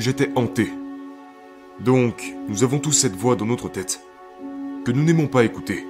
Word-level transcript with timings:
j'étais 0.00 0.30
hanté. 0.34 0.70
Donc, 1.80 2.34
nous 2.48 2.64
avons 2.64 2.78
tous 2.78 2.92
cette 2.92 3.16
voix 3.16 3.36
dans 3.36 3.46
notre 3.46 3.68
tête, 3.68 4.00
que 4.84 4.92
nous 4.92 5.02
n'aimons 5.02 5.26
pas 5.26 5.44
écouter. 5.44 5.86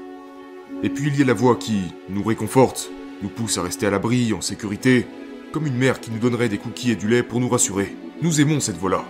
Et 0.82 0.88
puis 0.88 1.08
il 1.08 1.18
y 1.18 1.22
a 1.22 1.26
la 1.26 1.34
voix 1.34 1.56
qui 1.56 1.82
nous 2.08 2.22
réconforte, 2.22 2.90
nous 3.22 3.28
pousse 3.28 3.58
à 3.58 3.62
rester 3.62 3.86
à 3.86 3.90
l'abri, 3.90 4.32
en 4.32 4.40
sécurité, 4.40 5.06
comme 5.52 5.66
une 5.66 5.76
mère 5.76 6.00
qui 6.00 6.10
nous 6.10 6.18
donnerait 6.18 6.48
des 6.48 6.58
cookies 6.58 6.92
et 6.92 6.96
du 6.96 7.08
lait 7.08 7.22
pour 7.22 7.40
nous 7.40 7.48
rassurer. 7.48 7.96
Nous 8.22 8.40
aimons 8.40 8.60
cette 8.60 8.78
voix-là. 8.78 9.04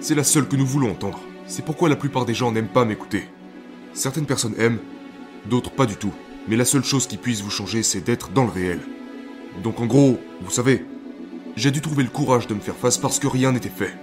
C'est 0.00 0.14
la 0.14 0.24
seule 0.24 0.48
que 0.48 0.56
nous 0.56 0.66
voulons 0.66 0.90
entendre. 0.90 1.20
C'est 1.46 1.64
pourquoi 1.64 1.88
la 1.88 1.96
plupart 1.96 2.24
des 2.24 2.34
gens 2.34 2.52
n'aiment 2.52 2.68
pas 2.68 2.84
m'écouter. 2.84 3.28
Certaines 3.92 4.26
personnes 4.26 4.54
aiment, 4.58 4.80
d'autres 5.46 5.70
pas 5.70 5.86
du 5.86 5.96
tout. 5.96 6.12
Mais 6.48 6.56
la 6.56 6.64
seule 6.64 6.84
chose 6.84 7.06
qui 7.06 7.16
puisse 7.16 7.42
vous 7.42 7.50
changer, 7.50 7.82
c'est 7.82 8.00
d'être 8.00 8.30
dans 8.30 8.44
le 8.44 8.50
réel. 8.50 8.80
Donc 9.62 9.80
en 9.80 9.86
gros, 9.86 10.18
vous 10.42 10.50
savez, 10.50 10.84
j'ai 11.56 11.70
dû 11.70 11.80
trouver 11.80 12.02
le 12.02 12.10
courage 12.10 12.46
de 12.46 12.54
me 12.54 12.60
faire 12.60 12.76
face 12.76 12.98
parce 12.98 13.18
que 13.18 13.26
rien 13.26 13.52
n'était 13.52 13.68
fait. 13.68 13.94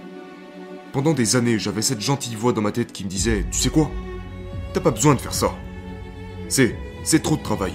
Pendant 0.92 1.14
des 1.14 1.36
années, 1.36 1.58
j'avais 1.58 1.80
cette 1.80 2.02
gentille 2.02 2.34
voix 2.34 2.52
dans 2.52 2.60
ma 2.60 2.70
tête 2.70 2.92
qui 2.92 3.04
me 3.04 3.08
disait 3.08 3.46
Tu 3.50 3.58
sais 3.58 3.70
quoi? 3.70 3.90
T'as 4.74 4.80
pas 4.80 4.90
besoin 4.90 5.14
de 5.14 5.20
faire 5.20 5.32
ça. 5.32 5.54
C'est. 6.48 6.76
c'est 7.02 7.22
trop 7.22 7.36
de 7.36 7.42
travail. 7.42 7.72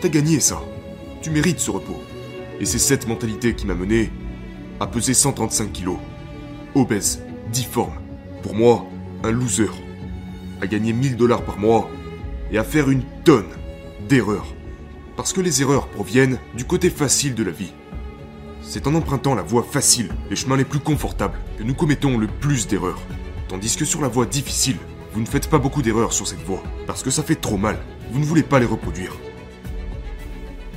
T'as 0.00 0.08
gagné 0.08 0.40
ça. 0.40 0.60
Tu 1.22 1.30
mérites 1.30 1.60
ce 1.60 1.70
repos. 1.70 2.02
Et 2.58 2.64
c'est 2.64 2.80
cette 2.80 3.06
mentalité 3.06 3.54
qui 3.54 3.68
m'a 3.68 3.74
mené 3.74 4.10
à 4.80 4.88
peser 4.88 5.14
135 5.14 5.70
kilos. 5.70 5.98
Obèse, 6.74 7.22
difforme. 7.52 8.00
Pour 8.42 8.56
moi, 8.56 8.84
un 9.22 9.30
loser. 9.30 9.70
À 10.60 10.66
gagner 10.66 10.92
1000 10.92 11.16
dollars 11.16 11.44
par 11.44 11.56
mois 11.56 11.88
et 12.50 12.58
à 12.58 12.64
faire 12.64 12.90
une 12.90 13.04
tonne 13.22 13.50
d'erreurs. 14.08 14.52
Parce 15.16 15.32
que 15.32 15.40
les 15.40 15.62
erreurs 15.62 15.86
proviennent 15.86 16.38
du 16.56 16.64
côté 16.64 16.90
facile 16.90 17.36
de 17.36 17.44
la 17.44 17.52
vie. 17.52 17.72
C'est 18.62 18.86
en 18.86 18.94
empruntant 18.94 19.34
la 19.34 19.42
voie 19.42 19.62
facile, 19.62 20.10
les 20.28 20.36
chemins 20.36 20.56
les 20.56 20.64
plus 20.64 20.80
confortables, 20.80 21.38
que 21.58 21.62
nous 21.62 21.74
commettons 21.74 22.18
le 22.18 22.26
plus 22.26 22.68
d'erreurs. 22.68 23.00
Tandis 23.48 23.76
que 23.76 23.84
sur 23.84 24.00
la 24.00 24.08
voie 24.08 24.26
difficile, 24.26 24.76
vous 25.12 25.20
ne 25.20 25.26
faites 25.26 25.48
pas 25.48 25.58
beaucoup 25.58 25.82
d'erreurs 25.82 26.12
sur 26.12 26.28
cette 26.28 26.44
voie, 26.44 26.62
parce 26.86 27.02
que 27.02 27.10
ça 27.10 27.22
fait 27.22 27.34
trop 27.34 27.56
mal. 27.56 27.78
Vous 28.12 28.20
ne 28.20 28.24
voulez 28.24 28.42
pas 28.42 28.60
les 28.60 28.66
reproduire. 28.66 29.16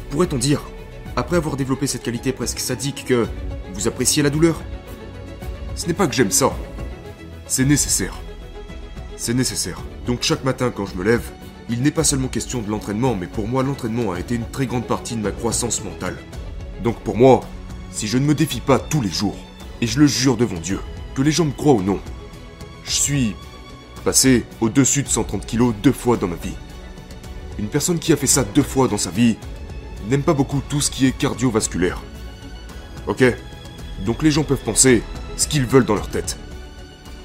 Pourrait-on 0.09 0.37
dire, 0.37 0.61
après 1.15 1.37
avoir 1.37 1.55
développé 1.55 1.85
cette 1.85 2.03
qualité 2.03 2.31
presque 2.31 2.59
sadique, 2.59 3.05
que 3.05 3.27
vous 3.73 3.87
appréciez 3.87 4.23
la 4.23 4.29
douleur? 4.29 4.61
Ce 5.75 5.85
n'est 5.85 5.93
pas 5.93 6.07
que 6.07 6.15
j'aime 6.15 6.31
ça. 6.31 6.51
C'est 7.45 7.65
nécessaire. 7.65 8.15
C'est 9.17 9.33
nécessaire. 9.33 9.79
Donc 10.07 10.23
chaque 10.23 10.43
matin 10.43 10.71
quand 10.71 10.85
je 10.85 10.95
me 10.95 11.03
lève, 11.03 11.31
il 11.69 11.81
n'est 11.81 11.91
pas 11.91 12.03
seulement 12.03 12.27
question 12.27 12.61
de 12.61 12.69
l'entraînement, 12.69 13.15
mais 13.15 13.27
pour 13.27 13.47
moi 13.47 13.61
l'entraînement 13.61 14.11
a 14.11 14.19
été 14.19 14.35
une 14.35 14.49
très 14.49 14.65
grande 14.65 14.87
partie 14.87 15.15
de 15.15 15.21
ma 15.21 15.31
croissance 15.31 15.83
mentale. 15.83 16.17
Donc 16.83 16.99
pour 17.01 17.17
moi, 17.17 17.41
si 17.93 18.07
je 18.07 18.17
ne 18.17 18.25
me 18.25 18.33
défie 18.33 18.59
pas 18.59 18.79
tous 18.79 19.01
les 19.01 19.09
jours, 19.09 19.37
et 19.79 19.87
je 19.87 19.99
le 19.99 20.07
jure 20.07 20.35
devant 20.35 20.59
Dieu, 20.59 20.79
que 21.13 21.21
les 21.21 21.31
gens 21.31 21.45
me 21.45 21.51
croient 21.51 21.73
ou 21.73 21.83
non, 21.83 21.99
je 22.83 22.91
suis 22.91 23.35
passé 24.03 24.45
au-dessus 24.59 25.03
de 25.03 25.07
130 25.07 25.45
kilos 25.45 25.73
deux 25.81 25.91
fois 25.91 26.17
dans 26.17 26.27
ma 26.27 26.35
vie. 26.35 26.55
Une 27.59 27.67
personne 27.67 27.99
qui 27.99 28.11
a 28.11 28.17
fait 28.17 28.27
ça 28.27 28.43
deux 28.43 28.63
fois 28.63 28.87
dans 28.87 28.97
sa 28.97 29.11
vie 29.11 29.37
n'aime 30.09 30.23
pas 30.23 30.33
beaucoup 30.33 30.61
tout 30.67 30.81
ce 30.81 30.89
qui 30.89 31.05
est 31.05 31.17
cardiovasculaire. 31.17 32.01
Ok 33.07 33.23
Donc 34.05 34.23
les 34.23 34.31
gens 34.31 34.43
peuvent 34.43 34.57
penser 34.57 35.03
ce 35.37 35.47
qu'ils 35.47 35.65
veulent 35.65 35.85
dans 35.85 35.95
leur 35.95 36.09
tête. 36.09 36.37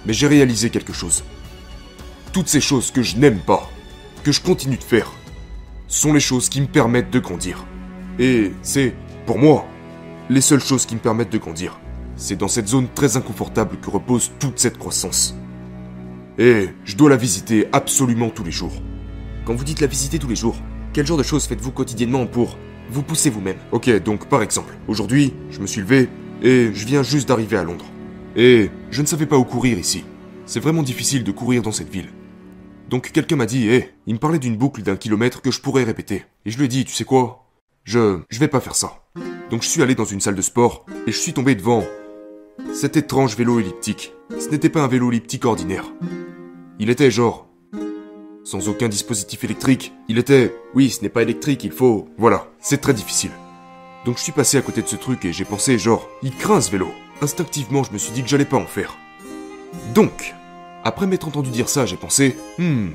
Mais 0.07 0.13
j'ai 0.13 0.27
réalisé 0.27 0.71
quelque 0.71 0.93
chose. 0.93 1.25
Toutes 2.33 2.49
ces 2.49 2.61
choses 2.61 2.91
que 2.91 3.03
je 3.03 3.17
n'aime 3.17 3.41
pas, 3.41 3.69
que 4.23 4.33
je 4.33 4.43
continue 4.43 4.77
de 4.77 4.85
faire, 4.85 5.13
sont 5.89 6.13
les 6.13 6.21
choses 6.21 6.51
qui 6.51 6.61
me 6.61 6.67
permettent 6.67 7.11
de 7.11 7.19
grandir. 7.19 7.65
Et 8.19 8.53
c'est, 8.63 8.95
pour 9.25 9.39
moi, 9.39 9.67
les 10.31 10.41
seules 10.43 10.61
choses 10.61 10.85
qui 10.85 10.95
me 10.95 11.01
permettent 11.01 11.33
de 11.33 11.39
grandir. 11.39 11.81
C'est 12.17 12.37
dans 12.37 12.49
cette 12.49 12.69
zone 12.69 12.89
très 12.95 13.17
inconfortable 13.17 13.79
que 13.81 13.91
repose 13.91 14.33
toute 14.39 14.59
cette 14.59 14.77
croissance. 14.77 15.35
Et 16.37 16.69
je 16.85 16.97
dois 16.97 17.11
la 17.11 17.17
visiter 17.17 17.67
absolument 17.73 18.29
tous 18.29 18.45
les 18.45 18.51
jours. 18.51 18.83
Quand 19.45 19.55
vous 19.55 19.65
dites 19.65 19.81
la 19.81 19.87
visiter 19.87 20.19
tous 20.19 20.29
les 20.29 20.37
jours, 20.37 20.57
quel 20.93 21.07
genre 21.07 21.17
de 21.17 21.23
choses 21.23 21.47
faites-vous 21.47 21.73
quotidiennement 21.73 22.27
pour 22.27 22.59
vous 22.91 23.03
pousser 23.03 23.31
vous-même? 23.31 23.57
Ok, 23.73 23.91
donc 24.03 24.29
par 24.29 24.43
exemple, 24.43 24.75
aujourd'hui, 24.87 25.33
je 25.51 25.61
me 25.61 25.67
suis 25.67 25.81
levé 25.81 26.09
et 26.43 26.71
je 26.75 26.87
viens 26.87 27.03
juste 27.03 27.29
d'arriver 27.29 27.57
à 27.57 27.65
Londres. 27.65 27.87
Et 28.37 28.71
je 28.91 29.01
ne 29.01 29.07
savais 29.07 29.27
pas 29.27 29.39
où 29.39 29.45
courir 29.45 29.79
ici. 29.79 30.05
C'est 30.45 30.61
vraiment 30.61 30.83
difficile 30.83 31.25
de 31.25 31.33
courir 31.33 31.63
dans 31.63 31.73
cette 31.73 31.91
ville. 31.91 32.09
Donc 32.91 33.13
quelqu'un 33.13 33.37
m'a 33.37 33.47
dit, 33.47 33.69
hé, 33.69 33.91
il 34.07 34.15
me 34.15 34.19
parlait 34.19 34.39
d'une 34.39 34.57
boucle 34.57 34.83
d'un 34.83 34.97
kilomètre 34.97 35.41
que 35.41 35.51
je 35.51 35.61
pourrais 35.61 35.85
répéter. 35.85 36.25
Et 36.45 36.51
je 36.51 36.59
lui 36.59 36.67
ai 36.67 36.69
dit, 36.69 36.85
tu 36.85 36.93
sais 36.95 37.05
quoi? 37.05 37.47
Je, 37.85 38.21
je 38.29 38.39
vais 38.39 38.49
pas 38.49 38.61
faire 38.61 38.75
ça. 38.75 39.03
Donc 39.51 39.63
je 39.63 39.69
suis 39.69 39.83
allé 39.83 39.95
dans 39.95 40.05
une 40.05 40.21
salle 40.21 40.35
de 40.35 40.43
sport 40.43 40.85
et 41.07 41.13
je 41.13 41.19
suis 41.19 41.33
tombé 41.33 41.55
devant 41.55 41.85
cet 42.75 42.97
étrange 42.97 43.37
vélo 43.37 43.61
elliptique. 43.61 44.13
Ce 44.39 44.49
n'était 44.51 44.69
pas 44.69 44.83
un 44.83 44.89
vélo 44.89 45.11
elliptique 45.11 45.47
ordinaire. 45.47 45.85
Il 46.79 46.91
était 46.91 47.11
genre 47.11 47.49
sans 48.45 48.69
aucun 48.69 48.89
dispositif 48.89 49.45
électrique. 49.45 49.93
Il 50.09 50.19
était 50.19 50.55
oui, 50.75 50.91
ce 50.91 51.03
n'est 51.03 51.09
pas 51.09 51.23
électrique, 51.23 51.65
il 51.65 51.73
faut 51.73 52.09
voilà, 52.19 52.47
c'est 52.61 52.81
très 52.81 52.95
difficile. 52.95 53.31
Donc 54.05 54.19
je 54.19 54.23
suis 54.23 54.33
passé 54.33 54.59
à 54.59 54.63
côté 54.63 54.83
de 54.83 54.87
ce 54.89 54.97
truc 54.97 55.25
et 55.25 55.33
j'ai 55.33 55.45
pensé 55.45 55.79
genre 55.79 56.09
il 56.23 56.35
craint 56.37 56.61
ce 56.61 56.71
vélo. 56.71 56.89
Instinctivement, 57.23 57.85
je 57.85 57.93
me 57.93 57.99
suis 57.99 58.13
dit 58.13 58.23
que 58.23 58.29
j'allais 58.29 58.45
pas 58.45 58.59
en 58.59 58.67
faire. 58.67 58.97
Donc, 59.95 60.35
après 60.85 61.07
m'être 61.07 61.27
entendu 61.27 61.51
dire 61.51 61.69
ça, 61.69 61.85
j'ai 61.85 61.97
pensé 61.97 62.37
hmm, 62.59 62.89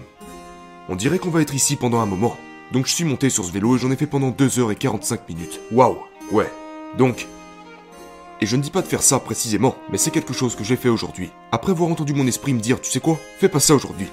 on 0.88 0.96
dirait 0.96 1.20
qu'on 1.20 1.30
va 1.30 1.42
être 1.42 1.56
ici 1.56 1.76
pendant 1.76 2.00
un 2.00 2.06
moment. 2.06 2.38
Donc 2.72 2.88
je 2.88 2.94
suis 2.94 3.04
monté 3.04 3.30
sur 3.30 3.44
ce 3.44 3.52
vélo 3.52 3.76
et 3.76 3.80
j'en 3.80 3.92
ai 3.92 3.96
fait 3.96 4.08
pendant 4.08 4.32
2h45 4.32 5.20
minutes. 5.30 5.60
Waouh 5.72 5.98
Ouais. 6.32 6.52
Donc, 6.98 7.28
et 8.42 8.46
je 8.46 8.56
ne 8.56 8.62
dis 8.62 8.72
pas 8.72 8.82
de 8.82 8.88
faire 8.88 9.04
ça 9.04 9.20
précisément, 9.20 9.76
mais 9.90 9.98
c'est 9.98 10.12
quelque 10.12 10.34
chose 10.34 10.56
que 10.56 10.64
j'ai 10.64 10.76
fait 10.76 10.90
aujourd'hui. 10.90 11.32
Après 11.52 11.72
avoir 11.72 11.90
entendu 11.90 12.14
mon 12.14 12.28
esprit 12.28 12.54
me 12.54 12.60
dire, 12.60 12.82
tu 12.82 12.92
sais 12.92 13.00
quoi, 13.00 13.18
fais 13.40 13.50
pas 13.50 13.60
ça 13.60 13.74
aujourd'hui. 13.74 14.08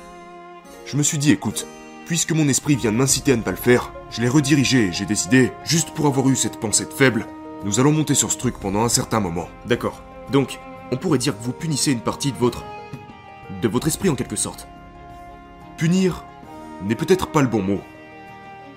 Je 0.86 0.96
me 0.96 1.02
suis 1.02 1.18
dit, 1.18 1.32
écoute, 1.32 1.66
puisque 2.06 2.32
mon 2.32 2.48
esprit 2.48 2.76
vient 2.76 2.92
de 2.92 2.96
m'inciter 2.96 3.32
à 3.32 3.36
ne 3.36 3.42
pas 3.42 3.50
le 3.50 3.56
faire, 3.56 3.92
je 4.10 4.20
l'ai 4.20 4.28
redirigé 4.28 4.86
et 4.86 4.92
j'ai 4.92 5.04
décidé, 5.04 5.52
juste 5.64 5.90
pour 5.90 6.06
avoir 6.06 6.28
eu 6.28 6.36
cette 6.36 6.60
pensée 6.60 6.84
de 6.84 6.92
faible, 6.92 7.26
nous 7.64 7.80
allons 7.80 7.92
monter 7.92 8.14
sur 8.14 8.30
ce 8.30 8.38
truc 8.38 8.58
pendant 8.58 8.84
un 8.84 8.88
certain 8.88 9.20
moment. 9.20 9.48
D'accord. 9.66 10.02
Donc, 10.30 10.58
on 10.92 10.96
pourrait 10.96 11.18
dire 11.18 11.36
que 11.36 11.42
vous 11.42 11.52
punissez 11.52 11.92
une 11.92 12.00
partie 12.00 12.32
de 12.32 12.38
votre... 12.38 12.64
de 13.62 13.68
votre 13.68 13.88
esprit 13.88 14.08
en 14.08 14.14
quelque 14.14 14.36
sorte. 14.36 14.68
Punir 15.76 16.24
n'est 16.84 16.94
peut-être 16.94 17.28
pas 17.28 17.42
le 17.42 17.48
bon 17.48 17.62
mot. 17.62 17.80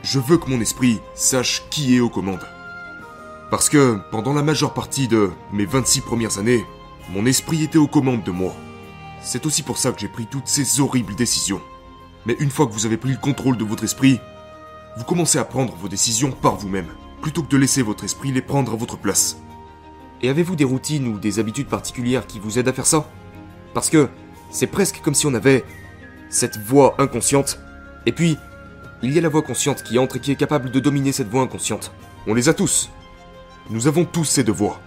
Je 0.04 0.20
veux 0.20 0.38
que 0.38 0.50
mon 0.50 0.62
esprit 0.62 1.00
sache 1.16 1.64
qui 1.70 1.96
est 1.96 2.00
aux 2.00 2.10
commandes. 2.10 2.46
Parce 3.54 3.70
que 3.70 4.00
pendant 4.10 4.34
la 4.34 4.42
majeure 4.42 4.74
partie 4.74 5.08
de 5.08 5.30
mes 5.52 5.68
26 5.68 6.02
premières 6.02 6.40
années, 6.40 6.66
mon 7.12 7.28
esprit 7.28 7.62
était 7.64 7.78
aux 7.78 7.86
commandes 7.86 8.24
de 8.24 8.32
moi. 8.32 8.52
C'est 9.22 9.46
aussi 9.46 9.62
pour 9.62 9.78
ça 9.78 9.92
que 9.92 10.00
j'ai 10.00 10.08
pris 10.08 10.26
toutes 10.26 10.48
ces 10.48 10.80
horribles 10.80 11.14
décisions. 11.14 11.62
Mais 12.26 12.36
une 12.40 12.50
fois 12.50 12.66
que 12.66 12.72
vous 12.72 12.88
avez 12.88 12.98
pris 12.98 13.12
le 13.12 13.18
contrôle 13.18 13.56
de 13.56 13.64
votre 13.64 13.84
esprit, 13.84 14.20
vous 14.98 15.04
commencez 15.04 15.38
à 15.38 15.44
prendre 15.44 15.76
vos 15.76 15.88
décisions 15.88 16.32
par 16.32 16.56
vous-même, 16.56 16.88
plutôt 17.22 17.44
que 17.44 17.50
de 17.50 17.58
laisser 17.58 17.84
votre 17.84 18.04
esprit 18.04 18.32
les 18.32 18.42
prendre 18.42 18.74
à 18.74 18.76
votre 18.76 18.98
place. 18.98 19.38
Et 20.24 20.30
avez-vous 20.30 20.56
des 20.56 20.64
routines 20.64 21.06
ou 21.06 21.20
des 21.20 21.38
habitudes 21.38 21.68
particulières 21.68 22.26
qui 22.26 22.40
vous 22.40 22.58
aident 22.58 22.70
à 22.70 22.74
faire 22.74 22.88
ça? 22.88 23.08
Parce 23.76 23.92
que 23.92 24.10
c'est 24.50 24.66
presque 24.66 25.00
comme 25.04 25.14
si 25.14 25.28
on 25.28 25.34
avait 25.36 25.64
cette 26.32 26.58
voix 26.58 26.96
inconsciente, 26.98 27.60
et 28.08 28.14
puis 28.14 28.36
il 29.04 29.14
y 29.14 29.20
a 29.20 29.22
la 29.22 29.30
voix 29.30 29.44
consciente 29.44 29.84
qui 29.84 30.00
entre 30.00 30.16
et 30.16 30.22
qui 30.22 30.32
est 30.32 30.38
capable 30.38 30.72
de 30.72 30.80
dominer 30.80 31.12
cette 31.12 31.30
voix 31.30 31.44
inconsciente. 31.44 31.92
On 32.26 32.34
les 32.34 32.50
a 32.50 32.56
tous, 32.56 32.90
nous 33.70 33.88
avons 33.88 34.04
tous 34.04 34.26
ces 34.26 34.44
devoirs. 34.44 34.82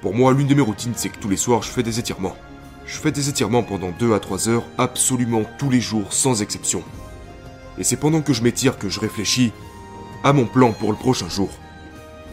Pour 0.00 0.14
moi, 0.14 0.32
l'une 0.32 0.46
de 0.46 0.54
mes 0.54 0.62
routines, 0.62 0.92
c'est 0.94 1.08
que 1.08 1.18
tous 1.18 1.28
les 1.28 1.36
soirs, 1.36 1.62
je 1.62 1.70
fais 1.70 1.82
des 1.82 1.98
étirements. 1.98 2.36
Je 2.86 2.96
fais 2.96 3.10
des 3.10 3.28
étirements 3.28 3.64
pendant 3.64 3.90
2 3.90 4.14
à 4.14 4.20
3 4.20 4.48
heures, 4.48 4.64
absolument 4.78 5.42
tous 5.58 5.68
les 5.68 5.80
jours, 5.80 6.12
sans 6.12 6.40
exception. 6.40 6.84
Et 7.76 7.84
c'est 7.84 7.96
pendant 7.96 8.22
que 8.22 8.32
je 8.32 8.42
m'étire 8.42 8.78
que 8.78 8.88
je 8.88 9.00
réfléchis 9.00 9.52
à 10.22 10.32
mon 10.32 10.46
plan 10.46 10.72
pour 10.72 10.92
le 10.92 10.98
prochain 10.98 11.28
jour. 11.28 11.50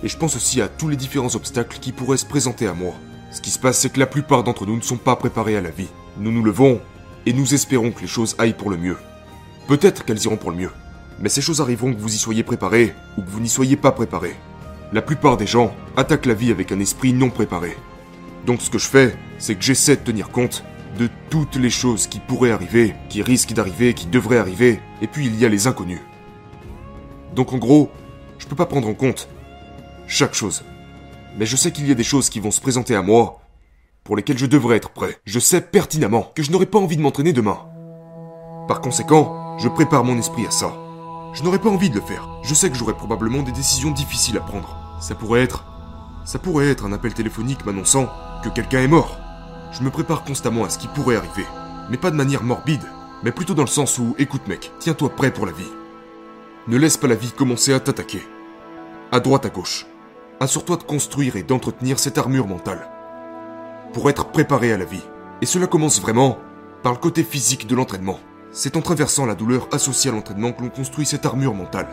Et 0.04 0.08
je 0.08 0.18
pense 0.18 0.36
aussi 0.36 0.62
à 0.62 0.68
tous 0.68 0.88
les 0.88 0.96
différents 0.96 1.36
obstacles 1.36 1.80
qui 1.80 1.92
pourraient 1.92 2.18
se 2.18 2.26
présenter 2.26 2.68
à 2.68 2.74
moi. 2.74 2.94
Ce 3.32 3.42
qui 3.42 3.50
se 3.50 3.60
passe, 3.60 3.80
c'est 3.80 3.90
que 3.90 4.00
la 4.00 4.06
plupart 4.06 4.44
d'entre 4.44 4.66
nous 4.66 4.78
ne 4.78 4.82
sont 4.82 4.98
pas 4.98 5.16
préparés 5.16 5.58
à 5.58 5.62
la 5.62 5.72
vie. 5.72 5.90
Nous 6.18 6.32
nous 6.32 6.44
levons 6.44 6.80
et 7.26 7.34
nous 7.34 7.54
espérons 7.54 7.92
que 7.92 8.02
les 8.02 8.08
choses 8.08 8.36
aillent 8.38 8.54
pour 8.54 8.70
le 8.70 8.78
mieux. 8.78 8.98
Peut-être 9.68 10.06
qu'elles 10.06 10.24
iront 10.24 10.38
pour 10.38 10.52
le 10.52 10.58
mieux. 10.58 10.72
Mais 11.20 11.30
ces 11.30 11.42
choses 11.42 11.62
arriveront 11.62 11.94
que 11.94 12.00
vous 12.00 12.14
y 12.14 12.18
soyez 12.18 12.44
préparé 12.44 12.94
ou 13.18 13.22
que 13.24 13.30
vous 13.30 13.40
n'y 13.40 13.50
soyez 13.50 13.76
pas 13.76 13.92
préparé. 13.92 14.36
La 14.94 15.02
plupart 15.02 15.38
des 15.38 15.48
gens 15.48 15.74
attaquent 15.98 16.26
la 16.26 16.34
vie 16.34 16.52
avec 16.52 16.72
un 16.72 16.80
esprit 16.80 17.14
non 17.14 17.30
préparé. 17.30 17.76
Donc 18.46 18.62
ce 18.62 18.70
que 18.70 18.78
je 18.78 18.88
fais, 18.88 19.16
c'est 19.40 19.56
que 19.56 19.64
j'essaie 19.64 19.96
de 19.96 20.02
tenir 20.02 20.30
compte 20.30 20.64
de 20.98 21.10
toutes 21.30 21.56
les 21.56 21.70
choses 21.70 22.08
qui 22.08 22.20
pourraient 22.20 22.52
arriver, 22.52 22.96
qui 23.10 23.22
risquent 23.22 23.54
d'arriver, 23.54 23.94
qui 23.94 24.06
devraient 24.06 24.38
arriver, 24.38 24.80
et 25.02 25.08
puis 25.08 25.26
il 25.26 25.36
y 25.40 25.46
a 25.46 25.50
les 25.50 25.68
inconnus. 25.68 26.02
Donc 27.36 27.52
en 27.54 27.58
gros, 27.58 27.92
je 28.38 28.48
peux 28.48 28.56
pas 28.56 28.66
prendre 28.66 28.88
en 28.88 28.94
compte 28.94 29.28
chaque 30.08 30.34
chose. 30.34 30.64
Mais 31.38 31.46
je 31.46 31.56
sais 31.56 31.72
qu'il 31.72 31.88
y 31.88 31.92
a 31.92 31.96
des 31.96 32.04
choses 32.04 32.30
qui 32.30 32.40
vont 32.40 32.52
se 32.52 32.62
présenter 32.62 32.96
à 32.96 33.02
moi, 33.02 33.42
pour 34.04 34.16
lesquelles 34.16 34.38
je 34.38 34.46
devrais 34.46 34.78
être 34.78 34.92
prêt. 34.92 35.18
Je 35.26 35.40
sais 35.40 35.60
pertinemment 35.60 36.32
que 36.36 36.44
je 36.44 36.52
n'aurai 36.52 36.68
pas 36.68 36.80
envie 36.80 36.96
de 36.96 37.02
m'entraîner 37.02 37.34
demain. 37.34 37.60
Par 38.68 38.80
conséquent, 38.80 39.58
je 39.58 39.68
prépare 39.68 40.04
mon 40.04 40.18
esprit 40.18 40.46
à 40.46 40.52
ça. 40.52 40.85
Je 41.36 41.44
n'aurais 41.44 41.60
pas 41.60 41.70
envie 41.70 41.90
de 41.90 41.96
le 41.96 42.02
faire. 42.02 42.30
Je 42.44 42.54
sais 42.54 42.70
que 42.70 42.78
j'aurai 42.78 42.94
probablement 42.94 43.42
des 43.42 43.52
décisions 43.52 43.92
difficiles 43.92 44.38
à 44.38 44.42
prendre. 44.42 44.78
Ça 45.02 45.16
pourrait 45.16 45.44
être... 45.44 45.66
Ça 46.24 46.40
pourrait 46.40 46.70
être 46.70 46.86
un 46.86 46.94
appel 46.94 47.14
téléphonique 47.14 47.66
m'annonçant 47.66 48.08
que 48.42 48.48
quelqu'un 48.48 48.80
est 48.80 48.88
mort. 48.88 49.18
Je 49.74 49.84
me 49.84 49.90
prépare 49.90 50.24
constamment 50.24 50.64
à 50.64 50.70
ce 50.70 50.78
qui 50.78 50.88
pourrait 50.88 51.18
arriver. 51.18 51.46
Mais 51.90 51.98
pas 51.98 52.10
de 52.10 52.16
manière 52.16 52.42
morbide, 52.42 52.86
mais 53.22 53.34
plutôt 53.34 53.54
dans 53.54 53.64
le 53.64 53.68
sens 53.68 54.00
où, 54.00 54.16
écoute 54.18 54.48
mec, 54.48 54.72
tiens-toi 54.80 55.10
prêt 55.10 55.32
pour 55.32 55.46
la 55.46 55.52
vie. 55.52 55.70
Ne 56.70 56.78
laisse 56.78 56.96
pas 56.96 57.08
la 57.08 57.16
vie 57.16 57.34
commencer 57.34 57.74
à 57.74 57.82
t'attaquer. 57.82 58.26
À 59.12 59.20
droite, 59.20 59.46
à 59.46 59.50
gauche. 59.50 59.86
Assure-toi 60.40 60.78
de 60.78 60.84
construire 60.84 61.36
et 61.36 61.44
d'entretenir 61.44 62.00
cette 62.00 62.18
armure 62.18 62.48
mentale. 62.48 62.90
Pour 63.92 64.10
être 64.10 64.32
préparé 64.32 64.72
à 64.72 64.78
la 64.78 64.86
vie. 64.86 65.04
Et 65.42 65.46
cela 65.46 65.68
commence 65.68 66.00
vraiment 66.00 66.40
par 66.82 66.94
le 66.94 67.00
côté 67.00 67.24
physique 67.24 67.68
de 67.68 67.76
l'entraînement. 67.76 68.20
C'est 68.58 68.78
en 68.78 68.82
traversant 68.82 69.26
la 69.26 69.36
douleur 69.36 69.68
associée 69.74 70.10
à 70.10 70.14
l'entraînement 70.14 70.54
que 70.54 70.64
l'on 70.64 70.70
construit 70.70 71.06
cette 71.06 71.26
armure 71.26 71.54
mentale. 71.54 71.90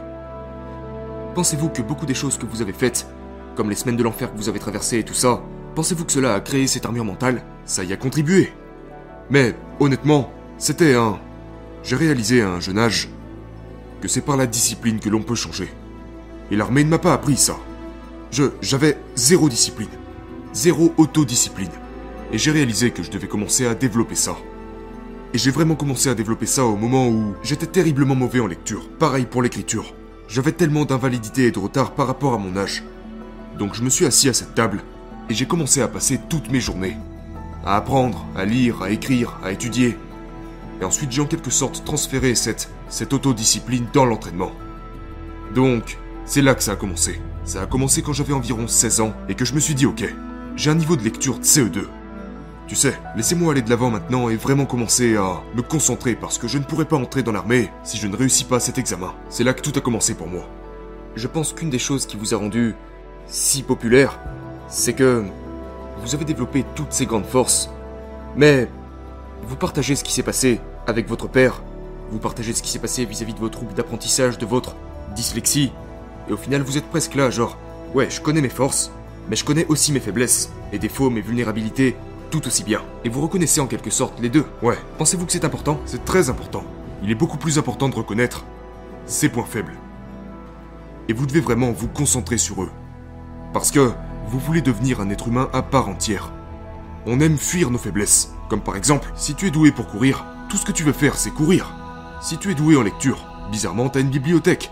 Pensez-vous 1.34 1.70
que 1.70 1.82
beaucoup 1.82 2.06
des 2.06 2.14
choses 2.14 2.38
que 2.38 2.46
vous 2.46 2.62
avez 2.62 2.72
faites, 2.72 3.08
comme 3.56 3.68
les 3.68 3.74
semaines 3.74 3.96
de 3.96 4.04
l'enfer 4.04 4.30
que 4.30 4.36
vous 4.36 4.48
avez 4.48 4.60
traversées 4.60 5.00
et 5.00 5.02
tout 5.02 5.12
ça, 5.12 5.42
pensez-vous 5.74 6.04
que 6.04 6.12
cela 6.12 6.34
a 6.34 6.40
créé 6.40 6.68
cette 6.68 6.86
armure 6.86 7.04
mentale? 7.04 7.42
Ça 7.64 7.82
y 7.82 7.92
a 7.92 7.96
contribué. 7.96 8.52
Mais, 9.28 9.56
honnêtement, 9.80 10.32
c'était 10.56 10.94
un... 10.94 11.18
J'ai 11.82 11.96
réalisé 11.96 12.42
à 12.42 12.50
un 12.50 12.60
jeune 12.60 12.78
âge 12.78 13.08
que 14.00 14.06
c'est 14.06 14.20
par 14.20 14.36
la 14.36 14.46
discipline 14.46 15.00
que 15.00 15.08
l'on 15.08 15.22
peut 15.22 15.34
changer. 15.34 15.68
Et 16.52 16.56
l'armée 16.56 16.84
ne 16.84 16.90
m'a 16.90 17.00
pas 17.00 17.12
appris 17.12 17.36
ça. 17.36 17.56
Je, 18.30 18.44
j'avais 18.60 18.98
zéro 19.16 19.48
discipline. 19.48 19.88
Zéro 20.52 20.94
autodiscipline. 20.96 21.72
Et 22.30 22.38
j'ai 22.38 22.52
réalisé 22.52 22.92
que 22.92 23.02
je 23.02 23.10
devais 23.10 23.26
commencer 23.26 23.66
à 23.66 23.74
développer 23.74 24.14
ça. 24.14 24.36
Et 25.34 25.38
j'ai 25.38 25.50
vraiment 25.50 25.76
commencé 25.76 26.10
à 26.10 26.14
développer 26.14 26.44
ça 26.44 26.66
au 26.66 26.76
moment 26.76 27.08
où 27.08 27.34
j'étais 27.42 27.66
terriblement 27.66 28.14
mauvais 28.14 28.40
en 28.40 28.46
lecture. 28.46 28.90
Pareil 28.98 29.24
pour 29.24 29.40
l'écriture. 29.40 29.94
J'avais 30.28 30.52
tellement 30.52 30.84
d'invalidité 30.84 31.46
et 31.46 31.50
de 31.50 31.58
retard 31.58 31.94
par 31.94 32.06
rapport 32.06 32.34
à 32.34 32.38
mon 32.38 32.54
âge. 32.54 32.82
Donc 33.58 33.74
je 33.74 33.82
me 33.82 33.88
suis 33.88 34.04
assis 34.04 34.28
à 34.28 34.34
cette 34.34 34.54
table 34.54 34.82
et 35.30 35.34
j'ai 35.34 35.46
commencé 35.46 35.80
à 35.80 35.88
passer 35.88 36.20
toutes 36.28 36.50
mes 36.50 36.60
journées. 36.60 36.98
À 37.64 37.76
apprendre, 37.76 38.26
à 38.36 38.44
lire, 38.44 38.82
à 38.82 38.90
écrire, 38.90 39.38
à 39.42 39.52
étudier. 39.52 39.96
Et 40.82 40.84
ensuite 40.84 41.12
j'ai 41.12 41.22
en 41.22 41.26
quelque 41.26 41.50
sorte 41.50 41.82
transféré 41.82 42.34
cette, 42.34 42.70
cette 42.90 43.14
autodiscipline 43.14 43.86
dans 43.94 44.04
l'entraînement. 44.04 44.52
Donc, 45.54 45.96
c'est 46.26 46.42
là 46.42 46.54
que 46.54 46.62
ça 46.62 46.72
a 46.72 46.76
commencé. 46.76 47.22
Ça 47.44 47.62
a 47.62 47.66
commencé 47.66 48.02
quand 48.02 48.12
j'avais 48.12 48.34
environ 48.34 48.68
16 48.68 49.00
ans 49.00 49.14
et 49.30 49.34
que 49.34 49.46
je 49.46 49.54
me 49.54 49.60
suis 49.60 49.74
dit 49.74 49.86
ok, 49.86 50.14
j'ai 50.56 50.70
un 50.70 50.74
niveau 50.74 50.96
de 50.96 51.02
lecture 51.02 51.38
de 51.38 51.44
CE2. 51.44 51.86
Tu 52.72 52.78
sais, 52.78 52.98
laissez-moi 53.16 53.52
aller 53.52 53.60
de 53.60 53.68
l'avant 53.68 53.90
maintenant 53.90 54.30
et 54.30 54.36
vraiment 54.36 54.64
commencer 54.64 55.14
à 55.14 55.42
me 55.54 55.60
concentrer 55.60 56.14
parce 56.14 56.38
que 56.38 56.48
je 56.48 56.56
ne 56.56 56.64
pourrai 56.64 56.86
pas 56.86 56.96
entrer 56.96 57.22
dans 57.22 57.30
l'armée 57.30 57.68
si 57.84 57.98
je 57.98 58.06
ne 58.06 58.16
réussis 58.16 58.44
pas 58.44 58.60
cet 58.60 58.78
examen. 58.78 59.12
C'est 59.28 59.44
là 59.44 59.52
que 59.52 59.60
tout 59.60 59.78
a 59.78 59.82
commencé 59.82 60.14
pour 60.14 60.26
moi. 60.26 60.48
Je 61.14 61.28
pense 61.28 61.52
qu'une 61.52 61.68
des 61.68 61.78
choses 61.78 62.06
qui 62.06 62.16
vous 62.16 62.32
a 62.32 62.38
rendu 62.38 62.74
si 63.26 63.62
populaire, 63.62 64.18
c'est 64.68 64.94
que 64.94 65.22
vous 65.98 66.14
avez 66.14 66.24
développé 66.24 66.64
toutes 66.74 66.94
ces 66.94 67.04
grandes 67.04 67.26
forces, 67.26 67.68
mais 68.38 68.70
vous 69.42 69.56
partagez 69.56 69.94
ce 69.94 70.02
qui 70.02 70.14
s'est 70.14 70.22
passé 70.22 70.58
avec 70.86 71.06
votre 71.10 71.28
père, 71.28 71.62
vous 72.10 72.20
partagez 72.20 72.54
ce 72.54 72.62
qui 72.62 72.70
s'est 72.70 72.78
passé 72.78 73.04
vis-à-vis 73.04 73.34
de 73.34 73.40
vos 73.40 73.50
troubles 73.50 73.74
d'apprentissage, 73.74 74.38
de 74.38 74.46
votre 74.46 74.76
dyslexie, 75.14 75.72
et 76.26 76.32
au 76.32 76.38
final 76.38 76.62
vous 76.62 76.78
êtes 76.78 76.88
presque 76.88 77.16
là, 77.16 77.28
genre, 77.28 77.58
ouais, 77.92 78.08
je 78.08 78.22
connais 78.22 78.40
mes 78.40 78.48
forces, 78.48 78.90
mais 79.28 79.36
je 79.36 79.44
connais 79.44 79.66
aussi 79.66 79.92
mes 79.92 80.00
faiblesses, 80.00 80.50
mes 80.72 80.78
défauts, 80.78 81.10
mes 81.10 81.20
vulnérabilités, 81.20 81.96
tout 82.32 82.46
aussi 82.48 82.64
bien. 82.64 82.80
Et 83.04 83.10
vous 83.10 83.20
reconnaissez 83.20 83.60
en 83.60 83.68
quelque 83.68 83.90
sorte 83.90 84.18
les 84.18 84.30
deux. 84.30 84.46
Ouais, 84.62 84.78
pensez-vous 84.98 85.26
que 85.26 85.32
c'est 85.32 85.44
important? 85.44 85.78
C'est 85.84 86.04
très 86.04 86.30
important. 86.30 86.64
Il 87.04 87.10
est 87.10 87.14
beaucoup 87.14 87.36
plus 87.36 87.58
important 87.58 87.88
de 87.90 87.94
reconnaître 87.94 88.44
ses 89.06 89.28
points 89.28 89.44
faibles. 89.44 89.76
Et 91.08 91.12
vous 91.12 91.26
devez 91.26 91.40
vraiment 91.40 91.72
vous 91.72 91.88
concentrer 91.88 92.38
sur 92.38 92.62
eux. 92.62 92.70
Parce 93.52 93.70
que 93.70 93.92
vous 94.28 94.38
voulez 94.38 94.62
devenir 94.62 95.00
un 95.00 95.10
être 95.10 95.28
humain 95.28 95.50
à 95.52 95.62
part 95.62 95.88
entière. 95.88 96.32
On 97.04 97.20
aime 97.20 97.36
fuir 97.36 97.70
nos 97.70 97.78
faiblesses. 97.78 98.32
Comme 98.48 98.62
par 98.62 98.76
exemple, 98.76 99.12
si 99.14 99.34
tu 99.34 99.46
es 99.46 99.50
doué 99.50 99.70
pour 99.70 99.86
courir, 99.86 100.24
tout 100.48 100.56
ce 100.56 100.64
que 100.64 100.72
tu 100.72 100.84
veux 100.84 100.92
faire, 100.92 101.16
c'est 101.16 101.30
courir. 101.30 101.74
Si 102.22 102.38
tu 102.38 102.50
es 102.50 102.54
doué 102.54 102.76
en 102.76 102.82
lecture, 102.82 103.26
bizarrement, 103.50 103.90
t'as 103.90 104.00
une 104.00 104.08
bibliothèque. 104.08 104.70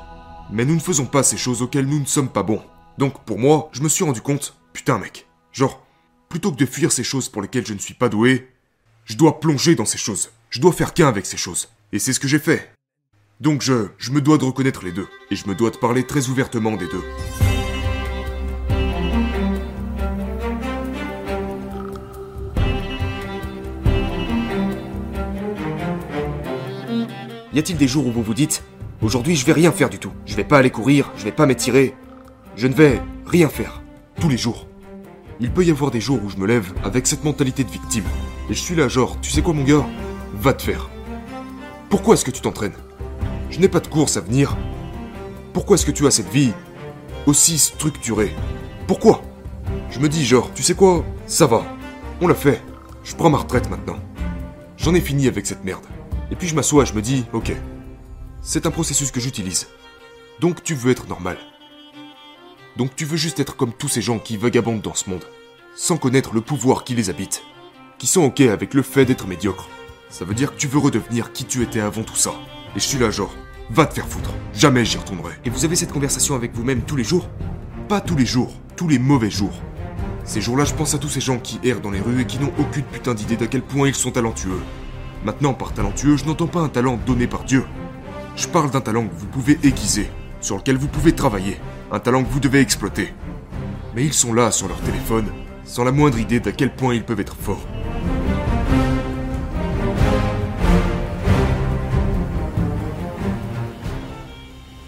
Mais 0.51 0.65
nous 0.65 0.75
ne 0.75 0.81
faisons 0.81 1.07
pas 1.07 1.23
ces 1.23 1.37
choses 1.37 1.61
auxquelles 1.61 1.87
nous 1.87 2.01
ne 2.01 2.07
sommes 2.07 2.29
pas 2.31 2.43
bons. 2.43 2.63
Donc 2.97 3.21
pour 3.25 3.39
moi, 3.39 3.69
je 3.73 3.83
me 3.83 3.89
suis 3.89 4.05
rendu 4.05 4.23
compte, 4.23 4.57
putain 4.73 4.99
mec, 4.99 5.29
genre, 5.53 5.83
plutôt 6.31 6.53
que 6.53 6.57
de 6.57 6.65
fuir 6.65 6.93
ces 6.93 7.05
choses 7.05 7.29
pour 7.29 7.43
lesquelles 7.43 7.67
je 7.67 7.75
ne 7.75 7.79
suis 7.79 7.93
pas 7.93 8.09
doué, 8.09 8.49
je 9.05 9.17
dois 9.17 9.41
plonger 9.41 9.75
dans 9.75 9.85
ces 9.85 9.99
choses. 9.99 10.31
Je 10.49 10.61
dois 10.61 10.73
faire 10.73 10.95
qu'un 10.95 11.09
avec 11.09 11.27
ces 11.27 11.37
choses. 11.37 11.69
Et 11.93 11.99
c'est 11.99 12.13
ce 12.13 12.21
que 12.21 12.29
j'ai 12.29 12.39
fait. 12.39 12.73
Donc 13.41 13.63
je, 13.63 13.89
me 14.13 14.21
dois 14.21 14.39
de 14.39 14.45
reconnaître 14.45 14.85
les 14.85 14.93
deux. 14.93 15.09
Et 15.31 15.37
je 15.37 15.49
me 15.49 15.57
dois 15.57 15.71
de 15.71 15.77
parler 15.77 16.07
très 16.07 16.29
ouvertement 16.29 16.77
des 16.77 16.87
deux. 16.87 17.03
Y 27.53 27.59
a-t-il 27.59 27.77
des 27.77 27.89
jours 27.89 28.07
où 28.07 28.13
vous 28.13 28.23
vous 28.23 28.35
dites 28.35 28.63
Aujourd'hui, 29.03 29.35
je 29.35 29.45
vais 29.45 29.53
rien 29.53 29.73
faire 29.73 29.91
du 29.91 29.99
tout. 29.99 30.13
Je 30.27 30.37
vais 30.37 30.45
pas 30.45 30.59
aller 30.59 30.71
courir, 30.71 31.11
je 31.17 31.25
vais 31.25 31.33
pas 31.33 31.47
m'étirer. 31.47 31.97
Je 32.55 32.69
ne 32.69 32.75
vais 32.75 33.03
rien 33.27 33.49
faire. 33.49 33.83
Tous 34.21 34.29
les 34.29 34.39
jours. 34.39 34.70
Il 35.43 35.51
peut 35.51 35.65
y 35.65 35.71
avoir 35.71 35.91
des 35.91 36.03
jours 36.03 36.23
où 36.23 36.29
je 36.29 36.37
me 36.37 36.47
lève 36.47 36.75
avec 36.85 37.07
cette 37.07 37.25
mentalité 37.25 37.65
de 37.65 37.71
victime. 37.71 38.05
Et 38.51 38.55
je 38.55 38.61
suis 38.61 38.75
là, 38.75 38.89
genre, 38.89 39.19
tu 39.23 39.31
sais 39.31 39.41
quoi, 39.41 39.55
mon 39.55 39.65
gars? 39.65 39.87
Va 40.35 40.53
te 40.53 40.63
faire. 40.63 40.91
Pourquoi 41.89 42.15
est-ce 42.15 42.27
que 42.27 42.31
tu 42.31 42.43
t'entraînes? 42.43 42.75
Je 43.49 43.59
n'ai 43.59 43.69
pas 43.69 43.81
de 43.81 43.87
course 43.87 44.19
à 44.19 44.21
venir. 44.21 44.55
Pourquoi 45.55 45.77
est-ce 45.77 45.87
que 45.87 45.93
tu 45.93 46.07
as 46.07 46.11
cette 46.11 46.31
vie 46.31 46.53
aussi 47.25 47.59
structurée? 47.59 48.35
Pourquoi? 48.87 49.23
Je 49.91 49.99
me 49.99 50.11
dis, 50.11 50.27
genre, 50.27 50.53
tu 50.55 50.63
sais 50.63 50.75
quoi? 50.75 51.05
Ça 51.27 51.47
va. 51.47 51.65
On 52.21 52.29
l'a 52.29 52.35
fait. 52.35 52.63
Je 53.03 53.15
prends 53.15 53.31
ma 53.31 53.39
retraite 53.39 53.71
maintenant. 53.71 53.99
J'en 54.77 54.95
ai 54.95 55.01
fini 55.01 55.27
avec 55.27 55.47
cette 55.47 55.65
merde. 55.65 55.87
Et 56.31 56.37
puis 56.37 56.49
je 56.49 56.55
m'assois, 56.55 56.85
je 56.85 56.93
me 56.93 57.01
dis, 57.01 57.25
ok, 57.33 57.57
c'est 58.43 58.67
un 58.67 58.71
processus 58.71 59.11
que 59.11 59.21
j'utilise. 59.21 59.69
Donc 60.39 60.63
tu 60.63 60.75
veux 60.75 60.91
être 60.91 61.09
normal. 61.09 61.39
Donc 62.77 62.95
tu 62.97 63.05
veux 63.05 63.17
juste 63.17 63.41
être 63.41 63.57
comme 63.57 63.73
tous 63.73 63.89
ces 63.89 64.03
gens 64.03 64.19
qui 64.19 64.37
vagabondent 64.37 64.81
dans 64.81 64.95
ce 64.95 65.11
monde, 65.11 65.25
sans 65.75 65.97
connaître 65.97 66.35
le 66.35 66.41
pouvoir 66.41 66.85
qui 66.85 66.95
les 66.95 67.11
habite, 67.11 67.43
qui 67.99 68.07
sont 68.07 68.23
ok 68.23 68.41
avec 68.43 68.75
le 68.75 68.83
fait 68.83 69.05
d'être 69.05 69.27
médiocre. 69.27 69.69
Ça 70.09 70.25
veut 70.25 70.35
dire 70.35 70.53
que 70.53 70.59
tu 70.59 70.69
veux 70.69 70.79
redevenir 70.79 71.33
qui 71.33 71.45
tu 71.45 71.63
étais 71.63 71.81
avant 71.81 72.03
tout 72.03 72.17
ça. 72.17 72.33
Et 72.77 72.81
je 72.81 72.85
suis 72.85 72.99
là 72.99 73.11
genre, 73.11 73.35
va 73.71 73.87
te 73.87 73.95
faire 73.95 74.09
foutre, 74.09 74.31
jamais 74.55 74.85
j'y 74.85 74.99
retournerai. 74.99 75.35
Et 75.45 75.51
vous 75.51 75.65
avez 75.65 75.77
cette 75.77 75.93
conversation 75.93 76.35
avec 76.35 76.55
vous-même 76.55 76.83
tous 76.83 76.97
les 76.97 77.05
jours? 77.05 77.29
Pas 77.89 78.01
tous 78.01 78.17
les 78.17 78.27
jours, 78.27 78.53
tous 78.77 78.89
les 78.89 78.99
mauvais 78.99 79.31
jours. 79.31 79.61
Ces 80.25 80.41
jours-là, 80.41 80.65
je 80.65 80.75
pense 80.75 80.95
à 80.95 80.99
tous 80.99 81.09
ces 81.09 81.21
gens 81.21 81.39
qui 81.39 81.59
errent 81.65 81.81
dans 81.81 81.91
les 81.91 82.01
rues 82.01 82.21
et 82.21 82.27
qui 82.27 82.39
n'ont 82.39 82.53
aucune 82.59 82.85
putain 82.85 83.15
d'idée 83.15 83.37
d'à 83.37 83.49
quel 83.49 83.63
point 83.63 83.89
ils 83.89 83.95
sont 83.95 84.13
talentueux. 84.13 84.61
Maintenant, 85.25 85.55
par 85.55 85.75
talentueux, 85.75 86.17
je 86.17 86.25
n'entends 86.25 86.47
pas 86.47 86.61
un 86.61 86.69
talent 86.69 86.99
donné 87.05 87.27
par 87.27 87.45
Dieu. 87.45 87.65
Je 88.37 88.47
parle 88.47 88.71
d'un 88.71 88.81
talent 88.81 89.07
que 89.07 89.15
vous 89.15 89.27
pouvez 89.27 89.59
aiguiser, 89.65 90.09
sur 90.41 90.57
lequel 90.57 90.77
vous 90.77 90.89
pouvez 90.89 91.13
travailler, 91.13 91.59
un 91.93 91.99
talent 91.99 92.23
que 92.23 92.31
vous 92.31 92.41
devez 92.41 92.61
exploiter. 92.61 93.13
Mais 93.95 94.05
ils 94.05 94.13
sont 94.13 94.33
là 94.33 94.53
sur 94.53 94.69
leur 94.69 94.81
téléphone, 94.81 95.27
sans 95.65 95.85
la 95.85 95.93
moindre 95.93 96.19
idée 96.19 96.41
d'à 96.41 96.53
quel 96.53 96.75
point 96.75 96.95
ils 96.95 97.05
peuvent 97.05 97.21
être 97.21 97.37
forts. 97.37 97.67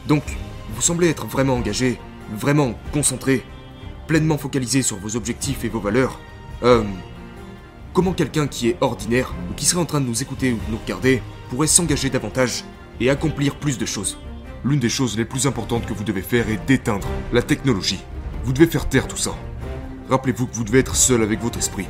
Donc, 0.06 0.22
vous 0.74 0.82
semblez 0.82 1.08
être 1.08 1.26
vraiment 1.26 1.54
engagé, 1.54 1.98
vraiment 2.36 2.74
concentré, 2.92 3.44
pleinement 4.06 4.38
focalisé 4.38 4.82
sur 4.82 4.98
vos 4.98 5.16
objectifs 5.16 5.64
et 5.64 5.68
vos 5.68 5.80
valeurs. 5.80 6.20
Euh, 6.62 6.84
comment 7.92 8.12
quelqu'un 8.12 8.46
qui 8.46 8.68
est 8.68 8.76
ordinaire, 8.80 9.34
ou 9.50 9.54
qui 9.54 9.64
serait 9.64 9.80
en 9.80 9.86
train 9.86 10.00
de 10.00 10.06
nous 10.06 10.22
écouter 10.22 10.52
ou 10.52 10.56
de 10.56 10.70
nous 10.70 10.78
regarder, 10.78 11.22
pourrait 11.50 11.66
s'engager 11.66 12.10
davantage 12.10 12.64
et 13.00 13.10
accomplir 13.10 13.56
plus 13.56 13.78
de 13.78 13.86
choses? 13.86 14.18
L'une 14.64 14.78
des 14.78 14.88
choses 14.88 15.16
les 15.16 15.24
plus 15.24 15.46
importantes 15.46 15.86
que 15.86 15.92
vous 15.92 16.04
devez 16.04 16.22
faire 16.22 16.48
est 16.48 16.64
d'éteindre 16.66 17.08
la 17.32 17.42
technologie. 17.42 18.02
Vous 18.44 18.52
devez 18.52 18.68
faire 18.68 18.88
taire 18.88 19.08
tout 19.08 19.16
ça. 19.16 19.34
Rappelez-vous 20.08 20.46
que 20.46 20.54
vous 20.54 20.62
devez 20.62 20.78
être 20.78 20.94
seul 20.94 21.22
avec 21.22 21.40
votre 21.40 21.58
esprit. 21.58 21.88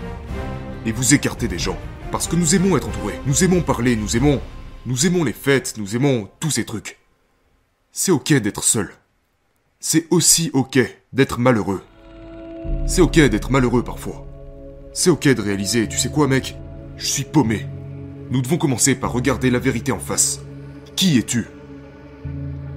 Et 0.86 0.92
vous 0.92 1.12
écarter 1.12 1.48
des 1.48 1.58
gens. 1.58 1.76
Parce 2.10 2.28
que 2.28 2.36
nous 2.36 2.54
aimons 2.54 2.76
être 2.76 2.88
entourés. 2.88 3.20
Nous 3.26 3.44
aimons 3.44 3.60
parler, 3.60 3.96
nous 3.96 4.16
aimons... 4.16 4.40
Nous 4.86 5.06
aimons 5.06 5.22
les 5.22 5.32
fêtes, 5.32 5.74
nous 5.76 5.94
aimons 5.96 6.28
tous 6.40 6.50
ces 6.50 6.64
trucs. 6.64 6.98
C'est 7.92 8.10
ok 8.10 8.32
d'être 8.34 8.64
seul. 8.64 8.90
C'est 9.78 10.06
aussi 10.10 10.50
ok 10.54 10.78
d'être 11.12 11.38
malheureux. 11.38 11.82
C'est 12.86 13.02
ok 13.02 13.20
d'être 13.20 13.50
malheureux 13.50 13.84
parfois. 13.84 14.26
C'est 14.94 15.10
ok 15.10 15.28
de 15.28 15.42
réaliser, 15.42 15.88
tu 15.88 15.98
sais 15.98 16.10
quoi 16.10 16.26
mec? 16.26 16.56
Je 16.96 17.06
suis 17.06 17.24
paumé. 17.24 17.66
Nous 18.30 18.40
devons 18.40 18.56
commencer 18.56 18.94
par 18.94 19.12
regarder 19.12 19.50
la 19.50 19.58
vérité 19.58 19.92
en 19.92 19.98
face. 19.98 20.40
Qui 20.96 21.18
es-tu? 21.18 21.46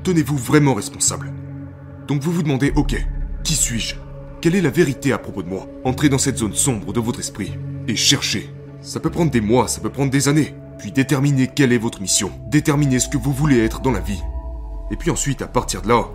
Tenez-vous 0.05 0.37
vraiment 0.37 0.75
responsable. 0.75 1.33
Donc 2.07 2.21
vous 2.21 2.31
vous 2.31 2.43
demandez, 2.43 2.71
ok, 2.75 2.95
qui 3.43 3.55
suis-je? 3.55 3.95
Quelle 4.39 4.53
est 4.53 4.61
la 4.61 4.69
vérité 4.69 5.11
à 5.11 5.17
propos 5.17 5.41
de 5.41 5.49
moi? 5.49 5.65
Entrez 5.83 6.09
dans 6.09 6.19
cette 6.19 6.37
zone 6.37 6.53
sombre 6.53 6.93
de 6.93 6.99
votre 6.99 7.19
esprit 7.19 7.57
et 7.87 7.95
cherchez. 7.95 8.53
Ça 8.81 8.99
peut 8.99 9.09
prendre 9.09 9.31
des 9.31 9.41
mois, 9.41 9.67
ça 9.67 9.81
peut 9.81 9.89
prendre 9.89 10.11
des 10.11 10.27
années. 10.27 10.53
Puis 10.77 10.91
déterminez 10.91 11.47
quelle 11.47 11.73
est 11.73 11.79
votre 11.79 12.01
mission. 12.01 12.29
Déterminez 12.51 12.99
ce 12.99 13.09
que 13.09 13.17
vous 13.17 13.33
voulez 13.33 13.57
être 13.63 13.81
dans 13.81 13.91
la 13.91 13.99
vie. 13.99 14.21
Et 14.91 14.95
puis 14.95 15.09
ensuite, 15.09 15.41
à 15.41 15.47
partir 15.47 15.81
de 15.81 15.87
là... 15.87 16.05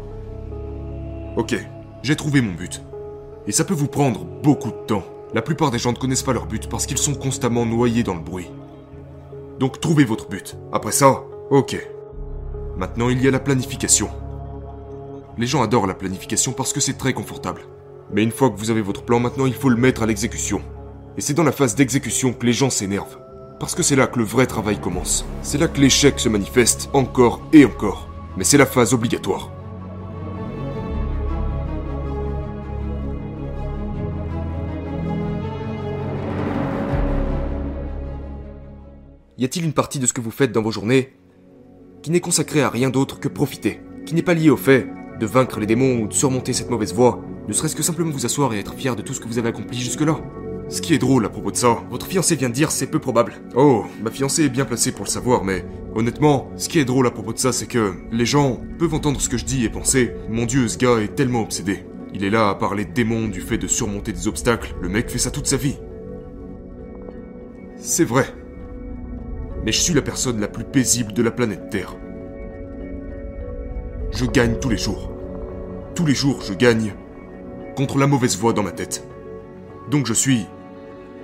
Ok, 1.37 1.57
j'ai 2.05 2.15
trouvé 2.15 2.43
mon 2.43 2.53
but. 2.53 2.81
Et 3.49 3.53
ça 3.53 3.65
peut 3.65 3.75
vous 3.75 3.89
prendre 3.89 4.25
beaucoup 4.25 4.71
de 4.71 4.87
temps. 4.87 5.05
La 5.35 5.43
plupart 5.43 5.73
des 5.73 5.81
gens 5.81 5.91
ne 5.91 5.99
connaissent 5.99 6.23
pas 6.23 6.33
leur 6.33 6.47
but 6.47 6.69
parce 6.69 6.87
qu'ils 6.87 6.99
sont 6.99 7.15
constamment 7.15 7.67
noyés 7.67 8.05
dans 8.05 8.15
le 8.15 8.21
bruit. 8.21 8.53
Donc 9.59 9.81
trouvez 9.81 10.05
votre 10.05 10.29
but. 10.29 10.57
Après 10.73 10.93
ça, 10.93 11.25
ok. 11.51 11.77
Maintenant, 12.81 13.11
il 13.11 13.23
y 13.23 13.29
a 13.29 13.31
la 13.31 13.41
planification. 13.41 14.09
Les 15.37 15.47
gens 15.47 15.63
adorent 15.63 15.87
la 15.87 15.93
planification 15.93 16.55
parce 16.55 16.73
que 16.73 16.81
c'est 16.81 16.97
très 16.97 17.13
confortable. 17.13 17.61
Mais 18.11 18.23
une 18.23 18.31
fois 18.31 18.49
que 18.49 18.57
vous 18.57 18.71
avez 18.71 18.81
votre 18.81 19.03
plan, 19.03 19.21
maintenant 19.21 19.45
il 19.45 19.53
faut 19.53 19.69
le 19.69 19.77
mettre 19.77 20.03
à 20.03 20.07
l'exécution. 20.07 20.63
Et 21.19 21.21
c'est 21.21 21.35
dans 21.35 21.43
la 21.43 21.53
phase 21.53 21.75
d'exécution 21.75 22.33
que 22.33 22.47
les 22.47 22.55
gens 22.55 22.71
s'énervent. 22.71 23.19
Parce 23.59 23.75
que 23.75 23.83
c'est 23.83 23.97
là 23.97 24.07
que 24.07 24.19
le 24.19 24.25
vrai 24.25 24.47
travail 24.47 24.81
commence. 24.81 25.27
C'est 25.43 25.59
là 25.59 25.69
que 25.69 25.79
l'échec 25.79 26.19
se 26.19 26.31
manifeste 26.31 26.89
encore 26.95 27.43
et 27.53 27.67
encore. 27.67 28.09
Mais 28.39 28.45
c'est 28.45 28.57
la 28.57 28.65
phase 28.65 28.95
obligatoire. 28.95 29.53
Y 39.37 39.45
a-t-il 39.45 39.67
une 39.67 39.75
partie 39.75 39.99
de 39.99 40.07
ce 40.07 40.15
que 40.15 40.23
vous 40.23 40.31
faites 40.31 40.53
dans 40.53 40.63
vos 40.63 40.71
journées 40.71 41.13
qui 42.03 42.11
n'est 42.11 42.21
consacrée 42.21 42.63
à 42.63 42.71
rien 42.71 42.91
d'autre 42.91 43.21
que 43.21 43.29
profiter, 43.29 43.81
qui 44.07 44.15
n'est 44.15 44.23
pas 44.23 44.35
liée 44.35 44.51
au 44.51 44.57
fait 44.57 44.89
de 45.19 45.27
vaincre 45.27 45.61
les 45.61 45.67
démons 45.67 46.01
ou 46.03 46.09
de 46.09 46.15
surmonter 46.15 46.53
cette 46.53 46.71
mauvaise 46.71 46.95
voie, 46.95 47.21
ne 47.47 47.53
serait-ce 47.53 47.77
que 47.77 47.83
simplement 47.83 48.11
vous 48.11 48.27
asseoir 48.27 48.55
et 48.55 48.59
être 48.59 48.75
fier 48.75 48.97
de 48.97 49.03
tout 49.03 49.13
ce 49.13 49.21
que 49.21 49.29
vous 49.29 49.39
avez 49.39 49.49
accompli 49.49 49.79
jusque-là 49.79 50.19
ce 50.71 50.81
qui 50.81 50.95
est 50.95 50.99
drôle 50.99 51.27
à 51.27 51.29
propos 51.29 51.51
de 51.51 51.57
ça, 51.57 51.83
votre 51.91 52.07
fiancé 52.07 52.37
vient 52.37 52.49
de 52.49 52.55
dire 52.55 52.71
c'est 52.71 52.87
peu 52.87 53.01
probable. 53.01 53.33
Oh, 53.57 53.85
ma 54.05 54.13
fiancée 54.13 54.45
est 54.45 54.49
bien 54.49 54.65
placée 54.65 54.93
pour 54.93 55.05
le 55.05 55.11
savoir, 55.11 55.43
mais 55.43 55.65
honnêtement, 55.97 56.49
ce 56.57 56.69
qui 56.69 56.79
est 56.79 56.85
drôle 56.85 57.09
à 57.09 57.11
propos 57.11 57.33
de 57.33 57.39
ça, 57.39 57.51
c'est 57.53 57.67
que 57.67 57.95
les 58.13 58.25
gens 58.25 58.61
peuvent 58.79 58.95
entendre 58.95 59.21
ce 59.21 59.29
que 59.29 59.37
je 59.37 59.45
dis 59.45 59.65
et 59.65 59.69
penser 59.69 60.13
Mon 60.29 60.47
dieu, 60.47 60.69
ce 60.69 60.79
gars 60.79 60.99
est 60.99 61.17
tellement 61.17 61.43
obsédé. 61.43 61.85
Il 62.15 62.23
est 62.23 62.31
là 62.31 62.51
à 62.51 62.55
parler 62.55 62.85
de 62.85 62.93
démons, 62.93 63.27
du 63.27 63.41
fait 63.41 63.59
de 63.59 63.67
surmonter 63.67 64.13
des 64.13 64.29
obstacles. 64.29 64.77
Le 64.81 64.89
mec 64.89 65.11
fait 65.11 65.19
ça 65.19 65.33
toute 65.33 65.49
sa 65.49 65.57
vie. 65.57 65.77
C'est 67.77 68.05
vrai. 68.05 68.27
Mais 69.65 69.73
je 69.73 69.81
suis 69.81 69.95
la 69.95 70.03
personne 70.03 70.41
la 70.41 70.49
plus 70.49 70.65
paisible 70.65 71.13
de 71.13 71.23
la 71.23 71.31
planète 71.31 71.71
Terre. 71.71 71.97
Je 74.13 74.25
gagne 74.25 74.59
tous 74.59 74.69
les 74.69 74.79
jours. 74.79 75.13
Tous 75.95 76.07
les 76.07 76.15
jours, 76.15 76.41
je 76.43 76.55
gagne 76.55 76.95
contre 77.77 77.99
la 77.99 78.07
mauvaise 78.07 78.37
voix 78.37 78.53
dans 78.53 78.63
ma 78.63 78.73
tête. 78.73 79.05
Donc 79.91 80.07
je 80.07 80.15
suis 80.15 80.47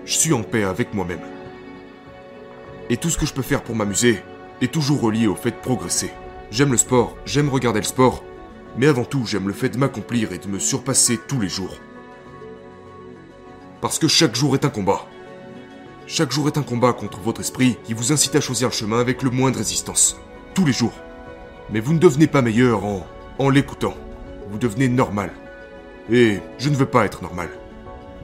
je 0.05 0.15
suis 0.17 0.33
en 0.33 0.43
paix 0.43 0.63
avec 0.63 0.95
moi-même. 0.95 1.21
Et 2.91 2.97
tout 2.97 3.11
ce 3.11 3.19
que 3.19 3.27
je 3.27 3.35
peux 3.35 3.43
faire 3.43 3.65
pour 3.65 3.75
m'amuser 3.75 4.21
est 4.61 4.73
toujours 4.73 5.01
relié 5.01 5.27
au 5.27 5.35
fait 5.35 5.51
de 5.51 5.57
progresser. 5.57 6.11
J'aime 6.51 6.71
le 6.71 6.77
sport, 6.77 7.17
j'aime 7.27 7.49
regarder 7.49 7.81
le 7.81 7.87
sport, 7.87 8.23
mais 8.77 8.87
avant 8.87 9.05
tout 9.05 9.27
j'aime 9.27 9.49
le 9.49 9.53
fait 9.53 9.69
de 9.69 9.79
m'accomplir 9.79 10.33
et 10.33 10.39
de 10.39 10.47
me 10.47 10.61
surpasser 10.61 11.19
tous 11.27 11.41
les 11.41 11.49
jours. 11.49 11.77
Parce 13.81 13.99
que 13.99 14.09
chaque 14.09 14.37
jour 14.37 14.55
est 14.55 14.65
un 14.65 14.71
combat. 14.71 15.07
Chaque 16.07 16.33
jour 16.33 16.47
est 16.47 16.59
un 16.59 16.63
combat 16.63 16.93
contre 16.93 17.21
votre 17.21 17.41
esprit 17.41 17.77
qui 17.85 17.93
vous 17.93 18.13
incite 18.13 18.37
à 18.37 18.41
choisir 18.41 18.69
le 18.69 18.75
chemin 18.75 19.01
avec 19.01 19.23
le 19.23 19.31
moins 19.31 19.51
de 19.51 19.59
résistance. 19.59 20.19
Tous 20.55 20.65
les 20.65 20.73
jours. 20.73 20.95
Mais 21.71 21.81
vous 21.81 21.93
ne 21.93 21.99
devenez 21.99 22.27
pas 22.27 22.43
meilleur 22.43 22.85
en, 22.85 23.07
en 23.39 23.51
l'écoutant. 23.51 23.95
Vous 24.51 24.59
devenez 24.59 24.89
normal. 24.89 25.33
Et 26.11 26.39
je 26.59 26.69
ne 26.69 26.77
veux 26.77 26.87
pas 26.87 27.05
être 27.05 27.23
normal. 27.23 27.49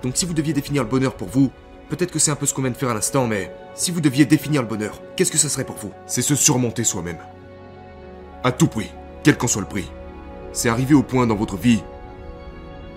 Donc 0.03 0.17
si 0.17 0.25
vous 0.25 0.35
deviez 0.35 0.53
définir 0.53 0.85
le 0.85 0.89
bonheur 0.89 1.15
pour 1.15 1.29
vous, 1.29 1.51
Peut-être 1.93 2.11
que 2.11 2.19
c'est 2.19 2.31
un 2.31 2.37
peu 2.37 2.47
ce 2.47 2.55
qu'on 2.55 2.63
vient 2.63 2.71
de 2.71 2.77
faire 2.79 2.89
à 2.89 2.95
l'instant, 2.95 3.27
mais 3.27 3.53
si 3.75 3.91
vous 3.91 4.01
deviez 4.01 4.25
définir 4.25 4.63
le 4.63 4.69
bonheur, 4.69 5.03
qu'est-ce 5.15 5.31
que 5.31 5.37
ça 5.37 5.51
serait 5.51 5.67
pour 5.67 5.77
vous? 5.77 5.93
C'est 6.07 6.23
se 6.23 6.35
surmonter 6.35 6.85
soi-même. 6.85 7.19
À 8.43 8.51
tout 8.51 8.67
prix, 8.67 8.91
quel 9.23 9.37
qu'en 9.37 9.47
soit 9.47 9.61
le 9.61 9.69
prix. 9.69 9.91
C'est 10.55 10.71
arriver 10.71 10.95
au 10.95 11.03
point 11.03 11.27
dans 11.27 11.37
votre 11.37 11.59
vie 11.59 11.83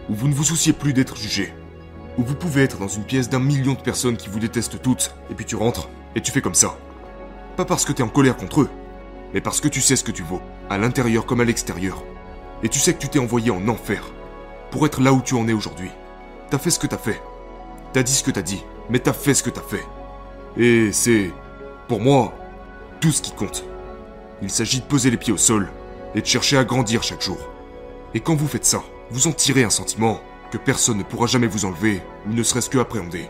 où 0.10 0.16
vous 0.16 0.30
ne 0.30 0.34
vous 0.34 0.46
souciez 0.46 0.72
plus 0.72 0.94
d'être 0.94 1.18
jugé. 1.18 1.54
Où 2.18 2.24
vous 2.24 2.36
pouvez 2.36 2.64
être 2.64 2.80
dans 2.80 2.88
une 2.88 3.04
pièce 3.04 3.30
d'un 3.30 3.40
million 3.40 3.74
de 3.74 3.82
personnes 3.82 4.18
qui 4.18 4.30
vous 4.30 4.40
détestent 4.40 4.82
toutes, 4.82 5.16
et 5.30 5.34
puis 5.34 5.46
tu 5.46 5.56
rentres, 5.56 5.90
et 6.16 6.22
tu 6.22 6.32
fais 6.32 6.42
comme 6.42 6.56
ça. 6.56 6.78
Pas 7.58 7.66
parce 7.66 7.86
que 7.86 7.92
t'es 7.92 8.04
en 8.04 8.10
colère 8.10 8.38
contre 8.38 8.62
eux, 8.62 8.70
mais 9.34 9.42
parce 9.42 9.62
que 9.62 9.68
tu 9.68 9.82
sais 9.82 9.96
ce 9.96 10.04
que 10.04 10.12
tu 10.12 10.24
vaux, 10.24 10.42
à 10.70 10.78
l'intérieur 10.78 11.26
comme 11.26 11.42
à 11.42 11.46
l'extérieur. 11.46 12.04
Et 12.64 12.70
tu 12.70 12.80
sais 12.80 12.94
que 12.94 13.00
tu 13.00 13.10
t'es 13.10 13.20
envoyé 13.20 13.52
en 13.52 13.68
enfer, 13.68 14.04
pour 14.72 14.86
être 14.86 15.02
là 15.02 15.14
où 15.14 15.22
tu 15.22 15.36
en 15.36 15.48
es 15.48 15.54
aujourd'hui. 15.54 15.90
T'as 16.50 16.58
fait 16.58 16.72
ce 16.72 16.80
que 16.80 16.88
t'as 16.88 16.98
fait. 16.98 17.22
T'as 17.94 18.04
dit 18.04 18.14
ce 18.14 18.24
que 18.24 18.32
t'as 18.32 18.42
dit 18.42 18.64
mais 18.90 19.00
t'as 19.00 19.14
fait 19.14 19.34
ce 19.34 19.44
que 19.44 19.50
t'as 19.50 19.62
fait. 19.62 19.86
Et 20.58 20.92
c'est, 20.92 21.32
pour 21.88 22.00
moi, 22.00 22.34
tout 23.00 23.12
ce 23.12 23.22
qui 23.22 23.32
compte. 23.32 23.66
Il 24.42 24.50
s'agit 24.50 24.80
de 24.80 24.86
poser 24.86 25.10
les 25.10 25.18
pieds 25.18 25.34
au 25.34 25.38
sol 25.38 25.70
et 26.14 26.22
de 26.22 26.26
chercher 26.26 26.58
à 26.58 26.64
grandir 26.64 27.04
chaque 27.04 27.22
jour. 27.22 27.38
Et 28.14 28.20
quand 28.20 28.36
vous 28.36 28.48
faites 28.48 28.66
ça, 28.66 28.84
vous 29.12 29.28
en 29.28 29.32
tirez 29.32 29.64
un 29.64 29.70
sentiment 29.70 30.22
que 30.52 30.58
personne 30.58 30.98
ne 30.98 31.04
pourra 31.04 31.28
jamais 31.28 31.48
vous 31.48 31.66
enlever 31.66 32.02
ou 32.28 32.34
ne 32.34 32.44
serait-ce 32.44 32.70
que 32.70 32.78
appréhender. 32.78 33.30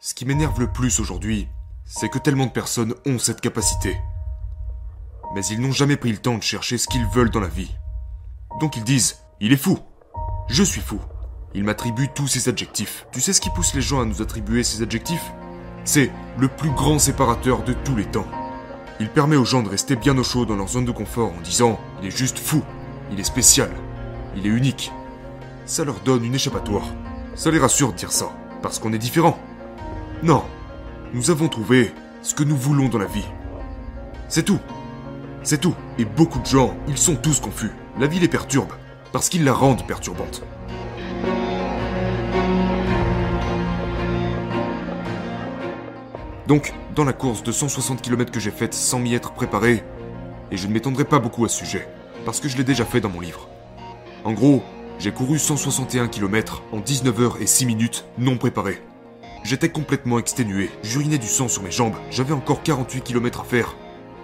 Ce 0.00 0.14
qui 0.14 0.24
m'énerve 0.24 0.60
le 0.60 0.72
plus 0.72 1.00
aujourd'hui, 1.00 1.48
c'est 1.84 2.08
que 2.08 2.18
tellement 2.18 2.46
de 2.46 2.52
personnes 2.52 2.94
ont 3.06 3.18
cette 3.18 3.40
capacité 3.40 3.96
mais 5.36 5.44
ils 5.46 5.60
n'ont 5.60 5.72
jamais 5.72 5.96
pris 5.96 6.12
le 6.12 6.18
temps 6.18 6.38
de 6.38 6.42
chercher 6.42 6.78
ce 6.78 6.86
qu'ils 6.86 7.06
veulent 7.06 7.30
dans 7.30 7.40
la 7.40 7.48
vie. 7.48 7.74
Donc 8.60 8.76
ils 8.76 8.84
disent 8.84 9.18
Il 9.40 9.52
est 9.52 9.58
fou 9.58 9.78
Je 10.48 10.62
suis 10.62 10.80
fou 10.80 10.98
Ils 11.54 11.62
m'attribuent 11.64 12.08
tous 12.14 12.26
ces 12.26 12.48
adjectifs. 12.48 13.06
Tu 13.12 13.20
sais 13.20 13.34
ce 13.34 13.40
qui 13.40 13.50
pousse 13.50 13.74
les 13.74 13.82
gens 13.82 14.00
à 14.00 14.06
nous 14.06 14.22
attribuer 14.22 14.62
ces 14.62 14.82
adjectifs? 14.82 15.32
C'est 15.86 16.10
le 16.36 16.48
plus 16.48 16.70
grand 16.70 16.98
séparateur 16.98 17.62
de 17.62 17.72
tous 17.72 17.94
les 17.94 18.04
temps. 18.04 18.26
Il 18.98 19.08
permet 19.08 19.36
aux 19.36 19.44
gens 19.44 19.62
de 19.62 19.68
rester 19.68 19.94
bien 19.94 20.18
au 20.18 20.24
chaud 20.24 20.44
dans 20.44 20.56
leur 20.56 20.66
zone 20.66 20.84
de 20.84 20.90
confort 20.90 21.32
en 21.32 21.40
disant 21.42 21.78
Il 22.02 22.08
est 22.08 22.16
juste 22.16 22.40
fou, 22.40 22.60
il 23.12 23.20
est 23.20 23.24
spécial, 23.24 23.70
il 24.36 24.44
est 24.46 24.50
unique. 24.50 24.90
Ça 25.64 25.84
leur 25.84 26.00
donne 26.00 26.24
une 26.24 26.34
échappatoire. 26.34 26.88
Ça 27.36 27.52
les 27.52 27.60
rassure 27.60 27.92
de 27.92 27.96
dire 27.96 28.10
ça, 28.10 28.32
parce 28.62 28.80
qu'on 28.80 28.92
est 28.92 28.98
différent. 28.98 29.38
Non, 30.24 30.42
nous 31.14 31.30
avons 31.30 31.48
trouvé 31.48 31.94
ce 32.20 32.34
que 32.34 32.42
nous 32.42 32.56
voulons 32.56 32.88
dans 32.88 32.98
la 32.98 33.06
vie. 33.06 33.26
C'est 34.28 34.44
tout. 34.44 34.58
C'est 35.44 35.60
tout. 35.60 35.74
Et 35.98 36.04
beaucoup 36.04 36.40
de 36.40 36.46
gens, 36.46 36.74
ils 36.88 36.98
sont 36.98 37.14
tous 37.14 37.38
confus. 37.38 37.70
La 38.00 38.08
vie 38.08 38.18
les 38.18 38.26
perturbe, 38.26 38.72
parce 39.12 39.28
qu'ils 39.28 39.44
la 39.44 39.52
rendent 39.52 39.86
perturbante. 39.86 40.42
Donc, 46.46 46.72
dans 46.94 47.04
la 47.04 47.12
course 47.12 47.42
de 47.42 47.50
160 47.50 48.02
km 48.02 48.30
que 48.30 48.38
j'ai 48.38 48.52
faite 48.52 48.72
sans 48.72 49.00
m'y 49.00 49.14
être 49.14 49.32
préparé, 49.32 49.82
et 50.52 50.56
je 50.56 50.68
ne 50.68 50.72
m'étendrai 50.72 51.04
pas 51.04 51.18
beaucoup 51.18 51.44
à 51.44 51.48
ce 51.48 51.58
sujet, 51.58 51.88
parce 52.24 52.38
que 52.38 52.48
je 52.48 52.56
l'ai 52.56 52.64
déjà 52.64 52.84
fait 52.84 53.00
dans 53.00 53.08
mon 53.08 53.20
livre. 53.20 53.48
En 54.24 54.32
gros, 54.32 54.62
j'ai 55.00 55.10
couru 55.10 55.38
161 55.38 56.06
km 56.08 56.62
en 56.72 56.78
19 56.78 57.20
heures 57.20 57.36
et 57.40 57.46
6 57.46 57.66
minutes 57.66 58.04
non 58.18 58.38
préparé. 58.38 58.80
J'étais 59.42 59.68
complètement 59.68 60.18
exténué, 60.18 60.70
j'urinais 60.82 61.18
du 61.18 61.26
sang 61.26 61.48
sur 61.48 61.62
mes 61.62 61.70
jambes, 61.70 61.96
j'avais 62.10 62.32
encore 62.32 62.62
48 62.62 63.02
km 63.02 63.40
à 63.40 63.44
faire, 63.44 63.76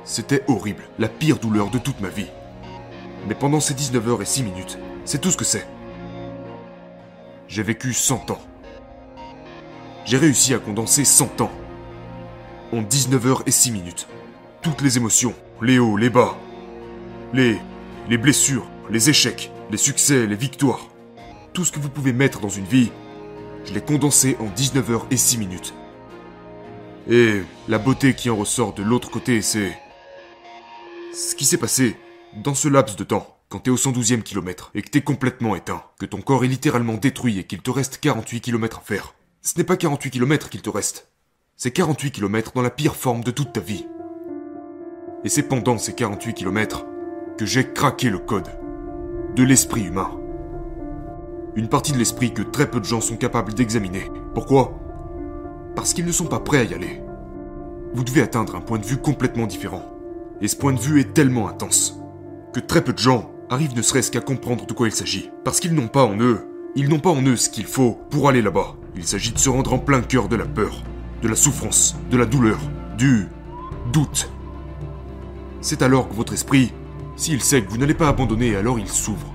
c'était 0.04 0.44
horrible, 0.46 0.84
la 0.98 1.08
pire 1.08 1.38
douleur 1.38 1.70
de 1.70 1.78
toute 1.78 2.00
ma 2.00 2.08
vie. 2.08 2.30
Mais 3.28 3.34
pendant 3.34 3.60
ces 3.60 3.74
19 3.74 4.08
heures 4.08 4.22
et 4.22 4.26
6 4.26 4.44
minutes, 4.44 4.78
c'est 5.04 5.20
tout 5.20 5.30
ce 5.30 5.36
que 5.36 5.44
c'est. 5.44 5.66
J'ai 7.48 7.62
vécu 7.62 7.92
100 7.92 8.30
ans. 8.30 8.40
J'ai 10.04 10.16
réussi 10.16 10.54
à 10.54 10.58
condenser 10.58 11.04
100 11.04 11.40
ans. 11.40 11.52
En 12.72 12.80
19 12.80 13.26
heures 13.26 13.42
et 13.44 13.50
6 13.50 13.70
minutes. 13.70 14.08
Toutes 14.62 14.80
les 14.80 14.96
émotions, 14.96 15.34
les 15.60 15.78
hauts, 15.78 15.98
les 15.98 16.08
bas, 16.08 16.38
les, 17.34 17.58
les 18.08 18.16
blessures, 18.16 18.66
les 18.88 19.10
échecs, 19.10 19.52
les 19.70 19.76
succès, 19.76 20.26
les 20.26 20.36
victoires. 20.36 20.88
Tout 21.52 21.66
ce 21.66 21.72
que 21.72 21.80
vous 21.80 21.90
pouvez 21.90 22.14
mettre 22.14 22.40
dans 22.40 22.48
une 22.48 22.64
vie, 22.64 22.90
je 23.66 23.74
l'ai 23.74 23.82
condensé 23.82 24.36
en 24.40 24.46
19 24.46 24.90
heures 24.90 25.06
et 25.10 25.18
6 25.18 25.36
minutes. 25.36 25.74
Et 27.10 27.42
la 27.68 27.78
beauté 27.78 28.14
qui 28.14 28.30
en 28.30 28.36
ressort 28.36 28.72
de 28.72 28.82
l'autre 28.82 29.10
côté, 29.10 29.42
c'est 29.42 29.76
ce 31.12 31.34
qui 31.34 31.44
s'est 31.44 31.58
passé 31.58 31.96
dans 32.42 32.54
ce 32.54 32.68
laps 32.68 32.96
de 32.96 33.04
temps, 33.04 33.36
quand 33.50 33.58
t'es 33.58 33.70
au 33.70 33.76
112e 33.76 34.22
kilomètre 34.22 34.70
et 34.74 34.80
que 34.80 34.88
t'es 34.88 35.02
complètement 35.02 35.54
éteint, 35.56 35.82
que 35.98 36.06
ton 36.06 36.22
corps 36.22 36.44
est 36.44 36.48
littéralement 36.48 36.94
détruit 36.94 37.38
et 37.38 37.44
qu'il 37.44 37.60
te 37.60 37.70
reste 37.70 37.98
48 37.98 38.40
km 38.40 38.78
à 38.78 38.80
faire, 38.80 39.14
ce 39.42 39.58
n'est 39.58 39.64
pas 39.64 39.76
48 39.76 40.10
km 40.10 40.48
qu'il 40.48 40.62
te 40.62 40.70
reste. 40.70 41.11
C'est 41.56 41.70
48 41.70 42.10
km 42.10 42.52
dans 42.54 42.62
la 42.62 42.70
pire 42.70 42.96
forme 42.96 43.22
de 43.22 43.30
toute 43.30 43.52
ta 43.52 43.60
vie. 43.60 43.86
Et 45.24 45.28
c'est 45.28 45.44
pendant 45.44 45.78
ces 45.78 45.92
48 45.94 46.34
km 46.34 46.86
que 47.38 47.46
j'ai 47.46 47.72
craqué 47.72 48.10
le 48.10 48.18
code 48.18 48.48
de 49.36 49.44
l'esprit 49.44 49.84
humain. 49.84 50.10
Une 51.54 51.68
partie 51.68 51.92
de 51.92 51.98
l'esprit 51.98 52.32
que 52.32 52.42
très 52.42 52.68
peu 52.68 52.80
de 52.80 52.84
gens 52.84 53.00
sont 53.00 53.16
capables 53.16 53.54
d'examiner. 53.54 54.10
Pourquoi? 54.34 54.78
Parce 55.76 55.94
qu'ils 55.94 56.06
ne 56.06 56.12
sont 56.12 56.26
pas 56.26 56.40
prêts 56.40 56.58
à 56.58 56.64
y 56.64 56.74
aller. 56.74 57.02
Vous 57.94 58.04
devez 58.04 58.22
atteindre 58.22 58.56
un 58.56 58.60
point 58.60 58.78
de 58.78 58.86
vue 58.86 58.96
complètement 58.96 59.46
différent. 59.46 59.84
Et 60.40 60.48
ce 60.48 60.56
point 60.56 60.72
de 60.72 60.80
vue 60.80 61.00
est 61.00 61.12
tellement 61.12 61.48
intense 61.48 61.98
que 62.52 62.60
très 62.60 62.82
peu 62.82 62.92
de 62.92 62.98
gens 62.98 63.30
arrivent 63.50 63.76
ne 63.76 63.82
serait-ce 63.82 64.10
qu'à 64.10 64.20
comprendre 64.20 64.66
de 64.66 64.72
quoi 64.72 64.88
il 64.88 64.94
s'agit. 64.94 65.30
Parce 65.44 65.60
qu'ils 65.60 65.74
n'ont 65.74 65.88
pas 65.88 66.04
en 66.04 66.18
eux, 66.18 66.48
ils 66.74 66.88
n'ont 66.88 66.98
pas 66.98 67.10
en 67.10 67.22
eux 67.22 67.36
ce 67.36 67.50
qu'il 67.50 67.66
faut 67.66 68.00
pour 68.10 68.28
aller 68.28 68.42
là-bas. 68.42 68.74
Il 68.96 69.04
s'agit 69.04 69.32
de 69.32 69.38
se 69.38 69.48
rendre 69.48 69.72
en 69.72 69.78
plein 69.78 70.02
cœur 70.02 70.28
de 70.28 70.36
la 70.36 70.46
peur, 70.46 70.82
de 71.22 71.28
la 71.28 71.36
souffrance, 71.36 71.96
de 72.10 72.16
la 72.16 72.26
douleur, 72.26 72.58
du 72.98 73.28
doute, 73.92 74.28
c'est 75.62 75.82
alors 75.82 76.08
que 76.08 76.14
votre 76.14 76.32
esprit, 76.32 76.72
s'il 77.14 77.40
sait 77.40 77.62
que 77.62 77.70
vous 77.70 77.76
n'allez 77.76 77.94
pas 77.94 78.08
abandonner, 78.08 78.56
alors 78.56 78.80
il 78.80 78.88
s'ouvre. 78.88 79.32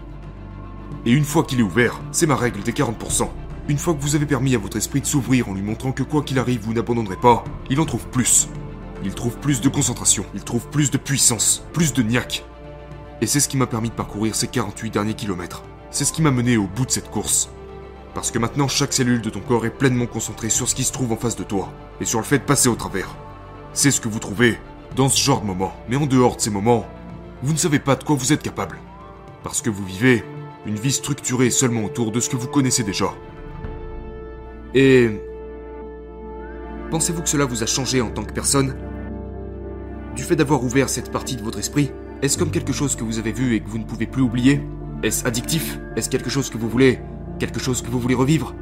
Et 1.06 1.12
une 1.13 1.24
fois 1.24 1.46
qu'il 1.46 1.62
est 1.62 1.63
ouvert, 1.63 2.01
c'est 2.12 2.27
ma 2.27 2.36
règle 2.36 2.62
des 2.63 2.74
40%. 2.74 3.29
Une 3.70 3.77
fois 3.77 3.94
que 3.94 4.01
vous 4.01 4.15
avez 4.15 4.25
permis 4.25 4.53
à 4.53 4.58
votre 4.58 4.75
esprit 4.75 5.00
de 5.00 5.06
s'ouvrir 5.06 5.48
en 5.48 5.53
lui 5.53 5.62
montrant 5.62 5.94
que 5.94 6.03
quoi 6.03 6.24
qu'il 6.24 6.38
arrive, 6.38 6.60
vous 6.63 6.74
n'abandonnerez 6.74 7.15
pas, 7.15 7.46
il 7.70 7.79
en 7.79 7.86
trouve 7.86 8.06
plus. 8.08 8.50
Il 9.06 9.13
trouve 9.13 9.38
plus 9.38 9.62
de 9.62 9.70
concentration, 9.70 10.25
il 10.34 10.44
trouve 10.44 10.67
plus 10.67 10.91
de 10.91 10.98
puissance, 10.98 11.65
plus 11.72 11.94
de 11.94 12.03
niaque. 12.03 12.44
Et 13.22 13.25
c'est 13.25 13.39
ce 13.39 13.48
qui 13.48 13.56
m'a 13.56 13.65
permis 13.65 13.89
de 13.89 13.96
parcourir 13.96 14.36
ces 14.36 14.48
48 14.48 14.91
derniers 14.91 15.13
kilomètres. 15.13 15.63
C'est 15.91 16.03
ce 16.03 16.12
qui 16.12 16.22
m'a 16.22 16.32
mené 16.32 16.58
au 16.58 16.67
bout 16.67 16.86
de 16.86 16.91
cette 16.91 17.10
course. 17.10 17.50
Parce 18.18 18.32
que 18.32 18.40
maintenant, 18.40 18.68
chaque 18.68 18.94
cellule 18.94 19.22
de 19.22 19.30
ton 19.30 19.42
corps 19.42 19.68
est 19.68 19.70
pleinement 19.70 20.08
concentrée 20.08 20.50
sur 20.50 20.68
ce 20.68 20.74
qui 20.74 20.84
se 20.84 20.92
trouve 20.92 21.12
en 21.12 21.18
face 21.18 21.36
de 21.36 21.44
toi, 21.44 21.72
et 22.02 22.06
sur 22.06 22.18
le 22.18 22.26
fait 22.26 22.40
de 22.40 22.44
passer 22.44 22.68
au 22.68 22.74
travers. 22.74 23.16
C'est 23.74 23.92
ce 23.92 24.02
que 24.02 24.08
vous 24.08 24.18
trouvez 24.18 24.58
dans 24.96 25.08
ce 25.08 25.22
genre 25.22 25.42
de 25.42 25.46
moment. 25.46 25.72
Mais 25.88 25.98
en 25.98 26.08
dehors 26.08 26.36
de 26.36 26.42
ces 26.42 26.50
moments, 26.50 26.88
vous 27.44 27.54
ne 27.54 27.60
savez 27.60 27.78
pas 27.78 27.96
de 27.96 28.04
quoi 28.04 28.16
vous 28.16 28.34
êtes 28.34 28.42
capable. 28.42 28.80
Parce 29.44 29.62
que 29.62 29.70
vous 29.70 29.86
vivez 29.86 30.24
une 30.66 30.78
vie 30.78 30.94
structurée 30.94 31.52
seulement 31.52 31.84
autour 31.84 32.12
de 32.12 32.20
ce 32.20 32.28
que 32.28 32.38
vous 32.38 32.48
connaissez 32.48 32.82
déjà. 32.82 33.14
Et... 34.74 35.12
Pensez-vous 36.90 37.22
que 37.22 37.30
cela 37.30 37.46
vous 37.46 37.62
a 37.62 37.68
changé 37.68 38.02
en 38.02 38.10
tant 38.10 38.24
que 38.24 38.34
personne? 38.34 38.78
Du 40.16 40.24
fait 40.24 40.36
d'avoir 40.36 40.64
ouvert 40.64 40.90
cette 40.90 41.12
partie 41.12 41.36
de 41.36 41.44
votre 41.44 41.60
esprit, 41.60 41.92
est-ce 42.24 42.40
comme 42.40 42.50
quelque 42.50 42.74
chose 42.74 42.96
que 42.96 43.04
vous 43.04 43.20
avez 43.20 43.32
vu 43.32 43.54
et 43.54 43.60
que 43.60 43.70
vous 43.70 43.78
ne 43.78 43.86
pouvez 43.86 44.08
plus 44.08 44.24
oublier? 44.24 44.64
Est-ce 45.04 45.24
addictif? 45.24 45.78
Est-ce 45.96 46.10
quelque 46.10 46.32
chose 46.32 46.50
que 46.50 46.58
vous 46.58 46.68
voulez 46.68 47.00
Quelque 47.39 47.60
chose 47.60 47.82
que 47.82 47.89
vous 47.89 48.00
voulez 48.00 48.15
revivre? 48.15 48.56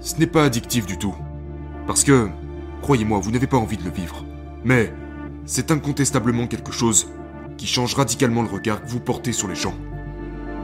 Ce 0.00 0.16
n'est 0.16 0.26
pas 0.26 0.44
addictif 0.44 0.86
du 0.86 0.96
tout. 0.96 1.14
Parce 1.86 2.02
que, 2.02 2.28
croyez-moi, 2.80 3.18
vous 3.20 3.30
n'avez 3.30 3.46
pas 3.46 3.58
envie 3.58 3.76
de 3.76 3.84
le 3.84 3.90
vivre. 3.90 4.24
Mais, 4.64 4.92
c'est 5.44 5.70
incontestablement 5.70 6.46
quelque 6.46 6.72
chose 6.72 7.08
qui 7.58 7.66
change 7.66 7.94
radicalement 7.94 8.42
le 8.42 8.48
regard 8.48 8.82
que 8.82 8.88
vous 8.88 9.00
portez 9.00 9.32
sur 9.32 9.48
les 9.48 9.54
gens. 9.54 9.74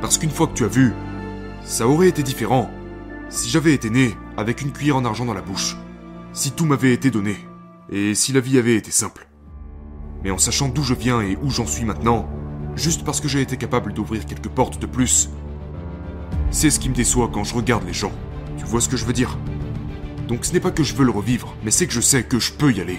Parce 0.01 0.17
qu'une 0.17 0.31
fois 0.31 0.47
que 0.47 0.55
tu 0.55 0.65
as 0.65 0.69
vu, 0.69 0.95
ça 1.63 1.87
aurait 1.87 2.09
été 2.09 2.23
différent 2.23 2.71
si 3.29 3.51
j'avais 3.51 3.75
été 3.75 3.91
né 3.91 4.15
avec 4.37 4.63
une 4.63 4.73
cuillère 4.73 4.97
en 4.97 5.05
argent 5.05 5.25
dans 5.25 5.35
la 5.35 5.43
bouche, 5.43 5.77
si 6.33 6.53
tout 6.53 6.65
m'avait 6.65 6.93
été 6.93 7.11
donné, 7.11 7.37
et 7.91 8.15
si 8.15 8.33
la 8.33 8.41
vie 8.41 8.59
avait 8.59 8.77
été 8.77 8.91
simple. 8.91 9.29
Mais 10.23 10.31
en 10.31 10.39
sachant 10.39 10.69
d'où 10.69 10.83
je 10.83 10.95
viens 10.95 11.21
et 11.21 11.37
où 11.43 11.51
j'en 11.51 11.67
suis 11.67 11.85
maintenant, 11.85 12.29
juste 12.77 13.05
parce 13.05 13.21
que 13.21 13.29
j'ai 13.29 13.41
été 13.41 13.57
capable 13.57 13.93
d'ouvrir 13.93 14.25
quelques 14.25 14.49
portes 14.49 14.81
de 14.81 14.87
plus, 14.87 15.29
c'est 16.51 16.71
ce 16.71 16.81
qui 16.81 16.89
me 16.89 16.95
déçoit 16.95 17.31
quand 17.33 17.45
je 17.45 17.55
regarde 17.55 17.87
les 17.87 17.93
gens. 17.93 18.13
Tu 18.59 18.65
vois 18.65 18.81
ce 18.81 18.89
que 18.89 18.97
je 18.97 19.05
veux 19.05 19.13
dire? 19.13 19.39
Donc 20.29 20.45
ce 20.45 20.53
n'est 20.53 20.61
pas 20.61 20.71
que 20.71 20.83
je 20.83 20.95
veux 20.95 21.05
le 21.05 21.11
revivre, 21.11 21.55
mais 21.63 21.71
c'est 21.71 21.87
que 21.87 21.93
je 21.93 22.01
sais 22.01 22.25
que 22.25 22.39
je 22.39 22.53
peux 22.53 22.73
y 22.73 22.81
aller. 22.81 22.99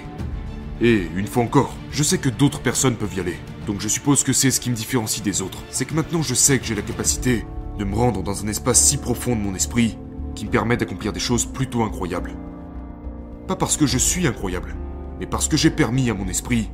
Et, 0.80 1.08
une 1.16 1.28
fois 1.28 1.44
encore, 1.44 1.76
je 1.92 2.04
sais 2.04 2.20
que 2.20 2.30
d'autres 2.30 2.62
personnes 2.62 2.96
peuvent 2.96 3.16
y 3.16 3.20
aller. 3.20 3.38
Donc 3.66 3.82
je 3.82 3.88
suppose 3.88 4.24
que 4.24 4.32
c'est 4.32 4.52
ce 4.52 4.60
qui 4.60 4.70
me 4.70 4.76
différencie 4.76 5.24
des 5.24 5.42
autres. 5.42 5.64
C'est 5.70 5.86
que 5.86 5.94
maintenant 5.94 6.22
je 6.22 6.36
sais 6.36 6.60
que 6.60 6.66
j'ai 6.66 6.76
la 6.76 6.82
capacité 6.82 7.46
de 7.78 7.84
me 7.84 7.96
rendre 7.96 8.24
dans 8.24 8.44
un 8.44 8.48
espace 8.48 8.82
si 8.82 8.98
profond 8.98 9.36
de 9.36 9.42
mon 9.42 9.56
esprit 9.56 9.98
qui 10.36 10.46
me 10.46 10.52
permet 10.52 10.78
d'accomplir 10.78 11.14
des 11.14 11.20
choses 11.20 11.46
plutôt 11.46 11.84
incroyables. 11.84 12.34
Pas 13.48 13.56
parce 13.56 13.76
que 13.76 13.88
je 13.88 13.98
suis 13.98 14.28
incroyable, 14.28 14.76
mais 15.20 15.26
parce 15.26 15.48
que 15.48 15.58
j'ai 15.58 15.72
permis 15.72 16.10
à 16.10 16.14
mon 16.14 16.28
esprit 16.28 16.70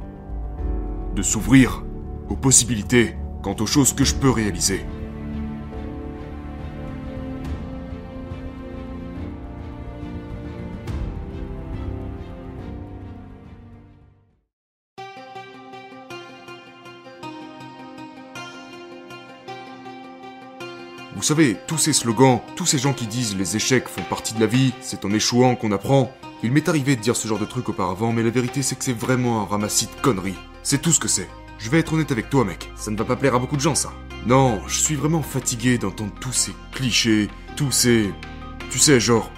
de 1.15 1.21
s'ouvrir 1.21 1.83
aux 2.29 2.35
possibilités 2.35 3.15
quant 3.41 3.55
aux 3.59 3.65
choses 3.65 3.93
que 3.93 4.03
je 4.03 4.15
peux 4.15 4.29
réaliser. 4.29 4.85
Vous 21.23 21.29
savez, 21.29 21.55
tous 21.67 21.77
ces 21.77 21.93
slogans, 21.93 22.41
tous 22.57 22.65
ces 22.65 22.77
gens 22.77 22.91
qui 22.91 23.07
disent 23.07 23.37
les 23.37 23.55
échecs 23.55 23.87
font 23.87 24.03
partie 24.03 24.33
de 24.33 24.41
la 24.41 24.45
vie, 24.45 24.73
c'est 24.81 25.05
en 25.05 25.11
échouant 25.13 25.55
qu'on 25.55 25.71
apprend. 25.71 26.11
Il 26.43 26.51
m'est 26.51 26.67
arrivé 26.67 26.97
de 26.97 27.01
dire 27.01 27.15
ce 27.15 27.29
genre 27.29 27.39
de 27.39 27.45
truc 27.45 27.69
auparavant, 27.69 28.11
mais 28.11 28.23
la 28.23 28.29
vérité 28.29 28.61
c'est 28.61 28.75
que 28.75 28.83
c'est 28.83 28.91
vraiment 28.91 29.41
un 29.41 29.45
ramassis 29.45 29.85
de 29.85 30.01
conneries. 30.01 30.35
C'est 30.63 30.81
tout 30.81 30.91
ce 30.91 30.99
que 30.99 31.07
c'est. 31.07 31.29
Je 31.59 31.69
vais 31.69 31.79
être 31.79 31.93
honnête 31.93 32.11
avec 32.11 32.29
toi, 32.29 32.43
mec. 32.43 32.69
Ça 32.75 32.91
ne 32.91 32.97
va 32.97 33.05
pas 33.05 33.15
plaire 33.15 33.35
à 33.35 33.39
beaucoup 33.39 33.55
de 33.55 33.61
gens, 33.61 33.73
ça. 33.73 33.93
Non, 34.25 34.61
je 34.67 34.77
suis 34.77 34.95
vraiment 34.95 35.21
fatigué 35.21 35.77
d'entendre 35.77 36.11
tous 36.19 36.33
ces 36.33 36.51
clichés, 36.73 37.29
tous 37.55 37.71
ces... 37.71 38.13
Tu 38.69 38.77
sais, 38.77 38.99
genre... 38.99 39.31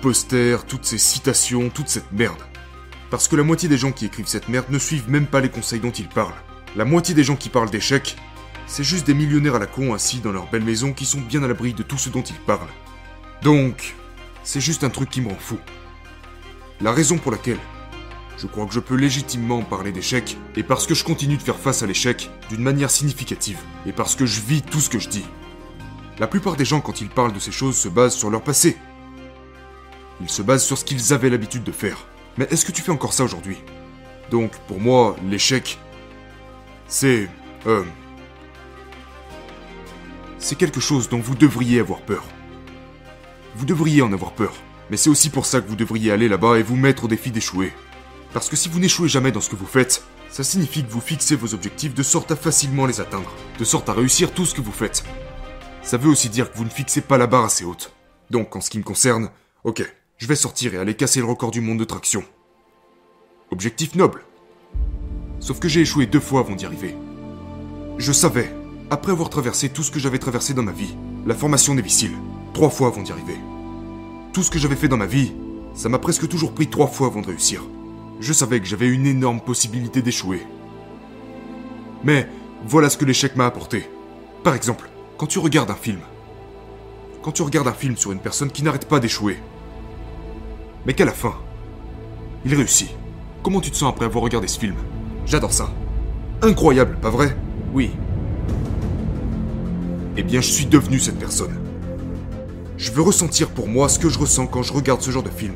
Posters, 0.00 0.64
toutes 0.64 0.84
ces 0.84 0.98
citations, 0.98 1.70
toute 1.70 1.88
cette 1.88 2.12
merde. 2.12 2.38
Parce 3.10 3.26
que 3.26 3.34
la 3.34 3.42
moitié 3.42 3.68
des 3.68 3.78
gens 3.78 3.90
qui 3.90 4.06
écrivent 4.06 4.28
cette 4.28 4.48
merde 4.48 4.66
ne 4.70 4.78
suivent 4.78 5.10
même 5.10 5.26
pas 5.26 5.40
les 5.40 5.50
conseils 5.50 5.80
dont 5.80 5.90
ils 5.90 6.08
parlent. 6.08 6.40
La 6.76 6.84
moitié 6.84 7.16
des 7.16 7.24
gens 7.24 7.34
qui 7.34 7.48
parlent 7.48 7.70
d'échecs 7.70 8.16
c'est 8.70 8.84
juste 8.84 9.04
des 9.04 9.14
millionnaires 9.14 9.56
à 9.56 9.58
la 9.58 9.66
con 9.66 9.94
assis 9.94 10.20
dans 10.20 10.30
leur 10.30 10.48
belle 10.48 10.62
maison 10.62 10.92
qui 10.92 11.04
sont 11.04 11.20
bien 11.20 11.42
à 11.42 11.48
l'abri 11.48 11.74
de 11.74 11.82
tout 11.82 11.98
ce 11.98 12.08
dont 12.08 12.22
ils 12.22 12.38
parlent. 12.38 12.68
Donc, 13.42 13.96
c'est 14.44 14.60
juste 14.60 14.84
un 14.84 14.90
truc 14.90 15.10
qui 15.10 15.20
me 15.20 15.28
rend 15.28 15.38
fou. 15.40 15.58
La 16.80 16.92
raison 16.92 17.18
pour 17.18 17.32
laquelle 17.32 17.58
je 18.38 18.46
crois 18.46 18.66
que 18.66 18.72
je 18.72 18.78
peux 18.78 18.94
légitimement 18.94 19.62
parler 19.62 19.90
d'échec 19.90 20.36
est 20.56 20.62
parce 20.62 20.86
que 20.86 20.94
je 20.94 21.02
continue 21.02 21.36
de 21.36 21.42
faire 21.42 21.58
face 21.58 21.82
à 21.82 21.86
l'échec 21.86 22.30
d'une 22.48 22.62
manière 22.62 22.92
significative 22.92 23.58
et 23.86 23.92
parce 23.92 24.14
que 24.14 24.24
je 24.24 24.40
vis 24.40 24.62
tout 24.62 24.80
ce 24.80 24.88
que 24.88 25.00
je 25.00 25.08
dis. 25.08 25.26
La 26.20 26.28
plupart 26.28 26.54
des 26.54 26.64
gens, 26.64 26.80
quand 26.80 27.00
ils 27.00 27.10
parlent 27.10 27.32
de 27.32 27.40
ces 27.40 27.52
choses, 27.52 27.76
se 27.76 27.88
basent 27.88 28.14
sur 28.14 28.30
leur 28.30 28.42
passé. 28.42 28.76
Ils 30.20 30.30
se 30.30 30.42
basent 30.42 30.64
sur 30.64 30.78
ce 30.78 30.84
qu'ils 30.84 31.12
avaient 31.12 31.28
l'habitude 31.28 31.64
de 31.64 31.72
faire. 31.72 32.06
Mais 32.38 32.46
est-ce 32.52 32.64
que 32.64 32.72
tu 32.72 32.82
fais 32.82 32.92
encore 32.92 33.14
ça 33.14 33.24
aujourd'hui? 33.24 33.58
Donc, 34.30 34.52
pour 34.68 34.78
moi, 34.78 35.16
l'échec, 35.28 35.76
c'est... 36.86 37.28
Euh, 37.66 37.82
c'est 40.40 40.56
quelque 40.56 40.80
chose 40.80 41.08
dont 41.08 41.20
vous 41.20 41.36
devriez 41.36 41.78
avoir 41.78 42.00
peur. 42.00 42.24
Vous 43.54 43.66
devriez 43.66 44.02
en 44.02 44.12
avoir 44.12 44.32
peur, 44.32 44.54
mais 44.90 44.96
c'est 44.96 45.10
aussi 45.10 45.30
pour 45.30 45.46
ça 45.46 45.60
que 45.60 45.68
vous 45.68 45.76
devriez 45.76 46.10
aller 46.10 46.28
là-bas 46.28 46.58
et 46.58 46.62
vous 46.62 46.76
mettre 46.76 47.04
au 47.04 47.08
défi 47.08 47.30
d'échouer. 47.30 47.72
Parce 48.32 48.48
que 48.48 48.56
si 48.56 48.68
vous 48.68 48.80
n'échouez 48.80 49.08
jamais 49.08 49.32
dans 49.32 49.40
ce 49.40 49.50
que 49.50 49.56
vous 49.56 49.66
faites, 49.66 50.02
ça 50.30 50.42
signifie 50.42 50.84
que 50.84 50.90
vous 50.90 51.00
fixez 51.00 51.36
vos 51.36 51.54
objectifs 51.54 51.94
de 51.94 52.02
sorte 52.02 52.30
à 52.30 52.36
facilement 52.36 52.86
les 52.86 53.00
atteindre, 53.00 53.32
de 53.58 53.64
sorte 53.64 53.88
à 53.88 53.92
réussir 53.92 54.32
tout 54.32 54.46
ce 54.46 54.54
que 54.54 54.60
vous 54.60 54.72
faites. 54.72 55.04
Ça 55.82 55.96
veut 55.96 56.08
aussi 56.08 56.28
dire 56.28 56.50
que 56.50 56.56
vous 56.56 56.64
ne 56.64 56.70
fixez 56.70 57.00
pas 57.00 57.18
la 57.18 57.26
barre 57.26 57.44
assez 57.44 57.64
haute. 57.64 57.92
Donc, 58.30 58.54
en 58.54 58.60
ce 58.60 58.70
qui 58.70 58.78
me 58.78 58.84
concerne, 58.84 59.30
ok, 59.64 59.82
je 60.18 60.26
vais 60.26 60.36
sortir 60.36 60.74
et 60.74 60.78
aller 60.78 60.94
casser 60.94 61.20
le 61.20 61.26
record 61.26 61.50
du 61.50 61.60
monde 61.60 61.78
de 61.78 61.84
traction. 61.84 62.22
Objectif 63.50 63.94
noble. 63.96 64.22
Sauf 65.40 65.58
que 65.58 65.68
j'ai 65.68 65.80
échoué 65.80 66.06
deux 66.06 66.20
fois 66.20 66.40
avant 66.40 66.54
d'y 66.54 66.66
arriver. 66.66 66.94
Je 67.98 68.12
savais, 68.12 68.52
après 68.90 69.12
avoir 69.12 69.30
traversé 69.30 69.68
tout 69.68 69.84
ce 69.84 69.92
que 69.92 70.00
j'avais 70.00 70.18
traversé 70.18 70.52
dans 70.52 70.64
ma 70.64 70.72
vie, 70.72 70.96
la 71.24 71.34
formation 71.34 71.76
des 71.76 71.82
missiles, 71.82 72.16
trois 72.52 72.70
fois 72.70 72.88
avant 72.88 73.02
d'y 73.02 73.12
arriver. 73.12 73.38
Tout 74.32 74.42
ce 74.42 74.50
que 74.50 74.58
j'avais 74.58 74.74
fait 74.74 74.88
dans 74.88 74.96
ma 74.96 75.06
vie, 75.06 75.32
ça 75.74 75.88
m'a 75.88 76.00
presque 76.00 76.28
toujours 76.28 76.52
pris 76.52 76.68
trois 76.68 76.88
fois 76.88 77.06
avant 77.06 77.20
de 77.20 77.28
réussir. 77.28 77.62
Je 78.18 78.32
savais 78.32 78.58
que 78.58 78.66
j'avais 78.66 78.88
une 78.88 79.06
énorme 79.06 79.40
possibilité 79.40 80.02
d'échouer. 80.02 80.44
Mais 82.02 82.28
voilà 82.66 82.90
ce 82.90 82.96
que 82.96 83.04
l'échec 83.04 83.36
m'a 83.36 83.46
apporté. 83.46 83.88
Par 84.42 84.56
exemple, 84.56 84.90
quand 85.16 85.26
tu 85.26 85.38
regardes 85.38 85.70
un 85.70 85.74
film. 85.74 86.00
Quand 87.22 87.32
tu 87.32 87.42
regardes 87.42 87.68
un 87.68 87.72
film 87.72 87.96
sur 87.96 88.10
une 88.10 88.18
personne 88.18 88.50
qui 88.50 88.64
n'arrête 88.64 88.88
pas 88.88 88.98
d'échouer. 88.98 89.38
Mais 90.84 90.94
qu'à 90.94 91.04
la 91.04 91.12
fin, 91.12 91.34
il 92.44 92.54
réussit. 92.54 92.90
Comment 93.44 93.60
tu 93.60 93.70
te 93.70 93.76
sens 93.76 93.90
après 93.90 94.06
avoir 94.06 94.24
regardé 94.24 94.48
ce 94.48 94.58
film? 94.58 94.76
J'adore 95.26 95.52
ça. 95.52 95.70
Incroyable, 96.42 96.98
pas 97.00 97.10
vrai? 97.10 97.36
Oui, 97.72 97.90
eh 100.16 100.22
bien 100.22 100.40
je 100.40 100.50
suis 100.50 100.66
devenu 100.66 100.98
cette 100.98 101.18
personne. 101.18 101.58
Je 102.76 102.92
veux 102.92 103.02
ressentir 103.02 103.50
pour 103.50 103.68
moi 103.68 103.88
ce 103.88 103.98
que 103.98 104.08
je 104.08 104.18
ressens 104.18 104.46
quand 104.46 104.62
je 104.62 104.72
regarde 104.72 105.02
ce 105.02 105.10
genre 105.10 105.22
de 105.22 105.30
film. 105.30 105.54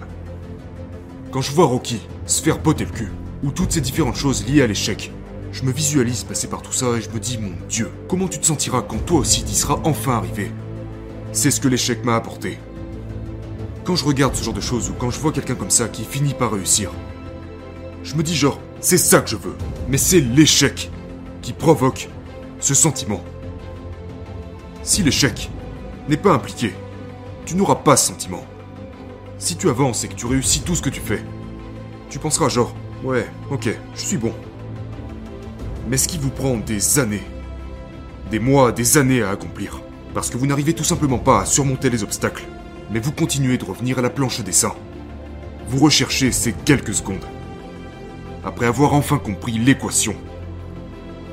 Quand 1.31 1.41
je 1.41 1.53
vois 1.53 1.67
Rocky 1.67 2.01
se 2.27 2.43
faire 2.43 2.59
botter 2.59 2.85
le 2.85 2.91
cul, 2.91 3.13
ou 3.43 3.51
toutes 3.51 3.73
ces 3.73 3.81
différentes 3.81 4.17
choses 4.17 4.47
liées 4.47 4.63
à 4.63 4.67
l'échec, 4.67 5.13
je 5.53 5.63
me 5.63 5.73
visualise 5.73 6.25
passer 6.25 6.49
par 6.49 6.63
tout 6.63 6.73
ça 6.73 6.97
et 6.97 7.01
je 7.01 7.11
me 7.11 7.21
dis, 7.21 7.39
mon 7.39 7.53
Dieu, 7.69 7.91
comment 8.09 8.29
tu 8.29 8.39
te 8.39 8.47
sentiras 8.47 8.83
quand 8.83 8.99
toi 8.99 9.21
aussi 9.21 9.45
t'y 9.45 9.55
seras 9.55 9.81
enfin 9.85 10.13
arrivé? 10.13 10.51
C'est 11.33 11.51
ce 11.51 11.61
que 11.61 11.69
l'échec 11.69 12.05
m'a 12.05 12.17
apporté. 12.17 12.59
Quand 13.85 13.97
je 13.97 14.05
regarde 14.05 14.35
ce 14.35 14.45
genre 14.45 14.55
de 14.55 14.61
choses 14.61 14.91
ou 14.91 14.95
quand 14.95 15.11
je 15.11 15.21
vois 15.21 15.33
quelqu'un 15.33 15.55
comme 15.55 15.71
ça 15.71 15.89
qui 15.89 16.05
finit 16.05 16.35
par 16.35 16.53
réussir, 16.53 16.91
je 18.03 18.15
me 18.17 18.23
dis 18.23 18.35
genre, 18.35 18.61
c'est 18.81 18.99
ça 18.99 19.21
que 19.21 19.31
je 19.31 19.37
veux. 19.37 19.57
Mais 19.89 19.99
c'est 19.99 20.21
l'échec 20.21 20.91
qui 21.43 21.53
provoque 21.53 22.09
ce 22.61 22.75
sentiment. 22.75 23.23
Si 24.85 25.03
l'échec 25.03 25.51
n'est 26.11 26.19
pas 26.19 26.35
impliqué, 26.35 26.75
tu 27.47 27.57
n'auras 27.57 27.77
pas 27.77 27.97
ce 27.97 28.09
sentiment. 28.09 28.45
Si 29.39 29.57
tu 29.57 29.71
avances 29.71 30.05
et 30.05 30.09
que 30.09 30.15
tu 30.15 30.27
réussis 30.27 30.61
tout 30.61 30.75
ce 30.75 30.83
que 30.83 30.91
tu 30.91 31.01
fais, 31.01 31.25
tu 32.11 32.19
penseras 32.19 32.51
genre, 32.51 32.75
ouais, 33.03 33.27
ok, 33.51 33.71
je 33.95 34.01
suis 34.05 34.19
bon. 34.19 34.35
Mais 35.89 35.97
ce 35.97 36.07
qui 36.07 36.19
vous 36.19 36.29
prend 36.29 36.59
des 36.59 36.99
années, 36.99 37.23
des 38.31 38.39
mois, 38.39 38.73
des 38.73 38.99
années 38.99 39.23
à 39.23 39.31
accomplir, 39.31 39.81
parce 40.13 40.29
que 40.29 40.37
vous 40.37 40.47
n'arrivez 40.47 40.75
tout 40.75 40.85
simplement 40.85 41.19
pas 41.19 41.41
à 41.41 41.47
surmonter 41.47 41.89
les 41.89 42.03
obstacles, 42.03 42.45
mais 42.91 43.01
vous 43.01 43.13
continuez 43.13 43.57
de 43.57 43.65
revenir 43.65 43.99
à 43.99 44.03
la 44.03 44.11
planche 44.11 44.43
des 44.43 44.53
seins. 44.53 44.77
Vous 45.67 45.79
recherchez 45.83 46.31
ces 46.31 46.53
quelques 46.53 46.95
secondes. 46.95 47.25
après 48.45 48.67
avoir 48.67 48.93
enfin 48.93 49.19
compris 49.19 49.53
l'équation. 49.53 50.15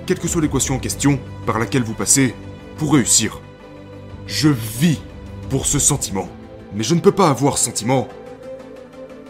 Quelle 0.06 0.20
que 0.20 0.30
soit 0.30 0.42
l'équation 0.42 0.76
en 0.76 0.80
question 0.80 1.20
par 1.46 1.60
laquelle 1.60 1.84
vous 1.84 1.94
passez, 1.94 2.34
pour 2.82 2.94
réussir. 2.94 3.40
Je 4.26 4.50
vis 4.50 5.00
pour 5.52 5.68
ce 5.68 5.78
sentiment. 5.78 6.28
Mais 6.74 6.84
je 6.84 6.96
ne 6.96 7.00
peux 7.00 7.12
pas 7.12 7.30
avoir 7.30 7.60
sentiment 7.60 8.08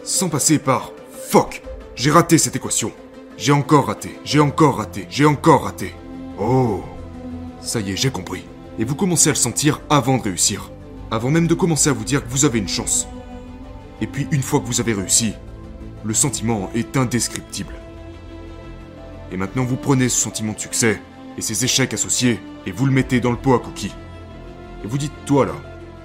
sans 0.02 0.30
passer 0.30 0.58
par 0.58 0.90
fuck. 1.28 1.62
J'ai 1.94 2.10
raté 2.10 2.38
cette 2.38 2.56
équation. 2.56 2.92
J'ai 3.36 3.52
encore 3.52 3.88
raté, 3.88 4.18
j'ai 4.24 4.40
encore 4.40 4.78
raté, 4.78 5.06
j'ai 5.10 5.26
encore 5.26 5.64
raté. 5.64 5.94
Oh. 6.40 6.80
Ça 7.60 7.80
y 7.80 7.90
est, 7.90 7.96
j'ai 7.96 8.10
compris. 8.10 8.42
Et 8.78 8.84
vous 8.86 8.94
commencez 8.94 9.28
à 9.28 9.32
le 9.32 9.36
sentir 9.36 9.82
avant 9.90 10.16
de 10.16 10.22
réussir. 10.22 10.70
Avant 11.10 11.30
même 11.30 11.46
de 11.46 11.52
commencer 11.52 11.90
à 11.90 11.92
vous 11.92 12.04
dire 12.04 12.24
que 12.24 12.30
vous 12.30 12.46
avez 12.46 12.58
une 12.58 12.68
chance. 12.68 13.06
Et 14.00 14.06
puis 14.06 14.28
une 14.30 14.42
fois 14.42 14.60
que 14.60 14.66
vous 14.66 14.80
avez 14.80 14.94
réussi, 14.94 15.34
le 16.04 16.14
sentiment 16.14 16.70
est 16.74 16.96
indescriptible. 16.96 17.74
Et 19.30 19.36
maintenant 19.36 19.64
vous 19.66 19.76
prenez 19.76 20.08
ce 20.08 20.18
sentiment 20.18 20.54
de 20.54 20.58
succès 20.58 20.98
et 21.36 21.42
ses 21.42 21.66
échecs 21.66 21.92
associés 21.92 22.40
et 22.66 22.72
vous 22.72 22.86
le 22.86 22.92
mettez 22.92 23.20
dans 23.20 23.30
le 23.30 23.36
pot 23.36 23.54
à 23.54 23.58
cookies. 23.58 23.94
Et 24.84 24.86
vous 24.86 24.98
dites, 24.98 25.12
toi 25.26 25.46
là, 25.46 25.54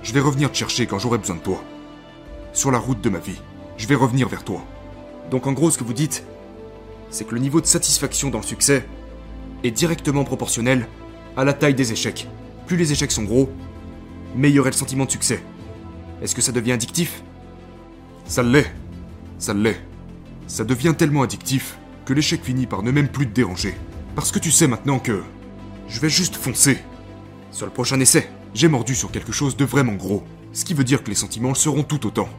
je 0.03 0.13
vais 0.13 0.19
revenir 0.19 0.51
te 0.51 0.57
chercher 0.57 0.85
quand 0.85 0.99
j'aurai 0.99 1.17
besoin 1.17 1.35
de 1.35 1.41
toi. 1.41 1.63
Sur 2.53 2.71
la 2.71 2.79
route 2.79 3.01
de 3.01 3.09
ma 3.09 3.19
vie, 3.19 3.41
je 3.77 3.87
vais 3.87 3.95
revenir 3.95 4.27
vers 4.27 4.43
toi. 4.43 4.63
Donc 5.29 5.47
en 5.47 5.53
gros, 5.53 5.71
ce 5.71 5.77
que 5.77 5.83
vous 5.83 5.93
dites, 5.93 6.25
c'est 7.09 7.25
que 7.25 7.35
le 7.35 7.41
niveau 7.41 7.61
de 7.61 7.65
satisfaction 7.65 8.29
dans 8.29 8.39
le 8.39 8.45
succès 8.45 8.85
est 9.63 9.71
directement 9.71 10.23
proportionnel 10.23 10.87
à 11.35 11.43
la 11.43 11.53
taille 11.53 11.75
des 11.75 11.91
échecs. 11.91 12.27
Plus 12.65 12.77
les 12.77 12.91
échecs 12.91 13.11
sont 13.11 13.23
gros, 13.23 13.49
meilleur 14.35 14.67
est 14.67 14.71
le 14.71 14.75
sentiment 14.75 15.05
de 15.05 15.11
succès. 15.11 15.43
Est-ce 16.21 16.35
que 16.35 16.41
ça 16.41 16.51
devient 16.51 16.73
addictif? 16.73 17.23
Ça 18.25 18.43
l'est. 18.43 18.71
Ça 19.37 19.53
l'est. 19.53 19.81
Ça 20.47 20.63
devient 20.63 20.93
tellement 20.97 21.21
addictif 21.21 21.77
que 22.05 22.13
l'échec 22.13 22.43
finit 22.43 22.65
par 22.65 22.83
ne 22.83 22.91
même 22.91 23.07
plus 23.07 23.27
te 23.27 23.33
déranger. 23.33 23.75
Parce 24.15 24.31
que 24.31 24.39
tu 24.39 24.51
sais 24.51 24.67
maintenant 24.67 24.99
que 24.99 25.21
je 25.87 25.99
vais 25.99 26.09
juste 26.09 26.35
foncer. 26.35 26.79
Sur 27.51 27.65
le 27.65 27.71
prochain 27.71 27.99
essai, 27.99 28.29
j'ai 28.53 28.67
mordu 28.67 28.95
sur 28.95 29.11
quelque 29.11 29.31
chose 29.31 29.55
de 29.57 29.65
vraiment 29.65 29.93
gros. 29.93 30.23
Ce 30.53 30.65
qui 30.65 30.73
veut 30.73 30.83
dire 30.83 31.03
que 31.03 31.09
les 31.09 31.15
sentiments 31.15 31.49
le 31.49 31.55
seront 31.55 31.83
tout 31.83 32.05
autant. 32.05 32.29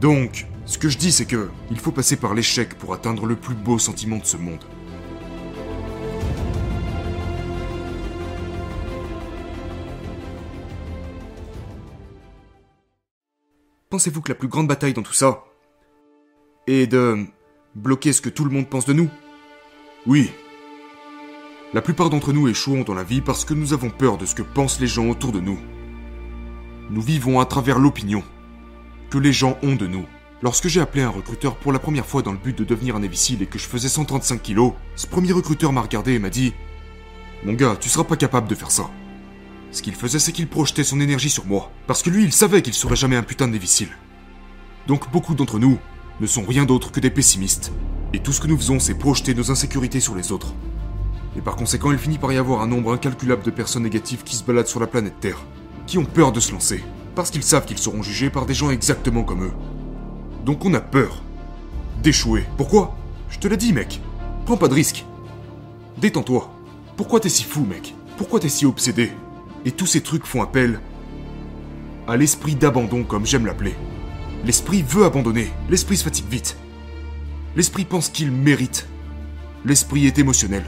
Donc, 0.00 0.46
ce 0.64 0.78
que 0.78 0.88
je 0.88 0.98
dis 0.98 1.12
c'est 1.12 1.26
que 1.26 1.50
il 1.70 1.78
faut 1.78 1.92
passer 1.92 2.16
par 2.16 2.34
l'échec 2.34 2.74
pour 2.74 2.94
atteindre 2.94 3.26
le 3.26 3.36
plus 3.36 3.54
beau 3.54 3.78
sentiment 3.78 4.18
de 4.18 4.24
ce 4.24 4.36
monde. 4.36 4.64
Pensez-vous 13.90 14.20
que 14.20 14.28
la 14.28 14.34
plus 14.34 14.48
grande 14.48 14.68
bataille 14.68 14.92
dans 14.92 15.02
tout 15.02 15.14
ça 15.14 15.44
est 16.66 16.86
de 16.86 17.24
bloquer 17.74 18.12
ce 18.12 18.20
que 18.20 18.28
tout 18.28 18.44
le 18.44 18.50
monde 18.50 18.68
pense 18.68 18.84
de 18.84 18.92
nous? 18.92 19.08
Oui. 20.06 20.30
La 21.74 21.82
plupart 21.82 22.08
d'entre 22.08 22.32
nous 22.32 22.48
échouons 22.48 22.82
dans 22.82 22.94
la 22.94 23.04
vie 23.04 23.20
parce 23.20 23.44
que 23.44 23.52
nous 23.52 23.74
avons 23.74 23.90
peur 23.90 24.16
de 24.16 24.24
ce 24.24 24.34
que 24.34 24.40
pensent 24.40 24.80
les 24.80 24.86
gens 24.86 25.06
autour 25.06 25.32
de 25.32 25.40
nous. 25.40 25.58
Nous 26.88 27.02
vivons 27.02 27.40
à 27.40 27.44
travers 27.44 27.78
l'opinion 27.78 28.22
que 29.10 29.18
les 29.18 29.34
gens 29.34 29.58
ont 29.62 29.76
de 29.76 29.86
nous. 29.86 30.06
Lorsque 30.40 30.68
j'ai 30.68 30.80
appelé 30.80 31.02
un 31.02 31.10
recruteur 31.10 31.56
pour 31.56 31.70
la 31.70 31.78
première 31.78 32.06
fois 32.06 32.22
dans 32.22 32.32
le 32.32 32.38
but 32.38 32.56
de 32.56 32.64
devenir 32.64 32.96
un 32.96 33.02
imbécile 33.02 33.42
et 33.42 33.46
que 33.46 33.58
je 33.58 33.66
faisais 33.66 33.90
135 33.90 34.42
kilos, 34.42 34.72
ce 34.96 35.06
premier 35.06 35.32
recruteur 35.32 35.74
m'a 35.74 35.82
regardé 35.82 36.14
et 36.14 36.18
m'a 36.18 36.30
dit 36.30 36.54
Mon 37.44 37.52
gars, 37.52 37.76
tu 37.78 37.90
seras 37.90 38.04
pas 38.04 38.16
capable 38.16 38.48
de 38.48 38.54
faire 38.54 38.70
ça. 38.70 38.88
Ce 39.70 39.82
qu'il 39.82 39.94
faisait, 39.94 40.18
c'est 40.18 40.32
qu'il 40.32 40.48
projetait 40.48 40.84
son 40.84 41.00
énergie 41.00 41.28
sur 41.28 41.44
moi, 41.44 41.70
parce 41.86 42.02
que 42.02 42.08
lui, 42.08 42.24
il 42.24 42.32
savait 42.32 42.62
qu'il 42.62 42.72
serait 42.72 42.96
jamais 42.96 43.16
un 43.16 43.22
putain 43.22 43.46
de 43.46 43.58
Donc 44.86 45.10
beaucoup 45.12 45.34
d'entre 45.34 45.58
nous 45.58 45.78
ne 46.18 46.26
sont 46.26 46.46
rien 46.46 46.64
d'autre 46.64 46.92
que 46.92 47.00
des 47.00 47.10
pessimistes, 47.10 47.72
et 48.14 48.20
tout 48.20 48.32
ce 48.32 48.40
que 48.40 48.46
nous 48.46 48.56
faisons, 48.56 48.80
c'est 48.80 48.94
projeter 48.94 49.34
nos 49.34 49.50
insécurités 49.50 50.00
sur 50.00 50.14
les 50.14 50.32
autres. 50.32 50.54
Et 51.38 51.40
par 51.40 51.54
conséquent, 51.54 51.92
il 51.92 51.98
finit 51.98 52.18
par 52.18 52.32
y 52.32 52.36
avoir 52.36 52.62
un 52.62 52.66
nombre 52.66 52.92
incalculable 52.92 53.44
de 53.44 53.52
personnes 53.52 53.84
négatives 53.84 54.24
qui 54.24 54.34
se 54.34 54.42
baladent 54.42 54.66
sur 54.66 54.80
la 54.80 54.88
planète 54.88 55.20
Terre, 55.20 55.44
qui 55.86 55.96
ont 55.96 56.04
peur 56.04 56.32
de 56.32 56.40
se 56.40 56.50
lancer, 56.50 56.82
parce 57.14 57.30
qu'ils 57.30 57.44
savent 57.44 57.64
qu'ils 57.64 57.78
seront 57.78 58.02
jugés 58.02 58.28
par 58.28 58.44
des 58.44 58.54
gens 58.54 58.70
exactement 58.70 59.22
comme 59.22 59.44
eux. 59.44 59.52
Donc 60.44 60.64
on 60.64 60.74
a 60.74 60.80
peur 60.80 61.22
d'échouer. 62.02 62.44
Pourquoi? 62.56 62.96
Je 63.30 63.38
te 63.38 63.46
l'ai 63.46 63.56
dit, 63.56 63.72
mec. 63.72 64.00
Prends 64.46 64.56
pas 64.56 64.66
de 64.66 64.74
risque. 64.74 65.04
Détends-toi. 65.98 66.52
Pourquoi 66.96 67.20
t'es 67.20 67.28
si 67.28 67.44
fou, 67.44 67.64
mec? 67.64 67.94
Pourquoi 68.16 68.40
t'es 68.40 68.48
si 68.48 68.66
obsédé? 68.66 69.12
Et 69.64 69.70
tous 69.70 69.86
ces 69.86 70.00
trucs 70.00 70.26
font 70.26 70.42
appel 70.42 70.80
à 72.08 72.16
l'esprit 72.16 72.56
d'abandon, 72.56 73.04
comme 73.04 73.26
j'aime 73.26 73.46
l'appeler. 73.46 73.76
L'esprit 74.44 74.82
veut 74.82 75.04
abandonner, 75.04 75.52
l'esprit 75.70 75.98
se 75.98 76.04
fatigue 76.04 76.28
vite. 76.28 76.56
L'esprit 77.54 77.84
pense 77.84 78.08
qu'il 78.08 78.32
mérite. 78.32 78.88
L'esprit 79.64 80.06
est 80.06 80.18
émotionnel. 80.18 80.64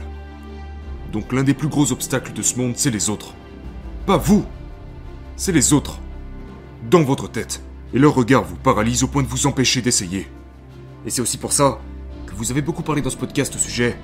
Donc 1.11 1.33
l'un 1.33 1.43
des 1.43 1.53
plus 1.53 1.67
gros 1.67 1.91
obstacles 1.91 2.33
de 2.33 2.41
ce 2.41 2.57
monde, 2.57 2.73
c'est 2.75 2.91
les 2.91 3.09
autres. 3.09 3.33
Pas 4.05 4.17
vous 4.17 4.45
C'est 5.35 5.51
les 5.51 5.73
autres. 5.73 5.99
Dans 6.89 7.03
votre 7.03 7.29
tête. 7.29 7.61
Et 7.93 7.99
leur 7.99 8.15
regard 8.15 8.43
vous 8.43 8.55
paralyse 8.55 9.03
au 9.03 9.07
point 9.07 9.23
de 9.23 9.27
vous 9.27 9.47
empêcher 9.47 9.81
d'essayer. 9.81 10.27
Et 11.05 11.09
c'est 11.09 11.21
aussi 11.21 11.37
pour 11.37 11.51
ça 11.51 11.79
que 12.25 12.33
vous 12.35 12.51
avez 12.51 12.61
beaucoup 12.61 12.83
parlé 12.83 13.01
dans 13.01 13.09
ce 13.09 13.17
podcast 13.17 13.55
au 13.55 13.59
sujet 13.59 13.97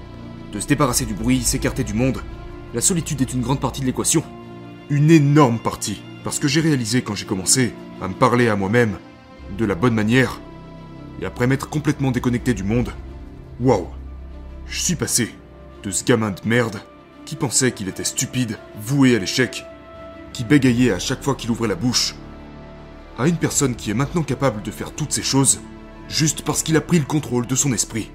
de 0.52 0.60
se 0.60 0.68
débarrasser 0.68 1.06
du 1.06 1.14
bruit, 1.14 1.42
s'écarter 1.42 1.84
du 1.84 1.94
monde. 1.94 2.22
La 2.74 2.82
solitude 2.82 3.22
est 3.22 3.34
une 3.34 3.42
grande 3.42 3.60
partie 3.60 3.82
de 3.82 3.86
l'équation 3.86 4.24
une 4.90 5.12
énorme 5.12 5.60
partie. 5.60 6.02
Parce 6.24 6.40
que 6.40 6.48
j'ai 6.48 6.62
réalisé 6.62 7.02
quand 7.02 7.16
j'ai 7.16 7.26
commencé 7.26 7.74
à 8.02 8.08
me 8.08 8.14
parler 8.14 8.50
à 8.50 8.56
moi-même 8.56 8.98
de 9.58 9.66
la 9.66 9.76
bonne 9.76 9.94
manière, 9.94 10.42
et 11.22 11.26
après 11.26 11.48
m'être 11.48 11.70
complètement 11.70 12.12
déconnecté 12.12 12.54
du 12.54 12.64
monde, 12.64 12.92
waouh, 13.60 13.88
je 14.68 14.80
suis 14.80 14.96
passé 14.96 15.34
de 15.84 15.92
ce 15.92 16.04
gamin 16.04 16.32
de 16.32 16.42
merde 16.46 16.80
qui 17.28 17.36
pensait 17.36 17.74
qu'il 17.74 17.90
était 17.90 18.04
stupide, 18.04 18.58
voué 18.82 19.16
à 19.16 19.20
l'échec, 19.20 19.66
qui 20.34 20.44
bégayait 20.46 20.94
à 20.94 21.00
chaque 21.00 21.22
fois 21.22 21.36
qu'il 21.36 21.52
ouvrait 21.52 21.68
la 21.68 21.76
bouche, 21.76 22.16
à 23.20 23.28
une 23.28 23.38
personne 23.38 23.76
qui 23.76 23.92
est 23.92 23.94
maintenant 23.94 24.24
capable 24.24 24.64
de 24.64 24.72
faire 24.72 24.94
toutes 24.94 25.12
ces 25.12 25.24
choses 25.24 25.60
juste 26.08 26.42
parce 26.44 26.64
qu'il 26.64 26.78
a 26.78 26.82
pris 26.82 26.98
le 26.98 27.06
contrôle 27.06 27.46
de 27.46 27.56
son 27.56 27.74
esprit. 27.74 28.10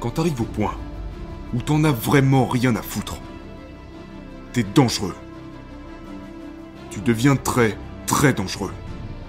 quand 0.00 0.10
t'arrives 0.10 0.40
au 0.40 0.44
point 0.44 0.74
où 1.52 1.60
t'en 1.60 1.84
as 1.84 1.92
vraiment 1.92 2.46
rien 2.46 2.74
à 2.74 2.82
foutre, 2.82 3.20
t'es 4.52 4.64
dangereux. 4.74 5.14
Tu 6.90 7.00
deviens 7.00 7.36
très, 7.36 7.76
très 8.06 8.32
dangereux. 8.32 8.72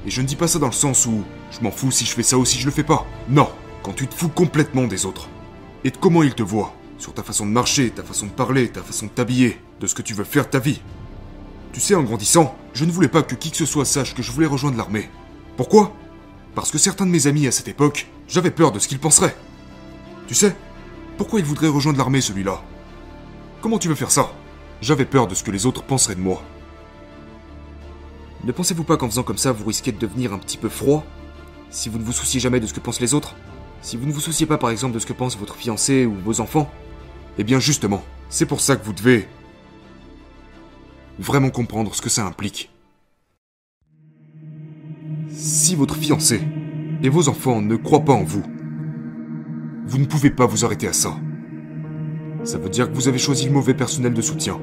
Et 0.06 0.10
je 0.10 0.22
ne 0.22 0.28
dis 0.28 0.36
pas 0.36 0.48
ça 0.48 0.60
dans 0.60 0.68
le 0.68 0.72
sens 0.72 1.06
où 1.06 1.24
je 1.52 1.62
m'en 1.62 1.72
fous 1.72 1.92
si 1.92 2.06
je 2.06 2.14
fais 2.14 2.24
ça 2.24 2.38
ou 2.38 2.46
si 2.46 2.60
je 2.60 2.66
le 2.66 2.72
fais 2.72 2.84
pas. 2.84 3.06
Non, 3.30 3.50
quand 3.84 3.94
tu 3.94 4.08
te 4.08 4.16
fous 4.16 4.30
complètement 4.30 4.88
des 4.88 5.06
autres. 5.06 5.28
Et 5.84 5.92
de 5.92 5.98
comment 5.98 6.24
ils 6.24 6.34
te 6.34 6.44
voient. 6.44 6.74
Sur 6.98 7.14
ta 7.14 7.24
façon 7.24 7.46
de 7.46 7.52
marcher, 7.52 7.90
ta 7.90 8.04
façon 8.04 8.28
de 8.28 8.32
parler, 8.32 8.70
ta 8.70 8.82
façon 8.82 9.08
de 9.08 9.12
t'habiller, 9.12 9.60
de 9.80 9.88
ce 9.88 9.96
que 9.96 10.02
tu 10.02 10.14
veux 10.14 10.24
faire 10.24 10.46
de 10.46 10.52
ta 10.52 10.60
vie. 10.60 10.82
Tu 11.74 11.80
sais, 11.80 11.96
en 11.96 12.04
grandissant, 12.04 12.56
je 12.74 12.86
ne 12.86 12.92
voulais 12.92 13.08
pas 13.08 13.24
que 13.24 13.36
qui 13.36 13.52
que 13.52 13.58
ce 13.58 13.66
soit 13.66 13.86
sache 13.86 14.14
que 14.14 14.22
je 14.22 14.32
voulais 14.32 14.48
rejoindre 14.48 14.78
l'armée. 14.78 15.10
Pourquoi? 15.58 15.94
Parce 16.54 16.70
que 16.70 16.78
certains 16.78 17.06
de 17.06 17.12
mes 17.12 17.28
amis 17.28 17.48
à 17.48 17.52
cette 17.52 17.68
époque, 17.68 18.08
j'avais 18.28 18.52
peur 18.52 18.72
de 18.72 18.80
ce 18.80 18.88
qu'ils 18.88 19.00
penseraient. 19.00 19.36
Tu 20.28 20.36
sais, 20.36 20.56
pourquoi 21.18 21.40
il 21.40 21.46
voudrait 21.46 21.68
rejoindre 21.68 21.98
l'armée 21.98 22.22
celui-là? 22.22 22.62
Comment 23.62 23.80
tu 23.80 23.88
veux 23.88 23.96
faire 23.96 24.12
ça? 24.12 24.32
J'avais 24.82 25.06
peur 25.06 25.28
de 25.28 25.36
ce 25.36 25.44
que 25.44 25.52
les 25.52 25.66
autres 25.66 25.84
penseraient 25.84 26.16
de 26.16 26.22
moi. 26.22 26.44
Ne 28.44 28.52
pensez-vous 28.52 28.84
pas 28.84 28.98
qu'en 28.98 29.08
faisant 29.10 29.24
comme 29.24 29.38
ça, 29.38 29.52
vous 29.52 29.66
risquez 29.66 29.92
de 29.92 30.00
devenir 30.00 30.34
un 30.34 30.40
petit 30.40 30.58
peu 30.58 30.70
froid? 30.70 31.06
Si 31.72 31.88
vous 31.88 31.98
ne 31.98 32.04
vous 32.04 32.12
souciez 32.12 32.42
jamais 32.42 32.60
de 32.60 32.68
ce 32.68 32.74
que 32.74 32.82
pensent 32.82 33.00
les 33.00 33.14
autres 33.14 33.34
Si 33.82 33.96
vous 33.96 34.06
ne 34.06 34.12
vous 34.12 34.20
souciez 34.20 34.46
pas 34.46 34.58
par 34.58 34.70
exemple 34.70 34.94
de 34.94 35.00
ce 35.00 35.06
que 35.06 35.14
pense 35.14 35.38
votre 35.38 35.56
fiancé 35.56 36.06
ou 36.06 36.14
vos 36.14 36.42
enfants 36.42 36.70
Eh 37.38 37.46
bien 37.46 37.60
justement, 37.60 38.04
c'est 38.30 38.46
pour 38.46 38.60
ça 38.60 38.76
que 38.76 38.86
vous 38.86 38.94
devez 38.94 39.28
vraiment 41.18 41.50
comprendre 41.50 41.96
ce 41.96 42.02
que 42.02 42.10
ça 42.10 42.26
implique. 42.26 42.70
Si 45.30 45.76
votre 45.76 45.96
fiancé 45.96 46.42
et 47.04 47.10
vos 47.10 47.30
enfants 47.30 47.62
ne 47.62 47.78
croient 47.78 48.06
pas 48.06 48.14
en 48.14 48.24
vous, 48.24 48.44
vous 49.86 49.98
ne 49.98 50.06
pouvez 50.06 50.30
pas 50.30 50.46
vous 50.46 50.66
arrêter 50.66 50.88
à 50.88 50.94
ça. 50.94 51.16
Ça 52.44 52.58
veut 52.58 52.70
dire 52.70 52.90
que 52.90 52.96
vous 52.96 53.08
avez 53.08 53.18
choisi 53.18 53.46
le 53.46 53.52
mauvais 53.52 53.74
personnel 53.74 54.14
de 54.14 54.22
soutien. 54.22 54.60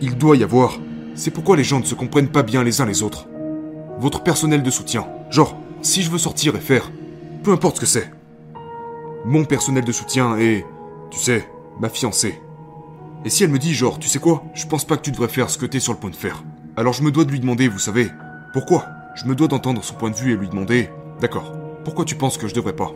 Il 0.00 0.16
doit 0.16 0.36
y 0.36 0.44
avoir. 0.44 0.78
C'est 1.14 1.30
pourquoi 1.30 1.56
les 1.56 1.64
gens 1.64 1.80
ne 1.80 1.84
se 1.84 1.94
comprennent 1.94 2.28
pas 2.28 2.42
bien 2.42 2.62
les 2.62 2.80
uns 2.80 2.86
les 2.86 3.02
autres. 3.02 3.28
Votre 3.98 4.22
personnel 4.22 4.62
de 4.62 4.70
soutien. 4.70 5.06
Genre, 5.30 5.56
si 5.82 6.02
je 6.02 6.10
veux 6.10 6.18
sortir 6.18 6.56
et 6.56 6.60
faire, 6.60 6.90
peu 7.42 7.52
importe 7.52 7.76
ce 7.76 7.80
que 7.80 7.86
c'est. 7.86 8.10
Mon 9.24 9.44
personnel 9.44 9.84
de 9.84 9.92
soutien 9.92 10.36
est, 10.36 10.64
tu 11.10 11.18
sais, 11.18 11.48
ma 11.80 11.88
fiancée. 11.88 12.40
Et 13.24 13.30
si 13.30 13.42
elle 13.42 13.50
me 13.50 13.58
dit 13.58 13.74
genre, 13.74 13.98
tu 13.98 14.08
sais 14.08 14.20
quoi, 14.20 14.44
je 14.54 14.66
pense 14.66 14.84
pas 14.84 14.96
que 14.96 15.02
tu 15.02 15.10
devrais 15.10 15.28
faire 15.28 15.50
ce 15.50 15.58
que 15.58 15.66
t'es 15.66 15.80
sur 15.80 15.92
le 15.92 15.98
point 15.98 16.10
de 16.10 16.16
faire. 16.16 16.44
Alors 16.76 16.92
je 16.92 17.02
me 17.02 17.10
dois 17.10 17.24
de 17.24 17.30
lui 17.30 17.40
demander, 17.40 17.68
vous 17.68 17.78
savez, 17.78 18.08
pourquoi? 18.52 18.86
Je 19.16 19.24
me 19.24 19.34
dois 19.34 19.48
d'entendre 19.48 19.82
son 19.82 19.94
point 19.94 20.10
de 20.10 20.16
vue 20.16 20.32
et 20.32 20.36
lui 20.36 20.48
demander, 20.48 20.90
d'accord, 21.20 21.52
pourquoi 21.84 22.04
tu 22.04 22.14
penses 22.14 22.38
que 22.38 22.46
je 22.46 22.54
devrais 22.54 22.76
pas? 22.76 22.92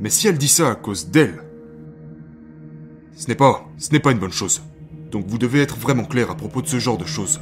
Mais 0.00 0.10
si 0.10 0.28
elle 0.28 0.38
dit 0.38 0.48
ça 0.48 0.70
à 0.70 0.74
cause 0.74 1.08
d'elle, 1.08 1.42
ce 3.16 3.28
n'est 3.28 3.34
pas, 3.34 3.64
ce 3.78 3.90
n'est 3.90 4.00
pas 4.00 4.12
une 4.12 4.18
bonne 4.18 4.32
chose. 4.32 4.62
Donc 5.10 5.26
vous 5.26 5.38
devez 5.38 5.60
être 5.60 5.76
vraiment 5.76 6.04
clair 6.04 6.30
à 6.30 6.34
propos 6.34 6.62
de 6.62 6.66
ce 6.66 6.78
genre 6.78 6.98
de 6.98 7.04
choses. 7.04 7.40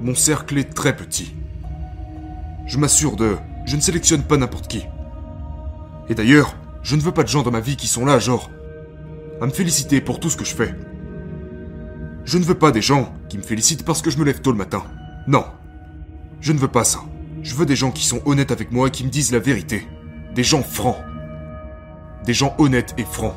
Mon 0.00 0.14
cercle 0.14 0.58
est 0.58 0.74
très 0.74 0.96
petit. 0.96 1.34
Je 2.66 2.78
m'assure 2.78 3.16
de... 3.16 3.36
Je 3.64 3.76
ne 3.76 3.80
sélectionne 3.80 4.22
pas 4.22 4.36
n'importe 4.36 4.68
qui. 4.68 4.84
Et 6.08 6.14
d'ailleurs, 6.14 6.56
je 6.82 6.96
ne 6.96 7.00
veux 7.00 7.12
pas 7.12 7.22
de 7.22 7.28
gens 7.28 7.42
dans 7.42 7.50
ma 7.50 7.60
vie 7.60 7.76
qui 7.76 7.86
sont 7.86 8.04
là, 8.04 8.18
genre, 8.18 8.50
à 9.40 9.46
me 9.46 9.50
féliciter 9.50 10.00
pour 10.00 10.20
tout 10.20 10.30
ce 10.30 10.36
que 10.36 10.44
je 10.44 10.54
fais. 10.54 10.74
Je 12.24 12.38
ne 12.38 12.44
veux 12.44 12.54
pas 12.54 12.70
des 12.70 12.82
gens 12.82 13.12
qui 13.28 13.38
me 13.38 13.42
félicitent 13.42 13.84
parce 13.84 14.02
que 14.02 14.10
je 14.10 14.18
me 14.18 14.24
lève 14.24 14.40
tôt 14.40 14.52
le 14.52 14.58
matin. 14.58 14.82
Non. 15.26 15.44
Je 16.40 16.52
ne 16.52 16.58
veux 16.58 16.68
pas 16.68 16.84
ça. 16.84 17.00
Je 17.42 17.54
veux 17.54 17.66
des 17.66 17.76
gens 17.76 17.90
qui 17.90 18.04
sont 18.06 18.22
honnêtes 18.24 18.52
avec 18.52 18.70
moi 18.70 18.88
et 18.88 18.90
qui 18.90 19.04
me 19.04 19.10
disent 19.10 19.32
la 19.32 19.38
vérité. 19.38 19.86
Des 20.34 20.44
gens 20.44 20.62
francs. 20.62 20.98
Des 22.24 22.34
gens 22.34 22.54
honnêtes 22.58 22.94
et 22.98 23.04
francs. 23.04 23.36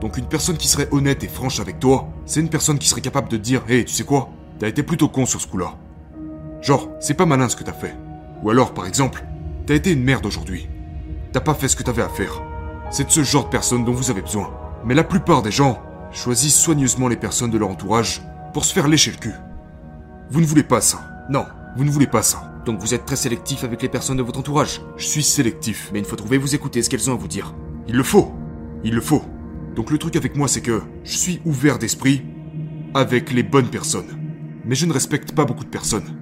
Donc 0.00 0.18
une 0.18 0.28
personne 0.28 0.56
qui 0.56 0.68
serait 0.68 0.88
honnête 0.92 1.24
et 1.24 1.28
franche 1.28 1.60
avec 1.60 1.78
toi, 1.80 2.08
c'est 2.26 2.40
une 2.40 2.50
personne 2.50 2.78
qui 2.78 2.88
serait 2.88 3.00
capable 3.00 3.28
de 3.28 3.36
dire 3.36 3.62
Hé, 3.68 3.84
tu 3.84 3.94
sais 3.94 4.04
quoi? 4.04 4.30
T'as 4.58 4.68
été 4.68 4.82
plutôt 4.82 5.08
con 5.08 5.26
sur 5.26 5.40
ce 5.40 5.46
coup-là. 5.46 5.74
Genre, 6.62 6.88
c'est 7.00 7.14
pas 7.14 7.26
malin 7.26 7.48
ce 7.48 7.56
que 7.56 7.64
t'as 7.64 7.72
fait. 7.72 7.94
Ou 8.42 8.50
alors, 8.50 8.72
par 8.72 8.86
exemple, 8.86 9.24
t'as 9.66 9.74
été 9.74 9.92
une 9.92 10.02
merde 10.02 10.24
aujourd'hui. 10.24 10.68
T'as 11.32 11.40
pas 11.40 11.54
fait 11.54 11.68
ce 11.68 11.76
que 11.76 11.82
t'avais 11.82 12.02
à 12.02 12.08
faire. 12.08 12.42
C'est 12.90 13.04
de 13.04 13.10
ce 13.10 13.22
genre 13.22 13.44
de 13.44 13.50
personne 13.50 13.84
dont 13.84 13.92
vous 13.92 14.10
avez 14.10 14.22
besoin. 14.22 14.50
Mais 14.84 14.94
la 14.94 15.04
plupart 15.04 15.42
des 15.42 15.50
gens 15.50 15.82
choisissent 16.10 16.58
soigneusement 16.58 17.08
les 17.08 17.16
personnes 17.16 17.50
de 17.50 17.58
leur 17.58 17.68
entourage 17.68 18.22
pour 18.54 18.64
se 18.64 18.72
faire 18.72 18.88
lécher 18.88 19.10
le 19.10 19.18
cul. 19.18 19.34
Vous 20.30 20.40
ne 20.40 20.46
voulez 20.46 20.62
pas 20.62 20.80
ça. 20.80 21.00
Non, 21.28 21.44
vous 21.76 21.84
ne 21.84 21.90
voulez 21.90 22.06
pas 22.06 22.22
ça. 22.22 22.54
Donc 22.64 22.80
vous 22.80 22.94
êtes 22.94 23.04
très 23.04 23.16
sélectif 23.16 23.62
avec 23.62 23.82
les 23.82 23.88
personnes 23.88 24.16
de 24.16 24.22
votre 24.22 24.38
entourage? 24.38 24.80
Je 24.96 25.06
suis 25.06 25.22
sélectif. 25.22 25.90
Mais 25.92 25.98
une 25.98 26.04
fois 26.04 26.16
trouvé, 26.16 26.38
vous 26.38 26.54
écoutez 26.54 26.82
ce 26.82 26.88
qu'elles 26.88 27.10
ont 27.10 27.14
à 27.14 27.18
vous 27.18 27.28
dire. 27.28 27.54
Il 27.86 27.96
le 27.96 28.02
faut. 28.02 28.32
Il 28.82 28.94
le 28.94 29.00
faut. 29.00 29.22
Donc 29.74 29.90
le 29.90 29.98
truc 29.98 30.16
avec 30.16 30.36
moi, 30.36 30.48
c'est 30.48 30.62
que 30.62 30.82
je 31.04 31.16
suis 31.16 31.42
ouvert 31.44 31.78
d'esprit 31.78 32.24
avec 32.94 33.32
les 33.32 33.42
bonnes 33.42 33.68
personnes. 33.68 34.25
Mais 34.66 34.74
je 34.74 34.84
ne 34.84 34.92
respecte 34.92 35.32
pas 35.32 35.44
beaucoup 35.44 35.64
de 35.64 35.70
personnes. 35.70 36.18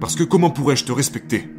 Parce 0.00 0.16
que 0.16 0.24
comment 0.24 0.50
pourrais-je 0.50 0.86
te 0.86 0.92
respecter? 0.92 1.50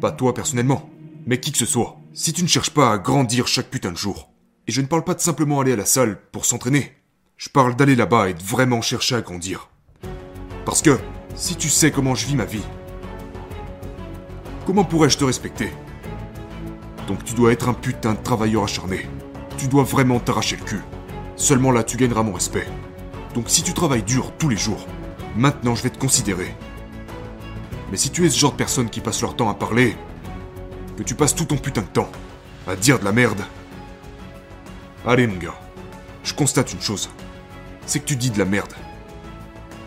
Pas 0.00 0.10
toi 0.10 0.34
personnellement, 0.34 0.90
mais 1.26 1.38
qui 1.38 1.52
que 1.52 1.58
ce 1.58 1.64
soit. 1.64 1.96
Si 2.12 2.32
tu 2.32 2.42
ne 2.42 2.48
cherches 2.48 2.70
pas 2.70 2.92
à 2.92 2.98
grandir 2.98 3.46
chaque 3.46 3.70
putain 3.70 3.92
de 3.92 3.96
jour. 3.96 4.32
Et 4.66 4.72
je 4.72 4.80
ne 4.80 4.86
parle 4.86 5.04
pas 5.04 5.14
de 5.14 5.20
simplement 5.20 5.60
aller 5.60 5.72
à 5.72 5.76
la 5.76 5.84
salle 5.84 6.18
pour 6.32 6.44
s'entraîner. 6.44 6.92
Je 7.36 7.48
parle 7.48 7.76
d'aller 7.76 7.94
là-bas 7.94 8.30
et 8.30 8.34
de 8.34 8.42
vraiment 8.42 8.82
chercher 8.82 9.14
à 9.14 9.20
grandir. 9.20 9.68
Parce 10.64 10.82
que, 10.82 10.98
si 11.36 11.54
tu 11.54 11.68
sais 11.68 11.92
comment 11.92 12.16
je 12.16 12.26
vis 12.26 12.36
ma 12.36 12.44
vie, 12.44 12.64
comment 14.66 14.84
pourrais-je 14.84 15.18
te 15.18 15.24
respecter? 15.24 15.70
Donc 17.06 17.22
tu 17.22 17.34
dois 17.34 17.52
être 17.52 17.68
un 17.68 17.74
putain 17.74 18.14
de 18.14 18.22
travailleur 18.22 18.64
acharné. 18.64 19.06
Tu 19.56 19.68
dois 19.68 19.84
vraiment 19.84 20.18
t'arracher 20.18 20.56
le 20.56 20.64
cul. 20.64 20.82
Seulement 21.36 21.70
là, 21.70 21.84
tu 21.84 21.96
gagneras 21.96 22.24
mon 22.24 22.32
respect. 22.32 22.66
Donc 23.34 23.50
si 23.50 23.62
tu 23.62 23.72
travailles 23.72 24.02
dur 24.02 24.32
tous 24.36 24.48
les 24.48 24.56
jours, 24.56 24.84
maintenant 25.36 25.74
je 25.74 25.82
vais 25.82 25.90
te 25.90 25.98
considérer. 25.98 26.54
Mais 27.90 27.96
si 27.96 28.10
tu 28.10 28.24
es 28.24 28.30
ce 28.30 28.38
genre 28.38 28.52
de 28.52 28.56
personne 28.56 28.90
qui 28.90 29.00
passe 29.00 29.20
leur 29.20 29.36
temps 29.36 29.50
à 29.50 29.54
parler, 29.54 29.96
que 30.96 31.02
tu 31.02 31.14
passes 31.14 31.34
tout 31.34 31.44
ton 31.44 31.56
putain 31.56 31.82
de 31.82 31.86
temps 31.86 32.10
à 32.66 32.76
dire 32.76 32.98
de 32.98 33.04
la 33.04 33.12
merde, 33.12 33.42
allez 35.06 35.26
mon 35.26 35.36
gars, 35.36 35.58
je 36.22 36.34
constate 36.34 36.72
une 36.72 36.80
chose, 36.80 37.10
c'est 37.86 38.00
que 38.00 38.06
tu 38.06 38.16
dis 38.16 38.30
de 38.30 38.38
la 38.38 38.44
merde. 38.44 38.72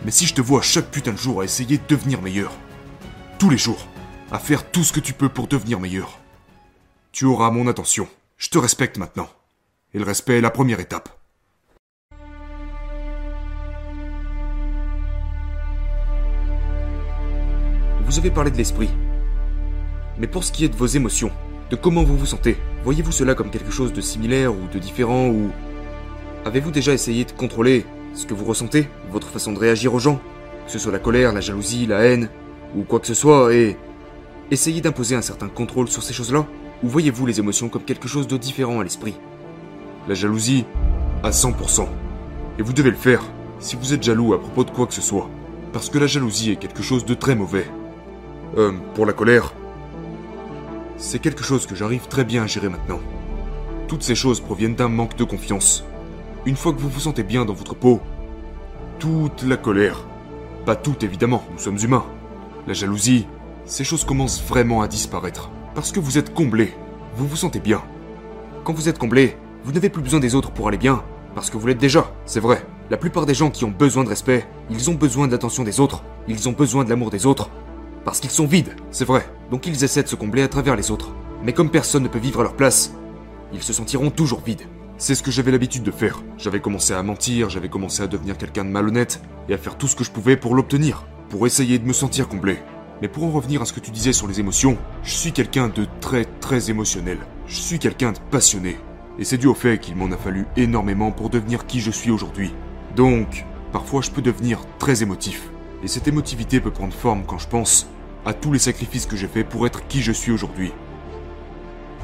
Mais 0.04 0.10
si 0.10 0.26
je 0.26 0.34
te 0.34 0.40
vois 0.40 0.62
chaque 0.62 0.90
putain 0.90 1.12
de 1.12 1.18
jour 1.18 1.40
à 1.40 1.44
essayer 1.44 1.78
de 1.78 1.86
devenir 1.88 2.22
meilleur, 2.22 2.52
tous 3.38 3.50
les 3.50 3.58
jours, 3.58 3.88
à 4.30 4.38
faire 4.38 4.70
tout 4.70 4.84
ce 4.84 4.92
que 4.92 5.00
tu 5.00 5.12
peux 5.12 5.28
pour 5.28 5.48
devenir 5.48 5.80
meilleur, 5.80 6.18
tu 7.12 7.24
auras 7.24 7.50
mon 7.50 7.66
attention. 7.66 8.08
Je 8.36 8.48
te 8.48 8.58
respecte 8.58 8.98
maintenant. 8.98 9.28
Et 9.94 9.98
le 9.98 10.04
respect 10.04 10.38
est 10.38 10.42
la 10.42 10.50
première 10.50 10.80
étape. 10.80 11.17
Vous 18.08 18.18
avez 18.18 18.30
parlé 18.30 18.50
de 18.50 18.56
l'esprit. 18.56 18.88
Mais 20.18 20.26
pour 20.26 20.42
ce 20.42 20.50
qui 20.50 20.64
est 20.64 20.70
de 20.70 20.74
vos 20.74 20.86
émotions, 20.86 21.30
de 21.68 21.76
comment 21.76 22.04
vous 22.04 22.16
vous 22.16 22.24
sentez, 22.24 22.56
voyez-vous 22.82 23.12
cela 23.12 23.34
comme 23.34 23.50
quelque 23.50 23.70
chose 23.70 23.92
de 23.92 24.00
similaire 24.00 24.54
ou 24.54 24.66
de 24.72 24.78
différent 24.78 25.28
ou... 25.28 25.50
Avez-vous 26.46 26.70
déjà 26.70 26.94
essayé 26.94 27.26
de 27.26 27.32
contrôler 27.32 27.84
ce 28.14 28.24
que 28.24 28.32
vous 28.32 28.46
ressentez, 28.46 28.88
votre 29.12 29.28
façon 29.28 29.52
de 29.52 29.58
réagir 29.58 29.92
aux 29.92 29.98
gens, 29.98 30.22
que 30.64 30.72
ce 30.72 30.78
soit 30.78 30.90
la 30.90 30.98
colère, 30.98 31.34
la 31.34 31.42
jalousie, 31.42 31.84
la 31.84 32.00
haine, 32.00 32.30
ou 32.74 32.82
quoi 32.82 32.98
que 32.98 33.06
ce 33.06 33.12
soit, 33.12 33.52
et... 33.54 33.76
Essayez 34.50 34.80
d'imposer 34.80 35.14
un 35.14 35.20
certain 35.20 35.48
contrôle 35.48 35.88
sur 35.88 36.02
ces 36.02 36.14
choses-là 36.14 36.46
Ou 36.82 36.88
voyez-vous 36.88 37.26
les 37.26 37.40
émotions 37.40 37.68
comme 37.68 37.84
quelque 37.84 38.08
chose 38.08 38.26
de 38.26 38.38
différent 38.38 38.80
à 38.80 38.84
l'esprit? 38.84 39.16
La 40.08 40.14
jalousie 40.14 40.64
à 41.22 41.28
100%. 41.28 41.86
Et 42.58 42.62
vous 42.62 42.72
devez 42.72 42.90
le 42.90 42.96
faire 42.96 43.22
si 43.58 43.76
vous 43.76 43.92
êtes 43.92 44.02
jaloux 44.02 44.32
à 44.32 44.40
propos 44.40 44.64
de 44.64 44.70
quoi 44.70 44.86
que 44.86 44.94
ce 44.94 45.02
soit. 45.02 45.28
Parce 45.74 45.90
que 45.90 45.98
la 45.98 46.06
jalousie 46.06 46.52
est 46.52 46.56
quelque 46.56 46.82
chose 46.82 47.04
de 47.04 47.12
très 47.12 47.34
mauvais. 47.34 47.66
Euh, 48.58 48.72
pour 48.96 49.06
la 49.06 49.12
colère, 49.12 49.54
c'est 50.96 51.20
quelque 51.20 51.44
chose 51.44 51.64
que 51.64 51.76
j'arrive 51.76 52.08
très 52.08 52.24
bien 52.24 52.42
à 52.42 52.46
gérer 52.48 52.68
maintenant. 52.68 52.98
Toutes 53.86 54.02
ces 54.02 54.16
choses 54.16 54.40
proviennent 54.40 54.74
d'un 54.74 54.88
manque 54.88 55.16
de 55.16 55.22
confiance. 55.22 55.84
Une 56.44 56.56
fois 56.56 56.72
que 56.72 56.80
vous 56.80 56.88
vous 56.88 56.98
sentez 56.98 57.22
bien 57.22 57.44
dans 57.44 57.52
votre 57.52 57.76
peau, 57.76 58.00
toute 58.98 59.44
la 59.44 59.56
colère, 59.56 60.04
pas 60.66 60.74
toute 60.74 61.04
évidemment, 61.04 61.44
nous 61.52 61.58
sommes 61.58 61.78
humains, 61.78 62.04
la 62.66 62.72
jalousie, 62.74 63.28
ces 63.64 63.84
choses 63.84 64.04
commencent 64.04 64.42
vraiment 64.42 64.82
à 64.82 64.88
disparaître. 64.88 65.50
Parce 65.76 65.92
que 65.92 66.00
vous 66.00 66.18
êtes 66.18 66.34
comblé, 66.34 66.74
vous 67.14 67.28
vous 67.28 67.36
sentez 67.36 67.60
bien. 67.60 67.80
Quand 68.64 68.72
vous 68.72 68.88
êtes 68.88 68.98
comblé, 68.98 69.36
vous 69.62 69.70
n'avez 69.70 69.88
plus 69.88 70.02
besoin 70.02 70.18
des 70.18 70.34
autres 70.34 70.50
pour 70.50 70.66
aller 70.66 70.78
bien, 70.78 71.04
parce 71.36 71.48
que 71.48 71.56
vous 71.56 71.68
l'êtes 71.68 71.78
déjà, 71.78 72.10
c'est 72.26 72.40
vrai. 72.40 72.66
La 72.90 72.96
plupart 72.96 73.24
des 73.24 73.34
gens 73.34 73.50
qui 73.52 73.64
ont 73.64 73.70
besoin 73.70 74.02
de 74.02 74.08
respect, 74.08 74.48
ils 74.68 74.90
ont 74.90 74.94
besoin 74.94 75.28
de 75.28 75.32
l'attention 75.32 75.62
des 75.62 75.78
autres, 75.78 76.02
ils 76.26 76.48
ont 76.48 76.52
besoin 76.52 76.82
de 76.82 76.90
l'amour 76.90 77.10
des 77.10 77.24
autres, 77.24 77.50
parce 78.08 78.20
qu'ils 78.20 78.30
sont 78.30 78.46
vides, 78.46 78.74
c'est 78.90 79.04
vrai. 79.04 79.28
Donc 79.50 79.66
ils 79.66 79.84
essaient 79.84 80.02
de 80.02 80.08
se 80.08 80.16
combler 80.16 80.40
à 80.40 80.48
travers 80.48 80.76
les 80.76 80.90
autres. 80.90 81.12
Mais 81.44 81.52
comme 81.52 81.68
personne 81.68 82.04
ne 82.04 82.08
peut 82.08 82.18
vivre 82.18 82.40
à 82.40 82.42
leur 82.42 82.56
place, 82.56 82.94
ils 83.52 83.62
se 83.62 83.74
sentiront 83.74 84.08
toujours 84.08 84.40
vides. 84.40 84.62
C'est 84.96 85.14
ce 85.14 85.22
que 85.22 85.30
j'avais 85.30 85.50
l'habitude 85.50 85.82
de 85.82 85.90
faire. 85.90 86.22
J'avais 86.38 86.60
commencé 86.60 86.94
à 86.94 87.02
mentir, 87.02 87.50
j'avais 87.50 87.68
commencé 87.68 88.02
à 88.02 88.06
devenir 88.06 88.38
quelqu'un 88.38 88.64
de 88.64 88.70
malhonnête, 88.70 89.20
et 89.50 89.52
à 89.52 89.58
faire 89.58 89.76
tout 89.76 89.88
ce 89.88 89.94
que 89.94 90.04
je 90.04 90.10
pouvais 90.10 90.38
pour 90.38 90.54
l'obtenir, 90.54 91.04
pour 91.28 91.46
essayer 91.46 91.78
de 91.78 91.86
me 91.86 91.92
sentir 91.92 92.28
comblé. 92.28 92.60
Mais 93.02 93.08
pour 93.08 93.24
en 93.24 93.30
revenir 93.30 93.60
à 93.60 93.66
ce 93.66 93.74
que 93.74 93.80
tu 93.80 93.90
disais 93.90 94.14
sur 94.14 94.26
les 94.26 94.40
émotions, 94.40 94.78
je 95.02 95.12
suis 95.12 95.32
quelqu'un 95.32 95.68
de 95.68 95.86
très 96.00 96.24
très 96.24 96.70
émotionnel. 96.70 97.18
Je 97.46 97.60
suis 97.60 97.78
quelqu'un 97.78 98.12
de 98.12 98.18
passionné. 98.30 98.78
Et 99.18 99.24
c'est 99.24 99.36
dû 99.36 99.48
au 99.48 99.54
fait 99.54 99.78
qu'il 99.78 99.96
m'en 99.96 100.10
a 100.12 100.16
fallu 100.16 100.46
énormément 100.56 101.12
pour 101.12 101.28
devenir 101.28 101.66
qui 101.66 101.80
je 101.80 101.90
suis 101.90 102.10
aujourd'hui. 102.10 102.54
Donc, 102.96 103.44
parfois 103.70 104.00
je 104.00 104.10
peux 104.10 104.22
devenir 104.22 104.60
très 104.78 105.02
émotif. 105.02 105.50
Et 105.84 105.88
cette 105.88 106.08
émotivité 106.08 106.58
peut 106.58 106.70
prendre 106.70 106.94
forme 106.94 107.24
quand 107.26 107.36
je 107.36 107.48
pense 107.48 107.86
à 108.28 108.34
tous 108.34 108.52
les 108.52 108.58
sacrifices 108.58 109.06
que 109.06 109.16
j'ai 109.16 109.26
faits 109.26 109.48
pour 109.48 109.66
être 109.66 109.88
qui 109.88 110.02
je 110.02 110.12
suis 110.12 110.30
aujourd'hui. 110.30 110.70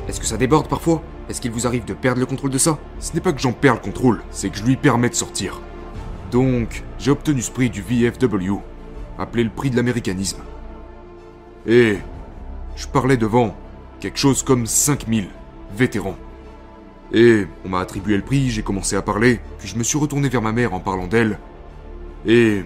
Est-ce 0.09 0.19
que 0.19 0.25
ça 0.25 0.39
déborde 0.39 0.69
parfois? 0.69 1.03
Est-ce 1.29 1.39
qu'il 1.39 1.51
vous 1.51 1.67
arrive 1.67 1.85
de 1.85 1.93
perdre 1.93 2.19
le 2.19 2.25
contrôle 2.25 2.51
de 2.51 2.57
ça? 2.57 2.79
Ce 2.99 3.13
n'est 3.13 3.21
pas 3.21 3.35
que 3.35 3.43
j'en 3.43 3.53
perds 3.53 3.75
le 3.75 3.81
contrôle, 3.81 4.23
c'est 4.31 4.49
que 4.49 4.57
je 4.57 4.65
lui 4.65 4.77
permets 4.77 5.11
de 5.11 5.15
sortir. 5.15 5.61
Donc, 6.31 6.83
j'ai 6.99 7.11
obtenu 7.11 7.43
ce 7.43 7.51
prix 7.51 7.69
du 7.69 7.83
VFW, 7.83 8.55
appelé 9.19 9.45
le 9.45 9.51
prix 9.51 9.69
de 9.69 9.77
l'américanisme. 9.77 10.39
Et 11.67 11.99
je 12.75 12.87
parlais 12.87 13.19
devant 13.19 13.55
quelque 14.01 14.19
chose 14.19 14.43
comme 14.43 14.65
5000 14.65 15.29
vétérans. 15.77 16.17
Et 17.13 17.47
on 17.67 17.69
m'a 17.69 17.81
attribué 17.81 18.17
le 18.17 18.23
prix, 18.23 18.49
j'ai 18.49 18.63
commencé 18.63 18.97
à 18.97 19.03
parler, 19.03 19.41
puis 19.59 19.69
je 19.69 19.77
me 19.77 19.83
suis 19.83 19.99
retourné 19.99 20.31
vers 20.31 20.41
ma 20.41 20.53
mère 20.53 20.73
en 20.73 20.81
parlant 20.81 21.07
d'elle. 21.07 21.39
Et 22.25 22.65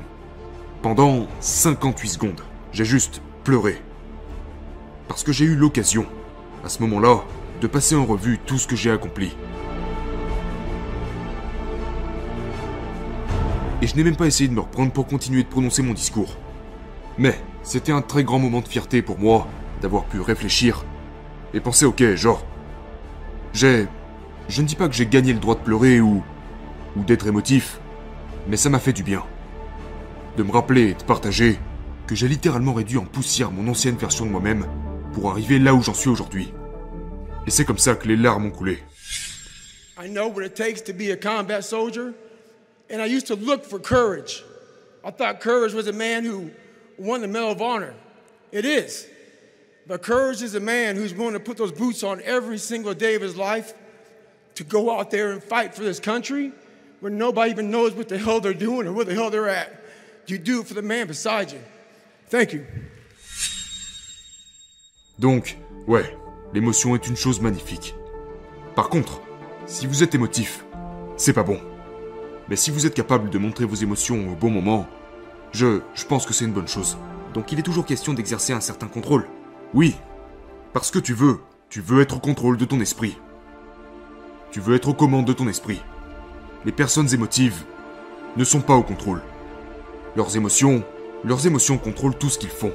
pendant 0.81 1.27
58 1.41 2.09
secondes, 2.09 2.41
j'ai 2.71 2.85
juste 2.85 3.21
Parce 5.09 5.25
que 5.25 5.33
j'ai 5.33 5.47
eu 5.47 5.55
l'occasion, 5.57 6.05
à 6.65 6.69
ce 6.69 6.83
moment-là, 6.83 7.25
de 7.63 7.67
passer 7.67 7.97
en 7.97 8.05
revue 8.05 8.39
tout 8.45 8.59
ce 8.59 8.67
que 8.67 8.77
j'ai 8.77 8.91
accompli. 8.91 9.35
Et 13.81 13.87
je 13.87 13.97
n'ai 13.97 14.05
même 14.05 14.17
pas 14.17 14.27
essayé 14.27 14.49
de 14.49 14.55
me 14.55 14.61
reprendre 14.61 14.93
pour 14.93 15.07
continuer 15.07 15.45
de 15.45 15.49
prononcer 15.49 15.83
mon 15.83 15.95
discours. 15.95 16.37
Mais 17.17 17.41
c'était 17.63 17.93
un 17.93 18.03
très 18.03 18.23
grand 18.23 18.39
moment 18.39 18.61
de 18.61 18.69
fierté 18.69 19.01
pour 19.01 19.19
moi 19.19 19.47
d'avoir 19.81 20.05
pu 20.05 20.21
réfléchir 20.21 20.85
et 21.55 21.61
penser 21.61 21.87
ok, 21.87 22.03
genre, 22.17 22.45
j'ai 23.55 23.87
je 24.49 24.63
ne 24.63 24.67
dis 24.67 24.77
pas 24.77 24.89
que 24.89 24.95
j'ai 24.95 25.07
gagné 25.07 25.33
le 25.33 25.39
droit 25.39 25.55
de 25.55 25.61
pleurer 25.61 26.01
ou. 26.01 26.23
ou 26.97 27.03
d'être 27.05 27.27
émotif, 27.27 27.81
mais 28.49 28.57
ça 28.57 28.69
m'a 28.69 28.79
fait 28.79 28.93
du 28.93 29.03
bien. 29.03 29.23
De 30.37 30.43
me 30.43 30.51
rappeler 30.51 30.91
et 30.91 30.95
de 30.95 31.03
partager 31.03 31.59
que 32.09 32.15
j'ai 32.15 32.27
littéralement 32.27 32.73
réduit 32.73 32.97
en 32.97 33.05
poussière 33.05 33.51
mon 33.51 33.71
ancienne 33.71 33.97
version 33.97 34.25
de 34.25 34.31
moi-même 34.31 34.67
pour 35.13 35.31
arriver 35.31 35.59
là 35.59 35.75
où 35.75 35.83
j'en 35.83 35.93
suis 35.93 36.09
aujourd'hui. 36.09 36.53
Et 37.47 37.51
c'est 37.51 37.67
comme 37.67 37.79
ça 37.79 37.95
que 37.95 38.09
les 38.09 38.17
larmes 38.17 38.47
ont 38.47 38.51
coulé. 38.51 38.79
I 40.01 40.09
know 40.09 40.29
what 40.29 40.43
it 40.43 40.55
takes 40.55 40.81
to 40.85 40.93
be 40.93 41.11
a 41.11 41.17
combat 41.17 41.63
soldier, 41.63 42.15
and 42.91 43.03
I 43.03 43.07
used 43.07 43.27
to 43.27 43.35
look 43.35 43.65
for 43.65 43.79
courage. 43.79 44.43
I 45.05 45.11
thought 45.11 45.41
courage 45.41 45.75
was 45.75 45.87
a 45.87 45.93
man 45.93 46.25
who 46.25 46.51
won 46.99 47.21
the 47.21 47.29
Medal 47.29 47.51
of 47.51 47.61
Honor. 47.61 47.95
It 48.53 48.65
is. 48.65 49.07
But 49.87 50.03
courage 50.03 50.43
is 50.43 50.55
a 50.55 50.61
man 50.61 50.97
who's 50.97 51.13
willing 51.13 51.35
to 51.35 51.41
put 51.41 51.59
those 51.59 51.73
boots 51.73 52.03
on 52.03 52.23
every 52.25 52.59
single 52.59 52.95
day 52.95 53.17
of 53.17 53.23
his 53.23 53.37
life 53.37 53.75
to 54.55 54.65
go 54.65 54.99
out 54.99 55.11
there 55.11 55.33
and 55.33 55.43
fight 55.43 55.75
for 55.75 55.83
this 55.83 56.01
country 56.01 56.53
when 57.01 57.19
nobody 57.19 57.51
even 57.51 57.71
knows 57.71 57.93
what 57.93 58.09
the 58.09 58.19
hell 58.19 58.41
they're 58.41 58.55
doing 58.55 58.87
or 58.87 58.93
where 58.93 59.05
the 59.05 59.15
hell 59.15 59.31
they're 59.31 59.49
at. 59.49 59.85
You 60.27 60.39
do 60.39 60.61
it 60.61 60.67
for 60.67 60.75
the 60.75 60.83
man 60.83 61.07
beside 61.07 61.53
you. 61.53 61.61
Thank 62.31 62.53
you. 62.53 62.61
Donc, 65.19 65.57
ouais, 65.87 66.17
l'émotion 66.53 66.95
est 66.95 67.07
une 67.07 67.17
chose 67.17 67.41
magnifique. 67.41 67.95
Par 68.77 68.91
contre, 68.91 69.23
si 69.67 69.87
vous 69.87 70.03
êtes 70.03 70.15
émotif, 70.15 70.65
c'est 71.17 71.33
pas 71.33 71.43
bon. 71.43 71.59
Mais 72.49 72.57
si 72.57 72.71
vous 72.71 72.87
êtes 72.87 72.95
capable 72.95 73.31
de 73.31 73.39
montrer 73.39 73.65
vos 73.65 73.75
émotions 73.75 74.31
au 74.31 74.37
bon 74.37 74.51
moment, 74.51 74.87
je, 75.53 75.81
je 75.95 76.05
pense 76.05 76.27
que 76.27 76.35
c'est 76.35 76.45
une 76.45 76.53
bonne 76.53 76.69
chose. 76.69 76.99
Donc 77.33 77.51
il 77.53 77.59
est 77.59 77.63
toujours 77.63 77.87
question 77.87 78.15
d'exercer 78.15 78.53
un 78.53 78.61
certain 78.61 78.89
contrôle. 78.89 79.27
Oui, 79.75 79.97
parce 80.73 80.91
que 80.91 80.99
tu 80.99 81.15
veux, 81.15 81.41
tu 81.71 81.81
veux 81.81 82.01
être 82.01 82.17
au 82.17 82.21
contrôle 82.21 82.57
de 82.57 82.65
ton 82.65 82.81
esprit. 82.81 83.19
Tu 84.51 84.61
veux 84.61 84.75
être 84.75 84.89
aux 84.89 84.95
commandes 84.95 85.27
de 85.27 85.33
ton 85.33 85.49
esprit. 85.49 85.83
Les 86.65 86.73
personnes 86.73 87.13
émotives 87.13 87.65
ne 88.37 88.45
sont 88.45 88.61
pas 88.61 88.75
au 88.77 88.83
contrôle. 88.83 89.23
Leurs 90.17 90.37
émotions, 90.37 90.85
leurs 91.25 91.47
émotions 91.47 91.79
contrôlent 91.79 92.17
tout 92.17 92.29
ce 92.29 92.39
qu'ils 92.39 92.49
font. 92.49 92.73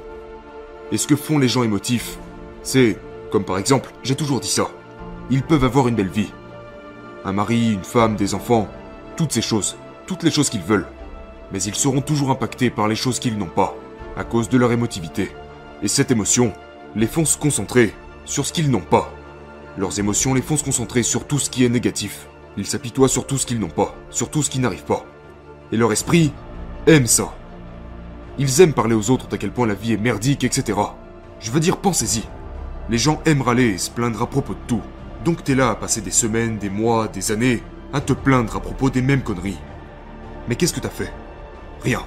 Et 0.92 0.96
ce 0.96 1.06
que 1.06 1.16
font 1.16 1.38
les 1.38 1.48
gens 1.48 1.62
émotifs, 1.62 2.18
c'est, 2.62 2.98
comme 3.30 3.44
par 3.44 3.58
exemple, 3.58 3.90
j'ai 4.02 4.14
toujours 4.14 4.40
dit 4.40 4.50
ça, 4.50 4.68
ils 5.30 5.42
peuvent 5.42 5.64
avoir 5.64 5.88
une 5.88 5.94
belle 5.94 6.08
vie. 6.08 6.32
Un 7.24 7.32
mari, 7.32 7.72
une 7.72 7.84
femme, 7.84 8.16
des 8.16 8.34
enfants, 8.34 8.68
toutes 9.16 9.32
ces 9.32 9.42
choses, 9.42 9.76
toutes 10.06 10.22
les 10.22 10.30
choses 10.30 10.50
qu'ils 10.50 10.62
veulent. 10.62 10.86
Mais 11.52 11.62
ils 11.62 11.74
seront 11.74 12.00
toujours 12.00 12.30
impactés 12.30 12.70
par 12.70 12.88
les 12.88 12.96
choses 12.96 13.18
qu'ils 13.18 13.38
n'ont 13.38 13.46
pas, 13.46 13.74
à 14.16 14.24
cause 14.24 14.48
de 14.48 14.58
leur 14.58 14.72
émotivité. 14.72 15.30
Et 15.82 15.88
cette 15.88 16.10
émotion 16.10 16.52
les 16.96 17.06
font 17.06 17.24
se 17.24 17.38
concentrer 17.38 17.94
sur 18.24 18.46
ce 18.46 18.52
qu'ils 18.52 18.70
n'ont 18.70 18.80
pas. 18.80 19.12
Leurs 19.76 19.98
émotions 19.98 20.34
les 20.34 20.42
font 20.42 20.56
se 20.56 20.64
concentrer 20.64 21.02
sur 21.02 21.26
tout 21.26 21.38
ce 21.38 21.50
qui 21.50 21.64
est 21.64 21.68
négatif. 21.68 22.28
Ils 22.56 22.66
s'apitoient 22.66 23.08
sur 23.08 23.26
tout 23.26 23.38
ce 23.38 23.46
qu'ils 23.46 23.58
n'ont 23.58 23.68
pas, 23.68 23.96
sur 24.10 24.30
tout 24.30 24.42
ce 24.42 24.50
qui 24.50 24.60
n'arrive 24.60 24.84
pas. 24.84 25.04
Et 25.72 25.76
leur 25.76 25.92
esprit 25.92 26.32
aime 26.86 27.06
ça. 27.06 27.34
Ils 28.38 28.60
aiment 28.60 28.72
parler 28.72 28.94
aux 28.94 29.10
autres 29.10 29.28
d'à 29.28 29.38
quel 29.38 29.52
point 29.52 29.66
la 29.66 29.74
vie 29.74 29.92
est 29.92 29.96
merdique, 29.96 30.42
etc. 30.42 30.78
Je 31.38 31.50
veux 31.52 31.60
dire, 31.60 31.76
pensez-y. 31.76 32.24
Les 32.90 32.98
gens 32.98 33.20
aiment 33.26 33.42
râler 33.42 33.68
et 33.68 33.78
se 33.78 33.90
plaindre 33.90 34.22
à 34.22 34.26
propos 34.26 34.54
de 34.54 34.58
tout. 34.66 34.82
Donc 35.24 35.44
t'es 35.44 35.54
là 35.54 35.70
à 35.70 35.74
passer 35.76 36.00
des 36.00 36.10
semaines, 36.10 36.58
des 36.58 36.68
mois, 36.68 37.08
des 37.08 37.30
années 37.32 37.62
à 37.92 38.00
te 38.00 38.12
plaindre 38.12 38.56
à 38.56 38.60
propos 38.60 38.90
des 38.90 39.02
mêmes 39.02 39.22
conneries. 39.22 39.58
Mais 40.48 40.56
qu'est-ce 40.56 40.74
que 40.74 40.80
t'as 40.80 40.88
fait? 40.88 41.12
Rien. 41.82 42.02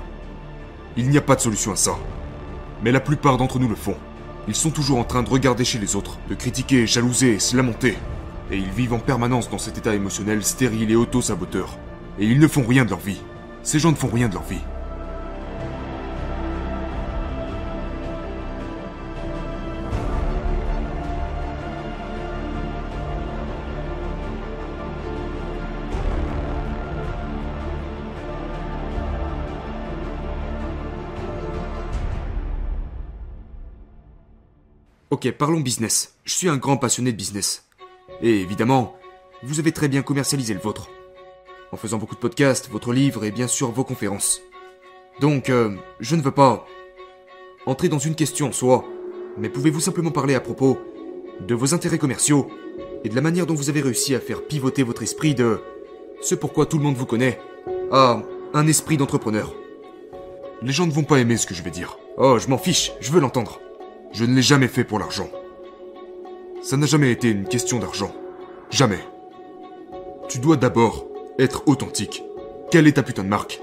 Il 0.98 1.10
n'y 1.10 1.18
a 1.18 1.22
pas 1.22 1.36
de 1.36 1.42
solution 1.42 1.72
à 1.72 1.78
ça. 1.78 1.96
Mais 2.84 2.92
la 2.92 3.00
plupart 3.00 3.38
d'entre 3.38 3.58
nous 3.58 3.70
le 3.70 3.76
font. 3.76 3.96
Ils 4.50 4.56
sont 4.56 4.70
toujours 4.70 5.00
en 5.00 5.06
train 5.06 5.24
de 5.24 5.30
regarder 5.30 5.64
chez 5.64 5.80
les 5.80 5.96
autres, 5.96 6.18
de 6.30 6.36
critiquer, 6.36 6.86
jalouser 6.86 7.40
se 7.40 7.56
lamenter. 7.56 7.98
Et 8.52 8.58
ils 8.58 8.70
vivent 8.70 8.94
en 8.94 9.00
permanence 9.00 9.50
dans 9.50 9.58
cet 9.58 9.78
état 9.78 9.96
émotionnel 9.96 10.44
stérile 10.44 10.92
et 10.92 10.96
auto-saboteur. 10.96 11.78
Et 12.20 12.26
ils 12.26 12.40
ne 12.40 12.48
font 12.48 12.66
rien 12.68 12.84
de 12.84 12.90
leur 12.90 13.00
vie. 13.00 13.22
Ces 13.64 13.80
gens 13.80 13.92
ne 13.92 13.98
font 13.98 14.10
rien 14.10 14.28
de 14.28 14.34
leur 14.34 14.44
vie. 14.44 14.62
Ok, 35.18 35.32
parlons 35.32 35.62
business. 35.62 36.14
Je 36.26 36.34
suis 36.34 36.48
un 36.48 36.58
grand 36.58 36.78
passionné 36.78 37.12
de 37.12 37.18
business. 37.18 37.66
Et 38.22 38.40
évidemment, 38.40 38.96
vous 39.42 39.60
avez 39.60 39.72
très 39.72 39.88
bien 39.88 40.04
commercialisé 40.04 40.54
le 40.54 40.60
vôtre. 40.60 40.92
En 41.72 41.76
faisant 41.76 41.98
beaucoup 41.98 42.14
de 42.14 42.20
podcasts, 42.20 42.70
votre 42.70 42.94
livre 42.94 43.26
et 43.26 43.32
bien 43.32 43.48
sûr 43.48 43.72
vos 43.72 43.84
conférences. 43.84 44.42
Donc, 45.20 45.50
euh, 45.50 45.76
je 46.00 46.16
ne 46.16 46.22
veux 46.22 46.30
pas 46.30 46.68
entrer 47.66 47.90
dans 47.90 47.98
une 47.98 48.14
question 48.14 48.50
en 48.50 48.52
soi, 48.52 48.86
mais 49.40 49.50
pouvez-vous 49.50 49.80
simplement 49.80 50.12
parler 50.12 50.36
à 50.36 50.40
propos 50.40 50.78
de 51.40 51.56
vos 51.56 51.74
intérêts 51.74 51.98
commerciaux 51.98 52.48
et 53.04 53.10
de 53.10 53.16
la 53.16 53.22
manière 53.22 53.48
dont 53.48 53.56
vous 53.56 53.72
avez 53.72 53.82
réussi 53.82 54.14
à 54.14 54.20
faire 54.20 54.46
pivoter 54.46 54.84
votre 54.84 55.02
esprit 55.02 55.34
de 55.34 55.62
ce 56.22 56.36
pourquoi 56.36 56.68
tout 56.68 56.78
le 56.78 56.84
monde 56.84 56.96
vous 56.96 57.08
connaît 57.08 57.40
à 57.92 58.22
un 58.54 58.68
esprit 58.68 58.98
d'entrepreneur 58.98 59.56
Les 60.62 60.74
gens 60.74 60.86
ne 60.86 60.92
vont 60.92 61.02
pas 61.02 61.18
aimer 61.18 61.38
ce 61.38 61.48
que 61.48 61.56
je 61.56 61.64
vais 61.64 61.72
dire. 61.72 61.98
Oh, 62.18 62.38
je 62.38 62.50
m'en 62.50 62.60
fiche, 62.60 62.92
je 63.00 63.12
veux 63.12 63.20
l'entendre. 63.20 63.62
Je 64.12 64.26
ne 64.26 64.34
l'ai 64.36 64.42
jamais 64.42 64.68
fait 64.68 64.84
pour 64.84 65.00
l'argent. 65.00 65.30
Ça 66.62 66.78
n'a 66.78 66.86
jamais 66.86 67.12
été 67.12 67.30
une 67.30 67.48
question 67.48 67.80
d'argent. 67.80 68.14
Jamais. 68.72 69.00
Tu 70.30 70.40
dois 70.40 70.58
d'abord 70.58 71.06
être 71.40 71.64
authentique. 71.68 72.24
Quelle 72.72 72.88
est 72.88 72.94
ta 72.94 73.04
putain 73.04 73.24
de 73.24 73.30
marque? 73.30 73.62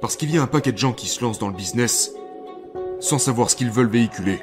Parce 0.00 0.16
qu'il 0.16 0.34
y 0.34 0.38
a 0.38 0.42
un 0.42 0.46
paquet 0.46 0.72
de 0.72 0.78
gens 0.78 0.92
qui 0.92 1.06
se 1.08 1.22
lancent 1.22 1.38
dans 1.38 1.48
le 1.48 1.54
business 1.54 2.12
sans 3.00 3.18
savoir 3.18 3.50
ce 3.50 3.56
qu'ils 3.56 3.70
veulent 3.70 3.90
véhiculer. 3.90 4.40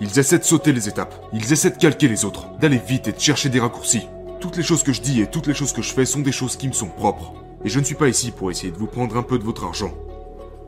Ils 0.00 0.18
essaient 0.18 0.38
de 0.38 0.44
sauter 0.44 0.72
les 0.72 0.88
étapes, 0.88 1.14
ils 1.32 1.52
essaient 1.52 1.70
de 1.70 1.78
calquer 1.78 2.08
les 2.08 2.24
autres, 2.24 2.48
d'aller 2.58 2.80
vite 2.84 3.08
et 3.08 3.12
de 3.12 3.20
chercher 3.20 3.48
des 3.48 3.60
raccourcis. 3.60 4.08
Toutes 4.40 4.56
les 4.56 4.62
choses 4.62 4.82
que 4.82 4.92
je 4.92 5.00
dis 5.00 5.20
et 5.20 5.26
toutes 5.26 5.46
les 5.46 5.54
choses 5.54 5.72
que 5.72 5.82
je 5.82 5.92
fais 5.92 6.04
sont 6.04 6.20
des 6.20 6.32
choses 6.32 6.56
qui 6.56 6.68
me 6.68 6.72
sont 6.72 6.88
propres. 6.88 7.32
Et 7.64 7.68
je 7.68 7.78
ne 7.78 7.84
suis 7.84 7.94
pas 7.94 8.08
ici 8.08 8.30
pour 8.30 8.50
essayer 8.50 8.72
de 8.72 8.76
vous 8.76 8.86
prendre 8.86 9.16
un 9.16 9.22
peu 9.22 9.38
de 9.38 9.44
votre 9.44 9.64
argent. 9.64 9.94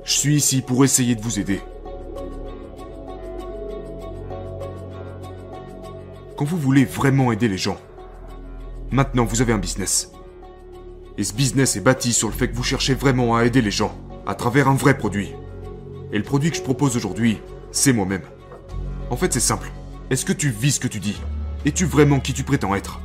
Je 0.04 0.12
suis 0.12 0.36
ici 0.36 0.62
pour 0.62 0.84
essayer 0.84 1.14
de 1.14 1.20
vous 1.20 1.38
aider. 1.38 1.60
Quand 6.36 6.44
vous 6.44 6.58
voulez 6.58 6.84
vraiment 6.84 7.32
aider 7.32 7.48
les 7.48 7.56
gens, 7.56 7.78
maintenant 8.90 9.24
vous 9.24 9.40
avez 9.40 9.54
un 9.54 9.58
business. 9.58 10.10
Et 11.16 11.24
ce 11.24 11.32
business 11.32 11.76
est 11.76 11.80
bâti 11.80 12.12
sur 12.12 12.28
le 12.28 12.34
fait 12.34 12.48
que 12.48 12.54
vous 12.54 12.62
cherchez 12.62 12.92
vraiment 12.92 13.34
à 13.36 13.46
aider 13.46 13.62
les 13.62 13.70
gens, 13.70 13.96
à 14.26 14.34
travers 14.34 14.68
un 14.68 14.74
vrai 14.74 14.98
produit. 14.98 15.32
Et 16.12 16.18
le 16.18 16.24
produit 16.24 16.50
que 16.50 16.58
je 16.58 16.62
propose 16.62 16.94
aujourd'hui, 16.94 17.38
c'est 17.72 17.94
moi-même. 17.94 18.20
En 19.08 19.16
fait, 19.16 19.32
c'est 19.32 19.40
simple. 19.40 19.72
Est-ce 20.10 20.26
que 20.26 20.34
tu 20.34 20.50
vis 20.50 20.72
ce 20.72 20.80
que 20.80 20.88
tu 20.88 21.00
dis? 21.00 21.18
Es-tu 21.64 21.86
vraiment 21.86 22.20
qui 22.20 22.34
tu 22.34 22.42
prétends 22.42 22.74
être? 22.74 23.00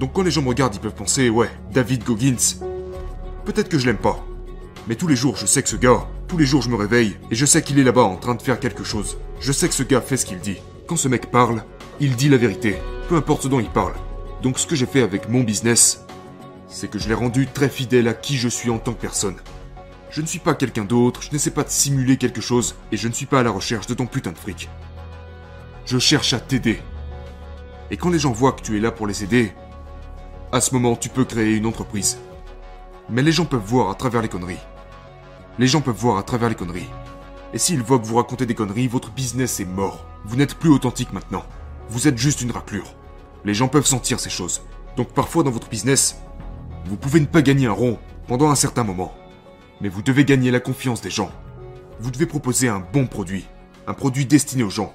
Donc 0.00 0.14
quand 0.14 0.22
les 0.22 0.30
gens 0.30 0.40
me 0.40 0.48
regardent, 0.48 0.74
ils 0.74 0.80
peuvent 0.80 0.94
penser, 0.94 1.28
ouais, 1.28 1.50
David 1.70 2.02
Goggins. 2.02 2.56
Peut-être 3.44 3.68
que 3.68 3.78
je 3.78 3.84
l'aime 3.84 3.98
pas. 3.98 4.24
Mais 4.88 4.94
tous 4.94 5.06
les 5.06 5.16
jours, 5.16 5.36
je 5.36 5.44
sais 5.44 5.62
que 5.62 5.68
ce 5.68 5.76
gars, 5.76 6.06
tous 6.28 6.38
les 6.38 6.46
jours, 6.46 6.62
je 6.62 6.70
me 6.70 6.76
réveille 6.76 7.18
et 7.30 7.34
je 7.34 7.44
sais 7.44 7.60
qu'il 7.60 7.78
est 7.78 7.84
là-bas 7.84 8.04
en 8.04 8.16
train 8.16 8.34
de 8.34 8.42
faire 8.42 8.58
quelque 8.58 8.84
chose. 8.84 9.18
Je 9.38 9.52
sais 9.52 9.68
que 9.68 9.74
ce 9.74 9.82
gars 9.82 10.00
fait 10.00 10.16
ce 10.16 10.24
qu'il 10.24 10.38
dit. 10.38 10.56
Quand 10.86 10.96
ce 10.96 11.08
mec 11.08 11.30
parle, 11.30 11.62
il 12.00 12.16
dit 12.16 12.28
la 12.28 12.36
vérité, 12.36 12.76
peu 13.08 13.16
importe 13.16 13.42
ce 13.42 13.48
dont 13.48 13.60
il 13.60 13.70
parle. 13.70 13.94
Donc 14.42 14.58
ce 14.58 14.66
que 14.66 14.74
j'ai 14.74 14.86
fait 14.86 15.02
avec 15.02 15.28
mon 15.28 15.42
business, 15.42 16.04
c'est 16.66 16.88
que 16.88 16.98
je 16.98 17.08
l'ai 17.08 17.14
rendu 17.14 17.46
très 17.46 17.68
fidèle 17.68 18.08
à 18.08 18.14
qui 18.14 18.36
je 18.36 18.48
suis 18.48 18.70
en 18.70 18.78
tant 18.78 18.92
que 18.92 19.00
personne. 19.00 19.36
Je 20.10 20.20
ne 20.20 20.26
suis 20.26 20.40
pas 20.40 20.54
quelqu'un 20.54 20.84
d'autre, 20.84 21.22
je 21.22 21.30
n'essaie 21.30 21.52
pas 21.52 21.62
de 21.62 21.70
simuler 21.70 22.16
quelque 22.16 22.40
chose, 22.40 22.74
et 22.90 22.96
je 22.96 23.08
ne 23.08 23.12
suis 23.12 23.26
pas 23.26 23.40
à 23.40 23.42
la 23.42 23.50
recherche 23.50 23.86
de 23.86 23.94
ton 23.94 24.06
putain 24.06 24.32
de 24.32 24.38
fric. 24.38 24.68
Je 25.86 25.98
cherche 25.98 26.32
à 26.32 26.40
t'aider. 26.40 26.80
Et 27.90 27.96
quand 27.96 28.10
les 28.10 28.18
gens 28.18 28.32
voient 28.32 28.52
que 28.52 28.62
tu 28.62 28.76
es 28.76 28.80
là 28.80 28.90
pour 28.90 29.06
les 29.06 29.22
aider, 29.22 29.52
à 30.50 30.60
ce 30.60 30.74
moment 30.74 30.96
tu 30.96 31.08
peux 31.08 31.24
créer 31.24 31.56
une 31.56 31.66
entreprise. 31.66 32.18
Mais 33.08 33.22
les 33.22 33.32
gens 33.32 33.44
peuvent 33.44 33.60
voir 33.60 33.90
à 33.90 33.94
travers 33.94 34.22
les 34.22 34.28
conneries. 34.28 34.62
Les 35.58 35.66
gens 35.68 35.80
peuvent 35.80 35.94
voir 35.94 36.18
à 36.18 36.22
travers 36.22 36.48
les 36.48 36.54
conneries. 36.54 36.90
Et 37.52 37.58
s'ils 37.58 37.82
voient 37.82 38.00
que 38.00 38.06
vous 38.06 38.16
racontez 38.16 38.46
des 38.46 38.54
conneries, 38.54 38.88
votre 38.88 39.12
business 39.12 39.60
est 39.60 39.64
mort. 39.64 40.06
Vous 40.24 40.36
n'êtes 40.36 40.56
plus 40.56 40.70
authentique 40.70 41.12
maintenant. 41.12 41.44
Vous 41.88 42.08
êtes 42.08 42.18
juste 42.18 42.40
une 42.40 42.50
raclure. 42.50 42.94
Les 43.44 43.54
gens 43.54 43.68
peuvent 43.68 43.86
sentir 43.86 44.20
ces 44.20 44.30
choses. 44.30 44.62
Donc 44.96 45.12
parfois 45.12 45.42
dans 45.42 45.50
votre 45.50 45.68
business, 45.68 46.16
vous 46.86 46.96
pouvez 46.96 47.20
ne 47.20 47.26
pas 47.26 47.42
gagner 47.42 47.66
un 47.66 47.72
rond 47.72 47.98
pendant 48.26 48.50
un 48.50 48.54
certain 48.54 48.84
moment. 48.84 49.14
Mais 49.80 49.88
vous 49.88 50.02
devez 50.02 50.24
gagner 50.24 50.50
la 50.50 50.60
confiance 50.60 51.00
des 51.00 51.10
gens. 51.10 51.30
Vous 52.00 52.10
devez 52.10 52.26
proposer 52.26 52.68
un 52.68 52.80
bon 52.80 53.06
produit. 53.06 53.46
Un 53.86 53.94
produit 53.94 54.24
destiné 54.24 54.62
aux 54.62 54.70
gens. 54.70 54.94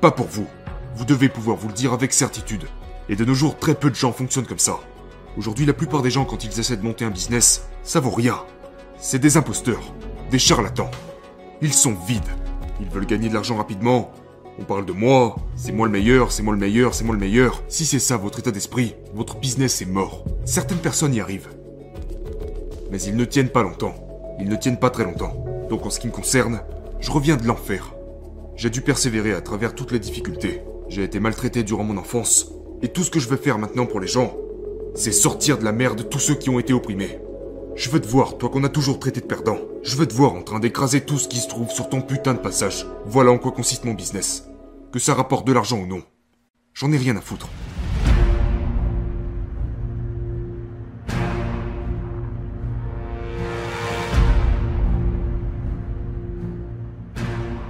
Pas 0.00 0.10
pour 0.10 0.26
vous. 0.26 0.46
Vous 0.94 1.04
devez 1.04 1.28
pouvoir 1.28 1.56
vous 1.56 1.68
le 1.68 1.74
dire 1.74 1.92
avec 1.92 2.12
certitude. 2.12 2.66
Et 3.08 3.16
de 3.16 3.24
nos 3.24 3.34
jours, 3.34 3.58
très 3.58 3.74
peu 3.74 3.90
de 3.90 3.94
gens 3.94 4.12
fonctionnent 4.12 4.46
comme 4.46 4.58
ça. 4.58 4.78
Aujourd'hui, 5.36 5.66
la 5.66 5.72
plupart 5.72 6.02
des 6.02 6.10
gens, 6.10 6.24
quand 6.24 6.44
ils 6.44 6.58
essaient 6.58 6.76
de 6.76 6.82
monter 6.82 7.04
un 7.04 7.10
business, 7.10 7.66
ça 7.82 8.00
vaut 8.00 8.10
rien. 8.10 8.42
C'est 8.98 9.18
des 9.18 9.36
imposteurs, 9.36 9.82
des 10.30 10.38
charlatans. 10.38 10.90
Ils 11.60 11.72
sont 11.72 11.96
vides. 12.06 12.20
Ils 12.80 12.88
veulent 12.88 13.06
gagner 13.06 13.28
de 13.28 13.34
l'argent 13.34 13.56
rapidement, 13.56 14.12
on 14.58 14.64
parle 14.64 14.84
de 14.84 14.92
moi, 14.92 15.36
c'est 15.56 15.72
moi 15.72 15.86
le 15.86 15.92
meilleur, 15.92 16.30
c'est 16.30 16.42
moi 16.42 16.52
le 16.52 16.60
meilleur, 16.60 16.94
c'est 16.94 17.04
moi 17.04 17.14
le 17.14 17.20
meilleur. 17.20 17.62
Si 17.68 17.86
c'est 17.86 17.98
ça 17.98 18.16
votre 18.16 18.38
état 18.38 18.50
d'esprit, 18.50 18.94
votre 19.14 19.38
business 19.38 19.80
est 19.80 19.86
mort. 19.86 20.24
Certaines 20.44 20.78
personnes 20.78 21.14
y 21.14 21.20
arrivent. 21.20 21.48
Mais 22.90 23.00
ils 23.00 23.16
ne 23.16 23.24
tiennent 23.24 23.48
pas 23.48 23.62
longtemps. 23.62 23.94
Ils 24.38 24.48
ne 24.48 24.56
tiennent 24.56 24.78
pas 24.78 24.90
très 24.90 25.04
longtemps. 25.04 25.44
Donc 25.70 25.86
en 25.86 25.90
ce 25.90 25.98
qui 25.98 26.06
me 26.06 26.12
concerne, 26.12 26.60
je 27.00 27.10
reviens 27.10 27.36
de 27.36 27.46
l'enfer. 27.46 27.94
J'ai 28.54 28.70
dû 28.70 28.82
persévérer 28.82 29.32
à 29.32 29.40
travers 29.40 29.74
toutes 29.74 29.92
les 29.92 29.98
difficultés. 29.98 30.60
J'ai 30.88 31.02
été 31.02 31.18
maltraité 31.18 31.62
durant 31.62 31.84
mon 31.84 31.96
enfance. 31.96 32.52
Et 32.82 32.88
tout 32.88 33.02
ce 33.02 33.10
que 33.10 33.20
je 33.20 33.28
veux 33.28 33.38
faire 33.38 33.58
maintenant 33.58 33.86
pour 33.86 34.00
les 34.00 34.06
gens, 34.06 34.36
c'est 34.94 35.12
sortir 35.12 35.56
de 35.56 35.64
la 35.64 35.72
merde 35.72 36.08
tous 36.10 36.18
ceux 36.18 36.34
qui 36.34 36.50
ont 36.50 36.58
été 36.58 36.74
opprimés. 36.74 37.18
Je 37.74 37.88
veux 37.88 38.00
te 38.00 38.06
voir, 38.06 38.36
toi 38.36 38.50
qu'on 38.50 38.64
a 38.64 38.68
toujours 38.68 38.98
traité 38.98 39.22
de 39.22 39.26
perdant. 39.26 39.56
Je 39.82 39.96
veux 39.96 40.06
te 40.06 40.12
voir 40.12 40.34
en 40.34 40.42
train 40.42 40.60
d'écraser 40.60 41.00
tout 41.00 41.18
ce 41.18 41.26
qui 41.26 41.38
se 41.38 41.48
trouve 41.48 41.70
sur 41.70 41.88
ton 41.88 42.02
putain 42.02 42.34
de 42.34 42.38
passage. 42.38 42.86
Voilà 43.06 43.30
en 43.30 43.38
quoi 43.38 43.50
consiste 43.50 43.84
mon 43.84 43.94
business. 43.94 44.46
Que 44.92 44.98
ça 44.98 45.14
rapporte 45.14 45.46
de 45.46 45.52
l'argent 45.54 45.78
ou 45.78 45.86
non. 45.86 46.02
J'en 46.74 46.92
ai 46.92 46.98
rien 46.98 47.16
à 47.16 47.22
foutre. 47.22 47.48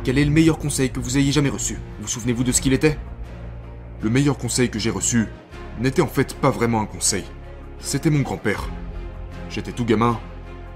Quel 0.03 0.19
est 0.19 0.25
le 0.25 0.33
meilleur 0.33 0.59
conseil 0.59 0.91
que 0.91 0.99
vous 0.99 1.17
ayez 1.17 1.31
jamais 1.31 1.49
reçu? 1.49 1.79
Vous 2.01 2.09
souvenez-vous 2.09 2.43
de 2.43 2.51
ce 2.51 2.61
qu'il 2.61 2.73
était? 2.73 2.99
Le 4.03 4.11
meilleur 4.11 4.37
conseil 4.37 4.69
que 4.69 4.81
j'ai 4.81 4.91
reçu 4.91 5.29
n'était 5.79 6.03
en 6.03 6.09
fait 6.09 6.35
pas 6.35 6.51
vraiment 6.51 6.81
un 6.81 6.87
conseil. 6.87 7.25
C'était 7.79 8.11
mon 8.11 8.23
grand-père. 8.23 8.69
J'étais 9.53 9.73
tout 9.73 9.85
gamin, 9.85 10.19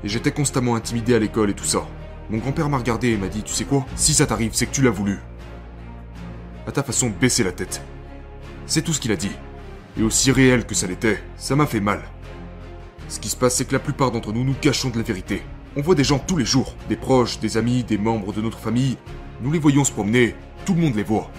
et 0.05 0.09
j'étais 0.09 0.33
constamment 0.33 0.74
intimidé 0.74 1.14
à 1.14 1.18
l'école 1.18 1.49
et 1.49 1.55
tout 1.55 1.64
ça. 1.64 1.87
Mon 2.29 2.37
grand-père 2.37 2.68
m'a 2.68 2.77
regardé 2.77 3.09
et 3.09 3.16
m'a 3.16 3.29
dit, 3.29 3.43
tu 3.43 3.55
sais 3.55 3.64
quoi? 3.64 3.87
Si 3.97 4.12
ça 4.12 4.27
t'arrive, 4.27 4.51
c'est 4.53 4.66
que 4.66 4.74
tu 4.74 4.83
l'as 4.83 4.91
voulu. 4.91 5.18
À 6.66 6.72
ta 6.72 6.83
façon, 6.83 7.09
baisser 7.09 7.43
la 7.43 7.53
tête. 7.53 7.81
C'est 8.66 8.83
tout 8.83 8.93
ce 8.93 9.01
qu'il 9.01 9.12
a 9.12 9.16
dit. 9.16 9.31
Et 9.99 10.03
aussi 10.03 10.31
réel 10.31 10.66
que 10.66 10.74
ça 10.74 10.87
l'était, 10.87 11.22
ça 11.37 11.57
m'a 11.57 11.64
fait 11.64 11.81
mal. 11.81 12.03
Ce 13.09 13.18
qui 13.18 13.31
se 13.31 13.37
passe, 13.37 13.57
c'est 13.57 13.64
que 13.64 13.72
la 13.72 13.79
plupart 13.79 14.11
d'entre 14.11 14.35
nous 14.35 14.45
nous 14.45 14.53
cachons 14.53 14.91
de 14.91 14.99
la 14.99 15.05
vérité. 15.05 15.43
On 15.74 15.81
voit 15.81 15.95
des 15.95 16.05
gens 16.05 16.18
tous 16.18 16.37
les 16.37 16.45
jours, 16.45 16.74
des 16.91 16.97
proches, 16.97 17.41
des 17.41 17.57
amis, 17.57 17.83
des 17.83 17.97
membres 17.97 18.35
de 18.35 18.43
notre 18.43 18.59
famille. 18.59 18.99
Nous 19.41 19.53
les 19.53 19.59
voyons 19.59 19.85
se 19.85 19.93
promener, 19.93 20.35
tout 20.66 20.74
le 20.74 20.83
monde 20.83 20.97
les 20.97 21.03
voit. 21.03 21.31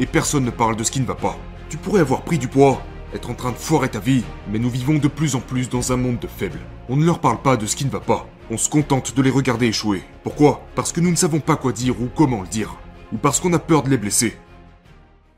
Et 0.00 0.06
personne 0.06 0.44
ne 0.44 0.50
parle 0.50 0.76
de 0.76 0.84
ce 0.84 0.90
qui 0.90 1.00
ne 1.00 1.06
va 1.06 1.14
pas. 1.14 1.36
Tu 1.68 1.76
pourrais 1.76 2.00
avoir 2.00 2.22
pris 2.22 2.38
du 2.38 2.48
poids, 2.48 2.82
être 3.14 3.30
en 3.30 3.34
train 3.34 3.52
de 3.52 3.56
foirer 3.56 3.88
ta 3.88 3.98
vie, 3.98 4.24
mais 4.50 4.58
nous 4.58 4.70
vivons 4.70 4.98
de 4.98 5.08
plus 5.08 5.34
en 5.34 5.40
plus 5.40 5.68
dans 5.68 5.92
un 5.92 5.96
monde 5.96 6.18
de 6.18 6.26
faibles. 6.26 6.60
On 6.88 6.96
ne 6.96 7.04
leur 7.04 7.20
parle 7.20 7.42
pas 7.42 7.56
de 7.56 7.66
ce 7.66 7.76
qui 7.76 7.84
ne 7.84 7.90
va 7.90 8.00
pas. 8.00 8.26
On 8.50 8.56
se 8.56 8.68
contente 8.68 9.16
de 9.16 9.22
les 9.22 9.30
regarder 9.30 9.66
échouer. 9.66 10.02
Pourquoi? 10.22 10.62
Parce 10.74 10.92
que 10.92 11.00
nous 11.00 11.10
ne 11.10 11.16
savons 11.16 11.40
pas 11.40 11.56
quoi 11.56 11.72
dire 11.72 12.00
ou 12.00 12.08
comment 12.14 12.42
le 12.42 12.48
dire. 12.48 12.76
Ou 13.12 13.16
parce 13.16 13.40
qu'on 13.40 13.52
a 13.52 13.58
peur 13.58 13.82
de 13.82 13.90
les 13.90 13.98
blesser. 13.98 14.36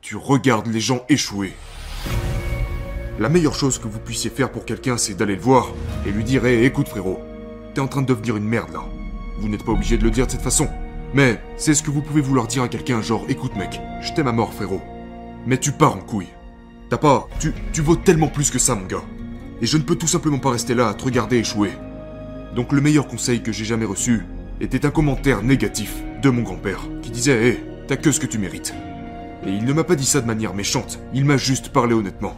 Tu 0.01 0.17
regardes 0.17 0.67
les 0.67 0.81
gens 0.81 1.05
échouer. 1.09 1.53
La 3.19 3.29
meilleure 3.29 3.55
chose 3.55 3.79
que 3.79 3.89
vous 3.89 4.01
puissiez 4.01 4.31
faire 4.31 4.51
pour 4.51 4.65
quelqu'un, 4.65 4.97
c'est 4.97 5.15
d'aller 5.15 5.37
le 5.37 5.43
voir 5.43 5.69
et 6.07 6.11
lui 6.11 6.25
dire 6.25 6.45
écoute 6.47 6.89
frérot, 6.89 7.21
t'es 7.73 7.81
en 7.81 7.87
train 7.87 8.03
de 8.03 8.09
devenir 8.09 8.37
une 8.37 8.49
merde 8.49 8.73
là. 8.73 8.85
Vous 9.39 9.49
n'êtes 9.49 9.65
pas 9.65 9.73
obligé 9.73 9.97
de 9.97 10.05
le 10.05 10.11
dire 10.11 10.27
de 10.27 10.33
cette 10.33 10.43
façon. 10.43 10.69
Mais 11.13 11.41
c'est 11.57 11.75
ce 11.75 11.83
que 11.83 11.93
vous 11.93 12.03
pouvez 12.03 12.21
vouloir 12.21 12.49
dire 12.49 12.65
à 12.65 12.69
quelqu'un, 12.69 13.01
genre 13.03 13.25
Écoute 13.29 13.55
mec, 13.57 13.81
je 14.03 14.13
t'aime 14.13 14.27
à 14.27 14.33
mort 14.33 14.53
frérot. 14.53 14.83
Mais 15.47 15.59
tu 15.59 15.71
pars 15.71 15.97
en 15.97 16.01
couille. 16.01 16.34
T'as 16.95 16.99
pas. 16.99 17.29
Tu, 17.41 17.53
tu 17.73 17.83
vaux 17.83 17.97
tellement 17.97 18.29
plus 18.29 18.53
que 18.53 18.61
ça, 18.61 18.77
mon 18.77 18.87
gars. 18.87 19.03
Et 19.61 19.67
je 19.67 19.77
ne 19.79 19.83
peux 19.83 19.97
tout 19.97 20.07
simplement 20.07 20.39
pas 20.39 20.53
rester 20.53 20.77
là 20.77 20.87
à 20.87 20.95
te 20.95 21.03
regarder 21.03 21.39
échouer. 21.39 21.73
Donc 22.55 22.71
le 22.71 22.81
meilleur 22.81 23.09
conseil 23.09 23.43
que 23.43 23.51
j'ai 23.51 23.65
jamais 23.65 23.85
reçu 23.85 24.25
était 24.61 24.87
un 24.87 24.93
commentaire 24.93 25.43
négatif 25.43 25.97
de 26.23 26.31
mon 26.31 26.43
grand-père 26.43 26.87
qui 27.03 27.11
disait 27.11 27.49
Hé, 27.49 27.65
t'as 27.89 27.97
que 27.97 28.13
ce 28.13 28.21
que 28.21 28.27
tu 28.27 28.39
mérites. 28.39 28.75
Et 29.45 29.51
il 29.51 29.65
ne 29.65 29.73
m'a 29.73 29.83
pas 29.83 29.97
dit 29.97 30.07
ça 30.07 30.21
de 30.21 30.27
manière 30.29 30.55
méchante, 30.55 31.01
il 31.13 31.25
m'a 31.25 31.37
juste 31.37 31.71
parlé 31.71 31.95
honnêtement. 31.95 32.37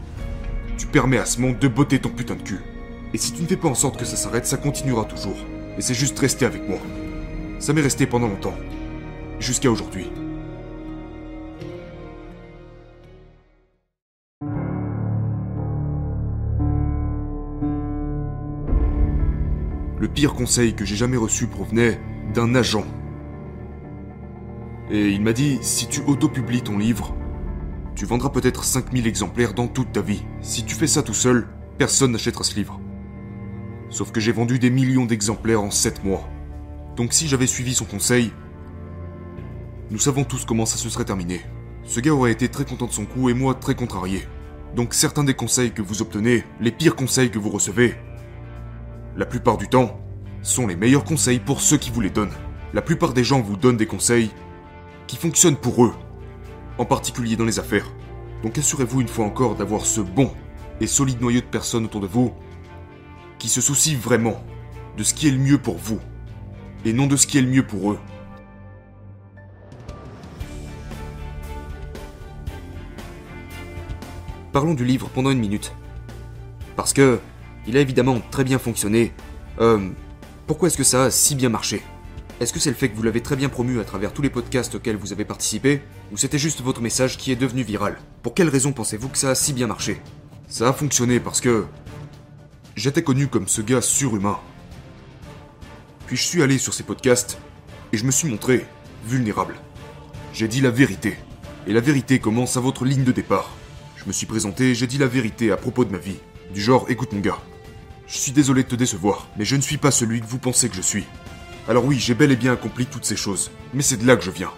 Tu 0.78 0.86
permets 0.86 1.18
à 1.18 1.26
ce 1.26 1.38
monde 1.38 1.58
de 1.58 1.68
botter 1.68 1.98
ton 1.98 2.08
putain 2.08 2.36
de 2.36 2.40
cul. 2.40 2.62
Et 3.12 3.18
si 3.18 3.34
tu 3.34 3.42
ne 3.42 3.46
fais 3.46 3.58
pas 3.58 3.68
en 3.68 3.74
sorte 3.74 3.98
que 3.98 4.06
ça 4.06 4.16
s'arrête, 4.16 4.46
ça 4.46 4.56
continuera 4.56 5.04
toujours. 5.04 5.36
Et 5.76 5.82
c'est 5.82 5.92
juste 5.92 6.18
rester 6.18 6.46
avec 6.46 6.66
moi. 6.66 6.78
Ça 7.58 7.74
m'est 7.74 7.82
resté 7.82 8.06
pendant 8.06 8.28
longtemps. 8.28 8.56
Jusqu'à 9.38 9.70
aujourd'hui. 9.70 10.06
Le 20.06 20.12
pire 20.12 20.34
conseil 20.34 20.72
que 20.72 20.84
j'ai 20.84 20.94
jamais 20.94 21.16
reçu 21.16 21.48
provenait 21.48 22.00
d'un 22.32 22.54
agent. 22.54 22.86
Et 24.88 25.08
il 25.08 25.20
m'a 25.20 25.32
dit, 25.32 25.58
si 25.62 25.88
tu 25.88 26.00
autopublies 26.06 26.62
ton 26.62 26.78
livre, 26.78 27.16
tu 27.96 28.06
vendras 28.06 28.30
peut-être 28.30 28.62
5000 28.62 29.08
exemplaires 29.08 29.52
dans 29.52 29.66
toute 29.66 29.90
ta 29.90 30.02
vie. 30.02 30.24
Si 30.42 30.64
tu 30.64 30.76
fais 30.76 30.86
ça 30.86 31.02
tout 31.02 31.12
seul, 31.12 31.48
personne 31.76 32.12
n'achètera 32.12 32.44
ce 32.44 32.54
livre. 32.54 32.80
Sauf 33.88 34.12
que 34.12 34.20
j'ai 34.20 34.30
vendu 34.30 34.60
des 34.60 34.70
millions 34.70 35.06
d'exemplaires 35.06 35.60
en 35.60 35.72
7 35.72 36.04
mois. 36.04 36.30
Donc 36.94 37.12
si 37.12 37.26
j'avais 37.26 37.48
suivi 37.48 37.74
son 37.74 37.84
conseil, 37.84 38.30
nous 39.90 39.98
savons 39.98 40.22
tous 40.22 40.44
comment 40.44 40.66
ça 40.66 40.76
se 40.76 40.88
serait 40.88 41.04
terminé. 41.04 41.40
Ce 41.82 41.98
gars 41.98 42.14
aurait 42.14 42.30
été 42.30 42.48
très 42.48 42.64
content 42.64 42.86
de 42.86 42.92
son 42.92 43.06
coup 43.06 43.28
et 43.28 43.34
moi 43.34 43.56
très 43.56 43.74
contrarié. 43.74 44.22
Donc 44.76 44.94
certains 44.94 45.24
des 45.24 45.34
conseils 45.34 45.72
que 45.72 45.82
vous 45.82 46.00
obtenez, 46.00 46.44
les 46.60 46.70
pires 46.70 46.94
conseils 46.94 47.32
que 47.32 47.40
vous 47.40 47.50
recevez, 47.50 47.96
la 49.16 49.26
plupart 49.26 49.56
du 49.56 49.68
temps, 49.68 49.98
sont 50.42 50.66
les 50.66 50.76
meilleurs 50.76 51.04
conseils 51.04 51.40
pour 51.40 51.60
ceux 51.60 51.78
qui 51.78 51.90
vous 51.90 52.00
les 52.00 52.10
donnent. 52.10 52.34
La 52.74 52.82
plupart 52.82 53.14
des 53.14 53.24
gens 53.24 53.40
vous 53.40 53.56
donnent 53.56 53.76
des 53.76 53.86
conseils 53.86 54.30
qui 55.06 55.16
fonctionnent 55.16 55.56
pour 55.56 55.84
eux, 55.84 55.94
en 56.78 56.84
particulier 56.84 57.36
dans 57.36 57.44
les 57.44 57.58
affaires. 57.58 57.90
Donc 58.42 58.58
assurez-vous 58.58 59.00
une 59.00 59.08
fois 59.08 59.24
encore 59.24 59.54
d'avoir 59.54 59.86
ce 59.86 60.00
bon 60.00 60.30
et 60.80 60.86
solide 60.86 61.20
noyau 61.20 61.40
de 61.40 61.46
personnes 61.46 61.86
autour 61.86 62.00
de 62.00 62.06
vous 62.06 62.34
qui 63.38 63.48
se 63.48 63.60
soucient 63.60 63.98
vraiment 63.98 64.42
de 64.96 65.02
ce 65.02 65.14
qui 65.14 65.28
est 65.28 65.30
le 65.30 65.38
mieux 65.38 65.58
pour 65.58 65.76
vous 65.76 66.00
et 66.84 66.92
non 66.92 67.06
de 67.06 67.16
ce 67.16 67.26
qui 67.26 67.38
est 67.38 67.42
le 67.42 67.48
mieux 67.48 67.66
pour 67.66 67.92
eux. 67.92 67.98
Parlons 74.52 74.74
du 74.74 74.84
livre 74.84 75.08
pendant 75.08 75.30
une 75.30 75.38
minute. 75.38 75.72
Parce 76.76 76.92
que 76.92 77.18
il 77.66 77.76
a 77.76 77.80
évidemment 77.80 78.20
très 78.30 78.44
bien 78.44 78.58
fonctionné. 78.58 79.12
Euh, 79.60 79.88
pourquoi 80.46 80.68
est-ce 80.68 80.76
que 80.76 80.84
ça 80.84 81.04
a 81.04 81.10
si 81.10 81.34
bien 81.34 81.48
marché? 81.48 81.82
Est-ce 82.38 82.52
que 82.52 82.60
c'est 82.60 82.70
le 82.70 82.76
fait 82.76 82.90
que 82.90 82.96
vous 82.96 83.02
l'avez 83.02 83.22
très 83.22 83.36
bien 83.36 83.48
promu 83.48 83.80
à 83.80 83.84
travers 83.84 84.12
tous 84.12 84.20
les 84.20 84.28
podcasts 84.28 84.74
auxquels 84.74 84.96
vous 84.96 85.12
avez 85.12 85.24
participé 85.24 85.80
Ou 86.12 86.18
c'était 86.18 86.38
juste 86.38 86.60
votre 86.60 86.82
message 86.82 87.16
qui 87.16 87.32
est 87.32 87.36
devenu 87.36 87.62
viral? 87.62 87.96
Pour 88.22 88.34
quelle 88.34 88.50
raison 88.50 88.72
pensez-vous 88.72 89.08
que 89.08 89.16
ça 89.16 89.30
a 89.30 89.34
si 89.34 89.52
bien 89.54 89.66
marché? 89.66 90.00
Ça 90.48 90.68
a 90.68 90.72
fonctionné 90.72 91.18
parce 91.18 91.40
que 91.40 91.64
j'étais 92.76 93.02
connu 93.02 93.26
comme 93.26 93.48
ce 93.48 93.62
gars 93.62 93.80
surhumain. 93.80 94.38
Puis 96.06 96.16
je 96.16 96.22
suis 96.22 96.42
allé 96.42 96.58
sur 96.58 96.74
ces 96.74 96.82
podcasts 96.82 97.38
et 97.92 97.96
je 97.96 98.04
me 98.04 98.10
suis 98.10 98.28
montré 98.28 98.66
vulnérable. 99.06 99.54
J'ai 100.34 100.46
dit 100.46 100.60
la 100.60 100.70
vérité. 100.70 101.16
Et 101.66 101.72
la 101.72 101.80
vérité 101.80 102.18
commence 102.18 102.56
à 102.56 102.60
votre 102.60 102.84
ligne 102.84 103.02
de 103.02 103.12
départ. 103.12 103.50
Je 103.96 104.04
me 104.06 104.12
suis 104.12 104.26
présenté, 104.26 104.74
j'ai 104.74 104.86
dit 104.86 104.98
la 104.98 105.08
vérité 105.08 105.50
à 105.50 105.56
propos 105.56 105.84
de 105.84 105.90
ma 105.90 105.98
vie. 105.98 106.18
Du 106.52 106.60
genre, 106.60 106.84
écoute 106.88 107.12
mon 107.12 107.20
gars, 107.20 107.38
je 108.06 108.18
suis 108.18 108.32
désolé 108.32 108.62
de 108.62 108.68
te 108.68 108.76
décevoir, 108.76 109.28
mais 109.36 109.44
je 109.44 109.56
ne 109.56 109.60
suis 109.60 109.78
pas 109.78 109.90
celui 109.90 110.20
que 110.20 110.26
vous 110.26 110.38
pensez 110.38 110.68
que 110.68 110.76
je 110.76 110.82
suis. 110.82 111.04
Alors 111.68 111.84
oui, 111.84 111.98
j'ai 111.98 112.14
bel 112.14 112.30
et 112.30 112.36
bien 112.36 112.52
accompli 112.52 112.86
toutes 112.86 113.04
ces 113.04 113.16
choses, 113.16 113.50
mais 113.74 113.82
c'est 113.82 113.96
de 113.96 114.06
là 114.06 114.16
que 114.16 114.24
je 114.24 114.30
viens. 114.30 114.52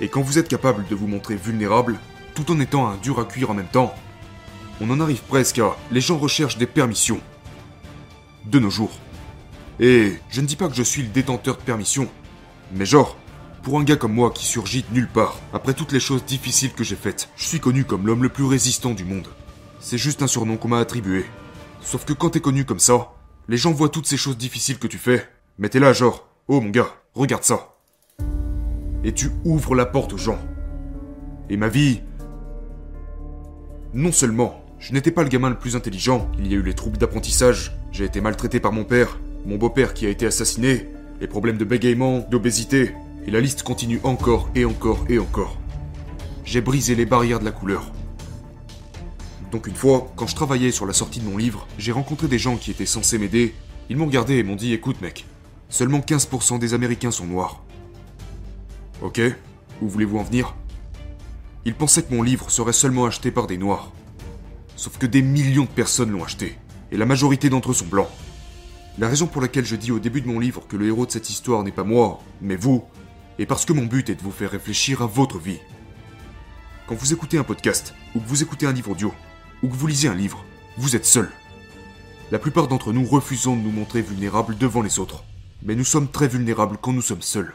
Et 0.00 0.08
quand 0.08 0.20
vous 0.20 0.38
êtes 0.38 0.48
capable 0.48 0.86
de 0.86 0.94
vous 0.94 1.06
montrer 1.06 1.36
vulnérable, 1.36 1.98
tout 2.34 2.50
en 2.52 2.60
étant 2.60 2.88
un 2.88 2.96
dur 2.96 3.18
à 3.18 3.24
cuire 3.24 3.50
en 3.50 3.54
même 3.54 3.68
temps, 3.68 3.94
on 4.80 4.90
en 4.90 5.00
arrive 5.00 5.22
presque 5.22 5.58
à 5.58 5.76
les 5.90 6.00
gens 6.00 6.18
recherchent 6.18 6.58
des 6.58 6.66
permissions. 6.66 7.20
De 8.46 8.58
nos 8.58 8.70
jours. 8.70 8.92
Et 9.78 10.14
je 10.30 10.40
ne 10.40 10.46
dis 10.46 10.56
pas 10.56 10.68
que 10.68 10.74
je 10.74 10.82
suis 10.82 11.02
le 11.02 11.08
détenteur 11.08 11.56
de 11.56 11.62
permission, 11.62 12.08
mais 12.74 12.86
genre, 12.86 13.16
pour 13.62 13.78
un 13.78 13.84
gars 13.84 13.96
comme 13.96 14.14
moi 14.14 14.30
qui 14.30 14.44
surgit 14.44 14.84
de 14.88 14.94
nulle 14.94 15.08
part, 15.08 15.38
après 15.52 15.74
toutes 15.74 15.92
les 15.92 16.00
choses 16.00 16.24
difficiles 16.24 16.72
que 16.72 16.84
j'ai 16.84 16.96
faites, 16.96 17.28
je 17.36 17.44
suis 17.44 17.60
connu 17.60 17.84
comme 17.84 18.06
l'homme 18.06 18.22
le 18.22 18.28
plus 18.28 18.44
résistant 18.44 18.92
du 18.92 19.04
monde. 19.04 19.28
C'est 19.80 19.98
juste 19.98 20.22
un 20.22 20.26
surnom 20.26 20.56
qu'on 20.56 20.68
m'a 20.68 20.78
attribué. 20.78 21.24
Sauf 21.82 22.04
que 22.04 22.12
quand 22.12 22.30
t'es 22.30 22.40
connu 22.40 22.64
comme 22.64 22.78
ça, 22.78 23.12
les 23.48 23.56
gens 23.56 23.72
voient 23.72 23.88
toutes 23.88 24.06
ces 24.06 24.16
choses 24.16 24.38
difficiles 24.38 24.78
que 24.78 24.86
tu 24.86 24.98
fais, 24.98 25.26
mais 25.58 25.68
t'es 25.68 25.80
là 25.80 25.92
genre, 25.92 26.28
oh 26.48 26.60
mon 26.60 26.70
gars, 26.70 26.94
regarde 27.14 27.42
ça. 27.42 27.74
Et 29.02 29.12
tu 29.12 29.30
ouvres 29.44 29.74
la 29.74 29.86
porte 29.86 30.12
aux 30.12 30.18
gens. 30.18 30.38
Et 31.48 31.56
ma 31.56 31.68
vie... 31.68 32.02
Non 33.92 34.12
seulement, 34.12 34.64
je 34.78 34.92
n'étais 34.92 35.10
pas 35.10 35.24
le 35.24 35.28
gamin 35.28 35.50
le 35.50 35.58
plus 35.58 35.74
intelligent, 35.74 36.30
il 36.38 36.46
y 36.46 36.54
a 36.54 36.58
eu 36.58 36.62
les 36.62 36.74
troubles 36.74 36.98
d'apprentissage, 36.98 37.76
j'ai 37.90 38.04
été 38.04 38.20
maltraité 38.20 38.60
par 38.60 38.72
mon 38.72 38.84
père, 38.84 39.18
mon 39.44 39.56
beau-père 39.56 39.94
qui 39.94 40.06
a 40.06 40.10
été 40.10 40.26
assassiné, 40.26 40.88
les 41.20 41.26
problèmes 41.26 41.58
de 41.58 41.64
bégaiement, 41.64 42.20
d'obésité, 42.30 42.94
et 43.26 43.30
la 43.30 43.40
liste 43.40 43.62
continue 43.62 44.00
encore 44.04 44.48
et 44.54 44.64
encore 44.64 45.04
et 45.08 45.18
encore. 45.18 45.58
J'ai 46.44 46.60
brisé 46.60 46.94
les 46.94 47.04
barrières 47.04 47.40
de 47.40 47.44
la 47.44 47.52
couleur. 47.52 47.90
Donc 49.50 49.66
une 49.66 49.74
fois, 49.74 50.12
quand 50.16 50.26
je 50.26 50.36
travaillais 50.36 50.70
sur 50.70 50.86
la 50.86 50.92
sortie 50.92 51.20
de 51.20 51.28
mon 51.28 51.36
livre, 51.36 51.66
j'ai 51.78 51.92
rencontré 51.92 52.28
des 52.28 52.38
gens 52.38 52.56
qui 52.56 52.70
étaient 52.70 52.86
censés 52.86 53.18
m'aider. 53.18 53.54
Ils 53.88 53.96
m'ont 53.96 54.06
regardé 54.06 54.36
et 54.36 54.42
m'ont 54.42 54.56
dit 54.56 54.72
écoute 54.72 55.00
mec, 55.00 55.26
seulement 55.68 55.98
15% 55.98 56.58
des 56.58 56.74
Américains 56.74 57.10
sont 57.10 57.26
noirs. 57.26 57.62
Ok, 59.02 59.20
où 59.82 59.88
voulez-vous 59.88 60.18
en 60.18 60.22
venir? 60.22 60.54
Ils 61.64 61.74
pensaient 61.74 62.02
que 62.02 62.14
mon 62.14 62.22
livre 62.22 62.50
serait 62.50 62.72
seulement 62.72 63.06
acheté 63.06 63.30
par 63.30 63.46
des 63.46 63.58
noirs. 63.58 63.90
Sauf 64.76 64.98
que 64.98 65.06
des 65.06 65.22
millions 65.22 65.64
de 65.64 65.68
personnes 65.68 66.10
l'ont 66.10 66.24
acheté, 66.24 66.56
et 66.92 66.96
la 66.96 67.06
majorité 67.06 67.50
d'entre 67.50 67.72
eux 67.72 67.74
sont 67.74 67.86
blancs. 67.86 68.08
La 68.98 69.08
raison 69.08 69.26
pour 69.26 69.42
laquelle 69.42 69.64
je 69.64 69.76
dis 69.76 69.92
au 69.92 69.98
début 69.98 70.20
de 70.20 70.28
mon 70.28 70.38
livre 70.38 70.66
que 70.68 70.76
le 70.76 70.86
héros 70.86 71.06
de 71.06 71.10
cette 71.10 71.30
histoire 71.30 71.62
n'est 71.64 71.70
pas 71.70 71.84
moi, 71.84 72.20
mais 72.40 72.56
vous, 72.56 72.84
est 73.38 73.46
parce 73.46 73.64
que 73.64 73.72
mon 73.72 73.86
but 73.86 74.08
est 74.10 74.14
de 74.14 74.22
vous 74.22 74.30
faire 74.30 74.50
réfléchir 74.50 75.02
à 75.02 75.06
votre 75.06 75.38
vie. 75.38 75.58
Quand 76.86 76.94
vous 76.94 77.12
écoutez 77.12 77.38
un 77.38 77.44
podcast, 77.44 77.94
ou 78.14 78.20
que 78.20 78.28
vous 78.28 78.42
écoutez 78.42 78.66
un 78.66 78.72
livre 78.72 78.90
audio, 78.90 79.12
ou 79.62 79.68
que 79.68 79.74
vous 79.74 79.86
lisez 79.86 80.08
un 80.08 80.14
livre, 80.14 80.44
vous 80.76 80.96
êtes 80.96 81.06
seul. 81.06 81.30
La 82.30 82.38
plupart 82.38 82.68
d'entre 82.68 82.92
nous 82.92 83.04
refusons 83.04 83.56
de 83.56 83.62
nous 83.62 83.72
montrer 83.72 84.02
vulnérables 84.02 84.56
devant 84.56 84.82
les 84.82 84.98
autres. 84.98 85.24
Mais 85.62 85.74
nous 85.74 85.84
sommes 85.84 86.08
très 86.08 86.28
vulnérables 86.28 86.78
quand 86.80 86.92
nous 86.92 87.02
sommes 87.02 87.22
seuls. 87.22 87.52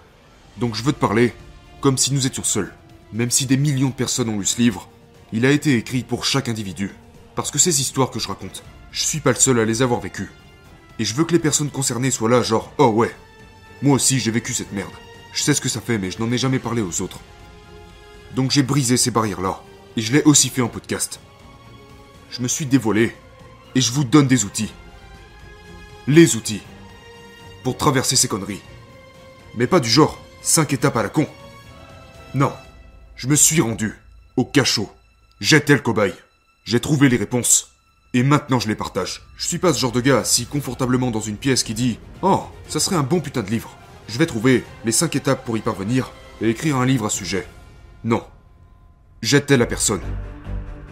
Donc 0.57 0.75
je 0.75 0.83
veux 0.83 0.93
te 0.93 0.99
parler 0.99 1.33
comme 1.81 1.97
si 1.97 2.13
nous 2.13 2.27
étions 2.27 2.43
seuls. 2.43 2.73
Même 3.13 3.31
si 3.31 3.45
des 3.45 3.57
millions 3.57 3.89
de 3.89 3.93
personnes 3.93 4.29
ont 4.29 4.39
lu 4.39 4.45
ce 4.45 4.61
livre, 4.61 4.89
il 5.31 5.45
a 5.45 5.51
été 5.51 5.75
écrit 5.75 6.03
pour 6.03 6.25
chaque 6.25 6.49
individu. 6.49 6.91
Parce 7.35 7.51
que 7.51 7.59
ces 7.59 7.81
histoires 7.81 8.11
que 8.11 8.19
je 8.19 8.27
raconte, 8.27 8.63
je 8.91 9.03
suis 9.03 9.19
pas 9.19 9.31
le 9.31 9.39
seul 9.39 9.59
à 9.59 9.65
les 9.65 9.81
avoir 9.81 10.01
vécues. 10.01 10.31
Et 10.99 11.05
je 11.05 11.13
veux 11.15 11.25
que 11.25 11.33
les 11.33 11.39
personnes 11.39 11.69
concernées 11.69 12.11
soient 12.11 12.29
là, 12.29 12.41
genre, 12.41 12.71
oh 12.77 12.87
ouais, 12.87 13.13
moi 13.81 13.95
aussi 13.95 14.19
j'ai 14.19 14.31
vécu 14.31 14.53
cette 14.53 14.71
merde. 14.71 14.93
Je 15.33 15.41
sais 15.41 15.53
ce 15.53 15.61
que 15.61 15.69
ça 15.69 15.81
fait, 15.81 15.97
mais 15.97 16.11
je 16.11 16.19
n'en 16.19 16.31
ai 16.31 16.37
jamais 16.37 16.59
parlé 16.59 16.81
aux 16.81 17.01
autres. 17.01 17.19
Donc 18.35 18.51
j'ai 18.51 18.63
brisé 18.63 18.95
ces 18.95 19.11
barrières-là, 19.11 19.61
et 19.97 20.01
je 20.01 20.13
l'ai 20.13 20.23
aussi 20.23 20.49
fait 20.49 20.61
en 20.61 20.69
podcast. 20.69 21.19
Je 22.29 22.41
me 22.41 22.47
suis 22.47 22.65
dévoilé, 22.65 23.15
et 23.75 23.81
je 23.81 23.91
vous 23.91 24.03
donne 24.03 24.27
des 24.27 24.45
outils. 24.45 24.73
Les 26.07 26.35
outils. 26.35 26.61
Pour 27.63 27.77
traverser 27.77 28.15
ces 28.15 28.27
conneries. 28.27 28.61
Mais 29.55 29.67
pas 29.67 29.79
du 29.79 29.89
genre 29.89 30.19
5 30.41 30.73
étapes 30.73 30.97
à 30.97 31.03
la 31.03 31.09
con. 31.09 31.27
Non, 32.33 32.53
je 33.15 33.27
me 33.27 33.35
suis 33.35 33.61
rendu 33.61 33.99
au 34.35 34.45
cachot. 34.45 34.91
J'étais 35.39 35.73
le 35.73 35.79
cobaye. 35.79 36.13
J'ai 36.65 36.79
trouvé 36.79 37.09
les 37.09 37.17
réponses. 37.17 37.71
Et 38.13 38.23
maintenant 38.23 38.59
je 38.59 38.67
les 38.67 38.75
partage. 38.75 39.23
Je 39.37 39.47
suis 39.47 39.57
pas 39.57 39.73
ce 39.73 39.79
genre 39.79 39.91
de 39.91 40.01
gars 40.01 40.19
assis 40.19 40.45
confortablement 40.45 41.11
dans 41.11 41.21
une 41.21 41.37
pièce 41.37 41.63
qui 41.63 41.73
dit 41.73 41.99
Oh, 42.21 42.43
ça 42.67 42.79
serait 42.79 42.95
un 42.95 43.03
bon 43.03 43.19
putain 43.19 43.43
de 43.43 43.49
livre. 43.49 43.75
Je 44.07 44.17
vais 44.17 44.25
trouver 44.25 44.63
les 44.85 44.91
5 44.91 45.15
étapes 45.15 45.43
pour 45.43 45.57
y 45.57 45.61
parvenir 45.61 46.11
et 46.41 46.49
écrire 46.49 46.77
un 46.77 46.85
livre 46.85 47.05
à 47.05 47.09
sujet. 47.09 47.47
Non. 48.03 48.23
J'étais 49.21 49.57
la 49.57 49.65
personne. 49.65 50.01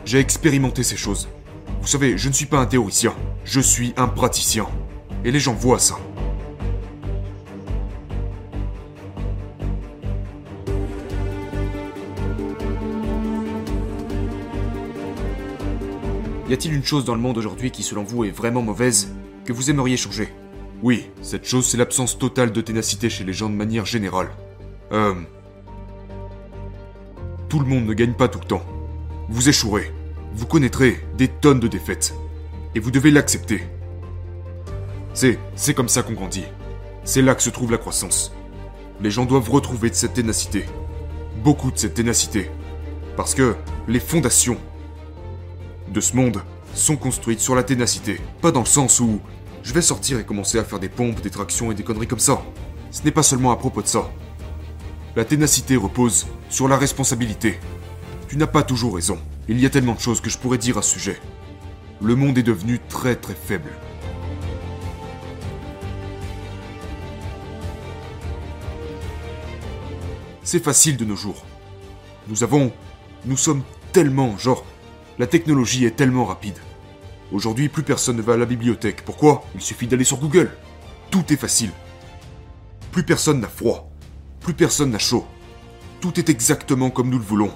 J'ai 0.05 0.19
expérimenté 0.19 0.83
ces 0.83 0.97
choses. 0.97 1.29
Vous 1.81 1.87
savez, 1.87 2.17
je 2.17 2.27
ne 2.27 2.33
suis 2.33 2.45
pas 2.45 2.59
un 2.59 2.65
théoricien, 2.65 3.13
je 3.45 3.61
suis 3.61 3.93
un 3.95 4.07
praticien. 4.07 4.67
Et 5.23 5.31
les 5.31 5.39
gens 5.39 5.53
voient 5.53 5.79
ça. 5.79 5.97
Y 16.49 16.53
a-t-il 16.53 16.73
une 16.73 16.83
chose 16.83 17.05
dans 17.05 17.15
le 17.15 17.21
monde 17.21 17.37
aujourd'hui 17.37 17.71
qui, 17.71 17.81
selon 17.81 18.03
vous, 18.03 18.25
est 18.25 18.31
vraiment 18.31 18.61
mauvaise, 18.61 19.15
que 19.45 19.53
vous 19.53 19.71
aimeriez 19.71 19.97
changer? 19.97 20.27
Oui, 20.83 21.09
cette 21.21 21.45
chose, 21.45 21.65
c'est 21.65 21.77
l'absence 21.77 22.19
totale 22.19 22.51
de 22.51 22.61
ténacité 22.61 23.09
chez 23.09 23.23
les 23.23 23.33
gens 23.33 23.49
de 23.49 23.55
manière 23.55 23.85
générale. 23.85 24.29
Euh... 24.91 25.15
Tout 27.47 27.59
le 27.59 27.65
monde 27.65 27.85
ne 27.85 27.93
gagne 27.93 28.13
pas 28.13 28.27
tout 28.27 28.39
le 28.39 28.45
temps. 28.45 28.72
Vous 29.29 29.47
échouerez. 29.47 29.91
Vous 30.33 30.45
connaîtrez 30.45 30.99
des 31.17 31.27
tonnes 31.27 31.59
de 31.59 31.67
défaites. 31.67 32.13
Et 32.75 32.79
vous 32.79 32.91
devez 32.91 33.11
l'accepter. 33.11 33.63
C'est, 35.13 35.37
comme 35.75 35.89
ça 35.89 36.03
qu'on 36.03 36.13
grandit. 36.13 36.45
C'est 37.03 37.21
là 37.21 37.35
que 37.35 37.43
se 37.43 37.49
trouve 37.49 37.71
la 37.71 37.77
croissance. 37.77 38.33
Les 38.99 39.11
gens 39.11 39.25
doivent 39.25 39.49
retrouver 39.49 39.89
de 39.89 39.95
cette 39.95 40.13
ténacité. 40.13 40.65
Beaucoup 41.43 41.71
de 41.71 41.77
cette 41.77 41.93
ténacité. 41.93 42.49
Parce 43.15 43.33
que 43.33 43.55
les 43.87 43.99
fondations 43.99 44.57
de 45.87 46.01
ce 46.01 46.15
monde 46.15 46.41
sont 46.73 46.97
construites 46.97 47.39
sur 47.39 47.55
la 47.55 47.63
ténacité. 47.63 48.19
Pas 48.41 48.51
dans 48.51 48.61
le 48.61 48.65
sens 48.65 48.99
où 48.99 49.21
je 49.61 49.73
vais 49.73 49.81
sortir 49.81 50.19
et 50.19 50.25
commencer 50.25 50.59
à 50.59 50.63
faire 50.63 50.79
des 50.79 50.89
pompes, 50.89 51.21
des 51.21 51.29
tractions 51.29 51.71
et 51.71 51.75
des 51.75 51.83
conneries 51.83 52.07
comme 52.07 52.19
ça. 52.19 52.41
Ce 52.91 53.03
n'est 53.03 53.11
pas 53.11 53.23
seulement 53.23 53.51
à 53.51 53.55
propos 53.55 53.81
de 53.81 53.87
ça. 53.87 54.09
La 55.15 55.25
ténacité 55.25 55.75
repose 55.75 56.27
sur 56.49 56.67
la 56.67 56.77
responsabilité. 56.77 57.59
Tu 58.33 58.39
n'as 58.39 58.47
pas 58.47 58.63
toujours 58.63 58.95
raison. 58.95 59.19
Il 59.47 59.59
y 59.59 59.65
a 59.67 59.69
tellement 59.69 59.93
de 59.93 59.99
choses 59.99 60.19
que 60.19 60.31
je 60.31 60.39
pourrais 60.39 60.57
dire 60.57 60.79
à 60.79 60.81
ce 60.81 60.97
sujet. 60.97 61.21
Le 62.01 62.15
monde 62.15 62.35
est 62.35 62.41
devenu 62.41 62.79
très 62.89 63.15
très 63.15 63.35
faible. 63.35 63.69
C'est 70.41 70.63
facile 70.63 70.97
de 70.97 71.05
nos 71.05 71.15
jours. 71.15 71.45
Nous 72.27 72.43
avons... 72.43 72.71
Nous 73.25 73.37
sommes 73.37 73.61
tellement... 73.91 74.35
Genre, 74.39 74.65
la 75.19 75.27
technologie 75.27 75.85
est 75.85 75.95
tellement 75.95 76.25
rapide. 76.25 76.57
Aujourd'hui, 77.31 77.69
plus 77.69 77.83
personne 77.83 78.17
ne 78.17 78.23
va 78.23 78.33
à 78.33 78.37
la 78.37 78.47
bibliothèque. 78.47 79.05
Pourquoi? 79.05 79.43
Il 79.53 79.61
suffit 79.61 79.85
d'aller 79.85 80.05
sur 80.05 80.17
Google. 80.17 80.49
Tout 81.11 81.31
est 81.31 81.37
facile. 81.37 81.69
Plus 82.91 83.03
personne 83.03 83.41
n'a 83.41 83.47
froid. 83.47 83.91
Plus 84.39 84.55
personne 84.55 84.89
n'a 84.89 84.97
chaud. 84.97 85.23
Tout 86.01 86.19
est 86.19 86.29
exactement 86.29 86.89
comme 86.89 87.11
nous 87.11 87.19
le 87.19 87.23
voulons. 87.23 87.51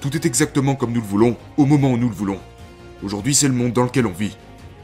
Tout 0.00 0.16
est 0.16 0.24
exactement 0.24 0.76
comme 0.76 0.92
nous 0.92 1.02
le 1.02 1.06
voulons, 1.06 1.36
au 1.58 1.66
moment 1.66 1.92
où 1.92 1.98
nous 1.98 2.08
le 2.08 2.14
voulons. 2.14 2.40
Aujourd'hui, 3.02 3.34
c'est 3.34 3.48
le 3.48 3.54
monde 3.54 3.72
dans 3.72 3.84
lequel 3.84 4.06
on 4.06 4.12
vit. 4.12 4.36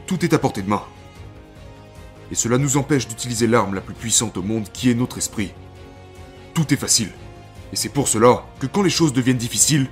Tout 0.05 0.23
est 0.23 0.33
à 0.33 0.39
portée 0.39 0.61
de 0.61 0.69
main. 0.69 0.83
Et 2.31 2.35
cela 2.35 2.57
nous 2.57 2.77
empêche 2.77 3.07
d'utiliser 3.07 3.47
l'arme 3.47 3.73
la 3.73 3.81
plus 3.81 3.95
puissante 3.95 4.37
au 4.37 4.43
monde 4.43 4.67
qui 4.71 4.91
est 4.91 4.95
notre 4.95 5.17
esprit. 5.17 5.53
Tout 6.53 6.71
est 6.71 6.77
facile. 6.77 7.09
Et 7.73 7.75
c'est 7.75 7.89
pour 7.89 8.07
cela 8.07 8.45
que 8.59 8.67
quand 8.67 8.83
les 8.83 8.91
choses 8.91 9.11
deviennent 9.11 9.37
difficiles, 9.37 9.87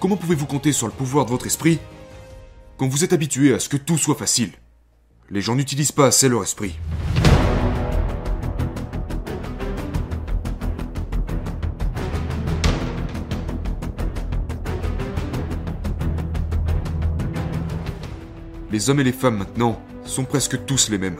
comment 0.00 0.16
pouvez-vous 0.16 0.46
compter 0.46 0.72
sur 0.72 0.86
le 0.86 0.92
pouvoir 0.92 1.24
de 1.24 1.30
votre 1.30 1.46
esprit 1.46 1.78
quand 2.76 2.88
vous 2.88 3.04
êtes 3.04 3.12
habitué 3.12 3.54
à 3.54 3.58
ce 3.58 3.68
que 3.68 3.76
tout 3.78 3.98
soit 3.98 4.16
facile? 4.16 4.52
Les 5.30 5.40
gens 5.40 5.54
n'utilisent 5.54 5.92
pas 5.92 6.08
assez 6.08 6.28
leur 6.28 6.42
esprit. 6.42 6.78
Les 18.72 18.88
hommes 18.88 19.00
et 19.00 19.04
les 19.04 19.12
femmes 19.12 19.36
maintenant 19.36 19.78
sont 20.06 20.24
presque 20.24 20.64
tous 20.64 20.88
les 20.88 20.96
mêmes. 20.96 21.18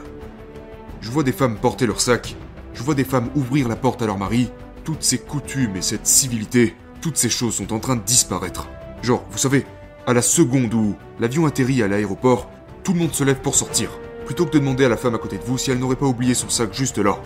Je 1.01 1.11
vois 1.11 1.21
des 1.21 1.31
femmes 1.31 1.55
porter 1.55 1.85
leur 1.85 2.01
sac, 2.01 2.35
je 2.73 2.81
vois 2.81 2.95
des 2.95 3.03
femmes 3.03 3.29
ouvrir 3.35 3.67
la 3.67 3.75
porte 3.75 4.01
à 4.01 4.07
leur 4.07 4.17
mari, 4.17 4.49
toutes 4.83 5.03
ces 5.03 5.19
coutumes 5.19 5.75
et 5.75 5.83
cette 5.83 6.07
civilité, 6.07 6.73
toutes 6.99 7.15
ces 7.15 7.29
choses 7.29 7.53
sont 7.53 7.71
en 7.71 7.79
train 7.79 7.95
de 7.95 8.01
disparaître. 8.01 8.69
Genre, 9.03 9.23
vous 9.29 9.37
savez, 9.37 9.67
à 10.07 10.13
la 10.13 10.23
seconde 10.23 10.73
où 10.73 10.95
l'avion 11.19 11.45
atterrit 11.45 11.83
à 11.83 11.87
l'aéroport, 11.87 12.49
tout 12.83 12.93
le 12.93 12.99
monde 12.99 13.13
se 13.13 13.23
lève 13.23 13.39
pour 13.39 13.53
sortir, 13.53 13.91
plutôt 14.25 14.47
que 14.47 14.53
de 14.53 14.57
demander 14.57 14.85
à 14.85 14.89
la 14.89 14.97
femme 14.97 15.13
à 15.13 15.19
côté 15.19 15.37
de 15.37 15.43
vous 15.43 15.59
si 15.59 15.69
elle 15.69 15.77
n'aurait 15.77 15.95
pas 15.95 16.07
oublié 16.07 16.33
son 16.33 16.49
sac 16.49 16.73
juste 16.73 16.97
là. 16.97 17.19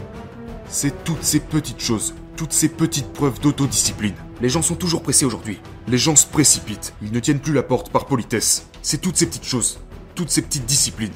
C'est 0.68 1.06
toutes 1.06 1.24
ces 1.24 1.40
petites 1.40 1.80
choses, 1.80 2.16
toutes 2.36 2.52
ces 2.52 2.68
petites 2.68 3.14
preuves 3.14 3.40
d'autodiscipline. 3.40 4.16
Les 4.42 4.50
gens 4.50 4.62
sont 4.62 4.76
toujours 4.76 5.04
pressés 5.04 5.26
aujourd'hui. 5.26 5.62
Les 5.88 5.98
gens 5.98 6.18
se 6.18 6.28
précipitent, 6.28 6.94
ils 7.02 7.14
ne 7.14 7.20
tiennent 7.22 7.40
plus 7.40 7.54
la 7.54 7.64
porte 7.64 7.92
par 7.92 8.08
politesse. 8.08 8.68
C'est 8.82 9.00
toutes 9.00 9.16
ces 9.16 9.28
petites 9.28 9.46
choses, 9.46 9.80
toutes 10.18 10.32
ces 10.32 10.42
petites 10.42 10.66
disciplines. 10.66 11.14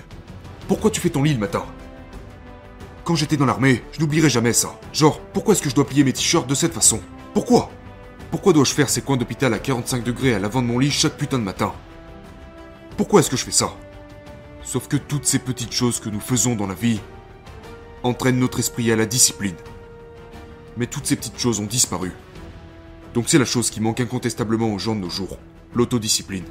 Pourquoi 0.67 0.91
tu 0.91 1.01
fais 1.01 1.09
ton 1.09 1.23
lit 1.23 1.33
le 1.33 1.39
matin? 1.39 1.65
Quand 3.03 3.15
j'étais 3.15 3.35
dans 3.35 3.47
l'armée, 3.47 3.83
je 3.91 3.99
n'oublierai 3.99 4.29
jamais 4.29 4.53
ça. 4.53 4.79
Genre, 4.93 5.19
pourquoi 5.33 5.55
est-ce 5.55 5.63
que 5.63 5.71
je 5.71 5.75
dois 5.75 5.87
plier 5.87 6.03
mes 6.03 6.13
t-shirts 6.13 6.47
de 6.47 6.53
cette 6.53 6.73
façon? 6.73 7.01
Pourquoi? 7.33 7.71
Pourquoi 8.29 8.53
dois-je 8.53 8.73
faire 8.73 8.91
ces 8.91 9.01
coins 9.01 9.17
d'hôpital 9.17 9.55
à 9.55 9.59
45 9.59 10.03
degrés 10.03 10.35
à 10.35 10.39
l'avant 10.39 10.61
de 10.61 10.67
mon 10.67 10.77
lit 10.77 10.91
chaque 10.91 11.17
putain 11.17 11.39
de 11.39 11.43
matin? 11.43 11.73
Pourquoi 12.95 13.21
est-ce 13.21 13.31
que 13.31 13.37
je 13.37 13.43
fais 13.43 13.51
ça? 13.51 13.73
Sauf 14.61 14.87
que 14.87 14.97
toutes 14.97 15.25
ces 15.25 15.39
petites 15.39 15.73
choses 15.73 15.99
que 15.99 16.09
nous 16.09 16.19
faisons 16.19 16.55
dans 16.55 16.67
la 16.67 16.75
vie 16.75 17.01
entraînent 18.03 18.39
notre 18.39 18.59
esprit 18.59 18.91
à 18.91 18.95
la 18.95 19.07
discipline. 19.07 19.55
Mais 20.77 20.85
toutes 20.85 21.07
ces 21.07 21.15
petites 21.15 21.39
choses 21.39 21.59
ont 21.59 21.65
disparu. 21.65 22.11
Donc 23.15 23.29
c'est 23.29 23.39
la 23.39 23.45
chose 23.45 23.71
qui 23.71 23.81
manque 23.81 23.99
incontestablement 23.99 24.71
aux 24.71 24.79
gens 24.79 24.95
de 24.95 25.01
nos 25.01 25.09
jours, 25.09 25.39
l'autodiscipline. 25.73 26.45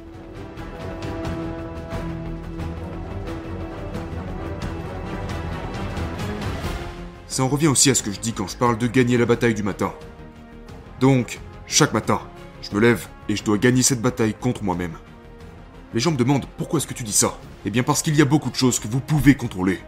Ça 7.31 7.45
en 7.45 7.47
revient 7.47 7.69
aussi 7.69 7.89
à 7.89 7.95
ce 7.95 8.03
que 8.03 8.11
je 8.11 8.19
dis 8.19 8.33
quand 8.33 8.49
je 8.49 8.57
parle 8.57 8.77
de 8.77 8.87
gagner 8.87 9.17
la 9.17 9.25
bataille 9.25 9.53
du 9.53 9.63
matin. 9.63 9.93
Donc, 10.99 11.39
chaque 11.65 11.93
matin, 11.93 12.19
je 12.61 12.75
me 12.75 12.81
lève 12.81 13.07
et 13.29 13.37
je 13.37 13.43
dois 13.45 13.57
gagner 13.57 13.83
cette 13.83 14.01
bataille 14.01 14.33
contre 14.33 14.65
moi-même. 14.65 14.97
Les 15.93 16.01
gens 16.01 16.11
me 16.11 16.17
demandent 16.17 16.45
pourquoi 16.57 16.79
est-ce 16.79 16.87
que 16.87 16.93
tu 16.93 17.05
dis 17.05 17.13
ça? 17.13 17.37
Eh 17.65 17.69
bien 17.69 17.83
parce 17.83 18.01
qu'il 18.01 18.17
y 18.17 18.21
a 18.21 18.25
beaucoup 18.25 18.49
de 18.49 18.55
choses 18.55 18.79
que 18.79 18.89
vous 18.89 18.99
pouvez 18.99 19.35
contrôler. 19.35 19.79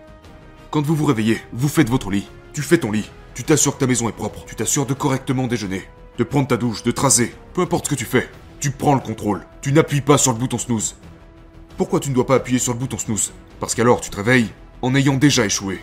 Quand 0.72 0.84
vous 0.84 0.96
vous 0.96 1.04
réveillez, 1.04 1.42
vous 1.52 1.68
faites 1.68 1.90
votre 1.90 2.12
lit, 2.12 2.30
tu 2.54 2.62
fais 2.62 2.78
ton 2.78 2.94
lit, 2.94 3.12
tu 3.34 3.44
t'assures 3.44 3.74
que 3.74 3.82
ta 3.82 3.88
maison 3.88 4.08
est 4.08 4.14
propre, 4.14 4.46
tu 4.46 4.56
t'assures 4.56 4.86
de 4.86 4.94
correctement 4.94 5.48
déjeuner, 5.48 5.84
de 6.18 6.24
prendre 6.24 6.48
ta 6.48 6.56
douche, 6.56 6.84
de 6.84 6.92
tracer, 6.92 7.36
peu 7.54 7.60
importe 7.60 7.88
ce 7.88 7.90
que 7.90 7.96
tu 7.96 8.06
fais, 8.06 8.30
tu 8.62 8.72
prends 8.72 8.96
le 8.96 9.02
contrôle, 9.02 9.46
tu 9.60 9.74
n'appuies 9.74 10.00
pas 10.00 10.18
sur 10.18 10.32
le 10.32 10.40
bouton 10.40 10.58
snooze. 10.58 10.96
Pourquoi 11.76 12.00
tu 12.00 12.10
ne 12.10 12.16
dois 12.16 12.26
pas 12.26 12.36
appuyer 12.36 12.60
sur 12.60 12.72
le 12.72 12.80
bouton 12.80 12.98
snooze? 12.98 13.34
Parce 13.60 13.76
qu'alors 13.76 14.00
tu 14.00 14.10
te 14.10 14.16
réveilles 14.16 14.50
en 14.82 14.96
ayant 14.96 15.16
déjà 15.16 15.46
échoué. 15.46 15.82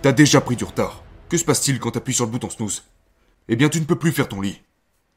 T'as 0.00 0.12
déjà 0.12 0.40
pris 0.40 0.54
du 0.54 0.62
retard. 0.62 1.02
Que 1.28 1.36
se 1.36 1.44
passe-t-il 1.44 1.80
quand 1.80 1.90
t'appuies 1.90 2.14
sur 2.14 2.24
le 2.24 2.30
bouton 2.30 2.50
snooze? 2.50 2.84
Eh 3.48 3.56
bien, 3.56 3.68
tu 3.68 3.80
ne 3.80 3.84
peux 3.84 3.96
plus 3.96 4.12
faire 4.12 4.28
ton 4.28 4.40
lit. 4.40 4.62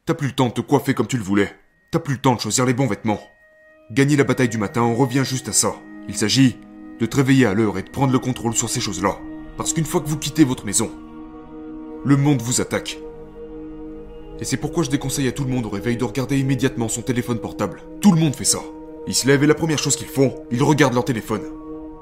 T'as 0.07 0.15
plus 0.15 0.29
le 0.29 0.33
temps 0.33 0.47
de 0.47 0.53
te 0.53 0.61
coiffer 0.61 0.95
comme 0.95 1.05
tu 1.05 1.17
le 1.17 1.23
voulais. 1.23 1.53
T'as 1.91 1.99
plus 1.99 2.15
le 2.15 2.19
temps 2.19 2.33
de 2.33 2.39
choisir 2.39 2.65
les 2.65 2.73
bons 2.73 2.87
vêtements. 2.87 3.21
Gagner 3.91 4.15
la 4.15 4.23
bataille 4.23 4.49
du 4.49 4.57
matin, 4.57 4.81
on 4.81 4.95
revient 4.95 5.23
juste 5.23 5.49
à 5.49 5.51
ça. 5.51 5.75
Il 6.07 6.17
s'agit 6.17 6.57
de 6.99 7.05
te 7.05 7.15
réveiller 7.15 7.45
à 7.45 7.53
l'heure 7.53 7.77
et 7.77 7.83
de 7.83 7.91
prendre 7.91 8.11
le 8.11 8.17
contrôle 8.17 8.55
sur 8.55 8.69
ces 8.69 8.81
choses-là. 8.81 9.19
Parce 9.55 9.71
qu'une 9.71 9.85
fois 9.85 10.01
que 10.01 10.09
vous 10.09 10.17
quittez 10.17 10.43
votre 10.43 10.65
maison, 10.65 10.89
le 12.03 12.17
monde 12.17 12.41
vous 12.41 12.59
attaque. 12.59 12.97
Et 14.39 14.45
c'est 14.45 14.57
pourquoi 14.57 14.83
je 14.83 14.89
déconseille 14.89 15.27
à 15.27 15.31
tout 15.31 15.43
le 15.43 15.51
monde 15.51 15.67
au 15.67 15.69
réveil 15.69 15.95
de 15.95 16.03
regarder 16.05 16.39
immédiatement 16.39 16.89
son 16.89 17.03
téléphone 17.03 17.39
portable. 17.39 17.83
Tout 18.01 18.13
le 18.13 18.19
monde 18.19 18.35
fait 18.35 18.45
ça. 18.45 18.61
Ils 19.05 19.13
se 19.13 19.27
lèvent 19.27 19.43
et 19.43 19.47
la 19.47 19.53
première 19.53 19.77
chose 19.77 19.95
qu'ils 19.95 20.07
font, 20.07 20.43
ils 20.49 20.63
regardent 20.63 20.95
leur 20.95 21.05
téléphone. 21.05 21.43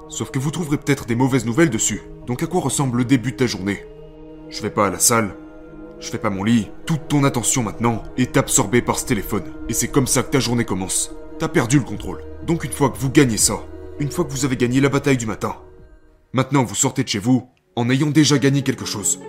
Sauf 0.10 0.32
que 0.32 0.39
vous 0.39 0.51
trouverez 0.51 0.78
peut-être 0.78 1.05
des 1.05 1.16
mauvaises 1.16 1.45
nouvelles 1.45 1.70
dessus. 1.70 2.01
Donc 2.26 2.41
à 2.41 2.47
quoi 2.47 2.62
ressemble 2.62 2.97
le 2.97 3.05
début 3.05 3.32
de 3.32 3.38
ta 3.38 3.45
journée? 3.45 3.86
Je 4.49 4.62
vais 4.62 4.72
pas 4.72 4.88
à 4.88 4.89
la 4.89 4.97
salle, 4.97 5.36
je 5.99 6.10
fais 6.10 6.18
pas 6.18 6.32
mon 6.32 6.43
lit, 6.43 6.70
toute 6.86 7.07
ton 7.07 7.24
attention 7.24 7.62
maintenant 7.62 8.03
est 8.18 8.38
absorbée 8.38 8.82
par 8.82 8.97
ce 8.97 9.05
téléphone. 9.05 9.43
Et 9.70 9.74
c'est 9.74 9.89
comme 9.89 10.07
ça 10.07 10.24
que 10.24 10.32
ta 10.32 10.39
journée 10.39 10.66
commence. 10.66 11.14
T'as 11.38 11.47
perdu 11.47 11.78
le 11.78 11.84
contrôle. 11.84 12.24
Donc 12.47 12.64
une 12.64 12.72
fois 12.72 12.89
que 12.89 12.97
vous 12.97 13.12
gagnez 13.12 13.38
ça, 13.38 13.60
une 13.99 14.10
fois 14.10 14.26
que 14.26 14.32
vous 14.32 14.45
avez 14.45 14.57
gagné 14.57 14.82
la 14.82 14.89
bataille 14.89 15.18
du 15.18 15.28
matin, 15.28 15.57
maintenant 16.34 16.64
vous 16.64 16.76
sortez 16.76 17.03
de 17.03 17.10
chez 17.10 17.20
vous 17.20 17.47
en 17.76 17.89
ayant 17.89 18.10
déjà 18.10 18.39
gagné 18.39 18.64
quelque 18.64 18.86
chose. 18.86 19.20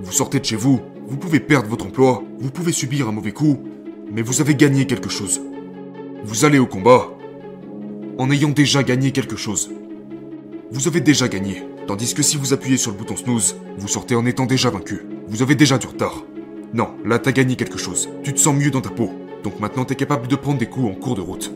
Vous 0.00 0.12
sortez 0.12 0.40
de 0.40 0.44
chez 0.44 0.56
vous, 0.56 0.80
vous 1.06 1.18
pouvez 1.18 1.40
perdre 1.40 1.68
votre 1.68 1.86
emploi, 1.86 2.22
vous 2.38 2.50
pouvez 2.50 2.72
subir 2.72 3.08
un 3.08 3.12
mauvais 3.12 3.32
coup, 3.32 3.62
mais 4.10 4.22
vous 4.22 4.40
avez 4.40 4.54
gagné 4.54 4.86
quelque 4.86 5.10
chose. 5.10 5.42
Vous 6.24 6.44
allez 6.44 6.58
au 6.58 6.66
combat 6.66 7.10
en 8.18 8.30
ayant 8.30 8.48
déjà 8.48 8.82
gagné 8.82 9.12
quelque 9.12 9.36
chose. 9.36 9.70
Vous 10.72 10.88
avez 10.88 11.00
déjà 11.00 11.28
gagné, 11.28 11.62
tandis 11.86 12.12
que 12.12 12.22
si 12.22 12.36
vous 12.36 12.52
appuyez 12.52 12.76
sur 12.76 12.90
le 12.90 12.96
bouton 12.96 13.14
snooze, 13.16 13.56
vous 13.78 13.86
sortez 13.86 14.16
en 14.16 14.26
étant 14.26 14.46
déjà 14.46 14.68
vaincu. 14.68 15.06
Vous 15.28 15.40
avez 15.40 15.54
déjà 15.54 15.78
du 15.78 15.86
retard. 15.86 16.24
Non, 16.74 16.88
là 17.04 17.20
t'as 17.20 17.30
gagné 17.30 17.54
quelque 17.54 17.78
chose. 17.78 18.08
Tu 18.24 18.34
te 18.34 18.40
sens 18.40 18.56
mieux 18.56 18.72
dans 18.72 18.80
ta 18.80 18.90
peau. 18.90 19.12
Donc 19.44 19.60
maintenant 19.60 19.84
t'es 19.84 19.94
capable 19.94 20.26
de 20.26 20.34
prendre 20.34 20.58
des 20.58 20.66
coups 20.66 20.90
en 20.90 20.94
cours 20.94 21.14
de 21.14 21.20
route. 21.20 21.52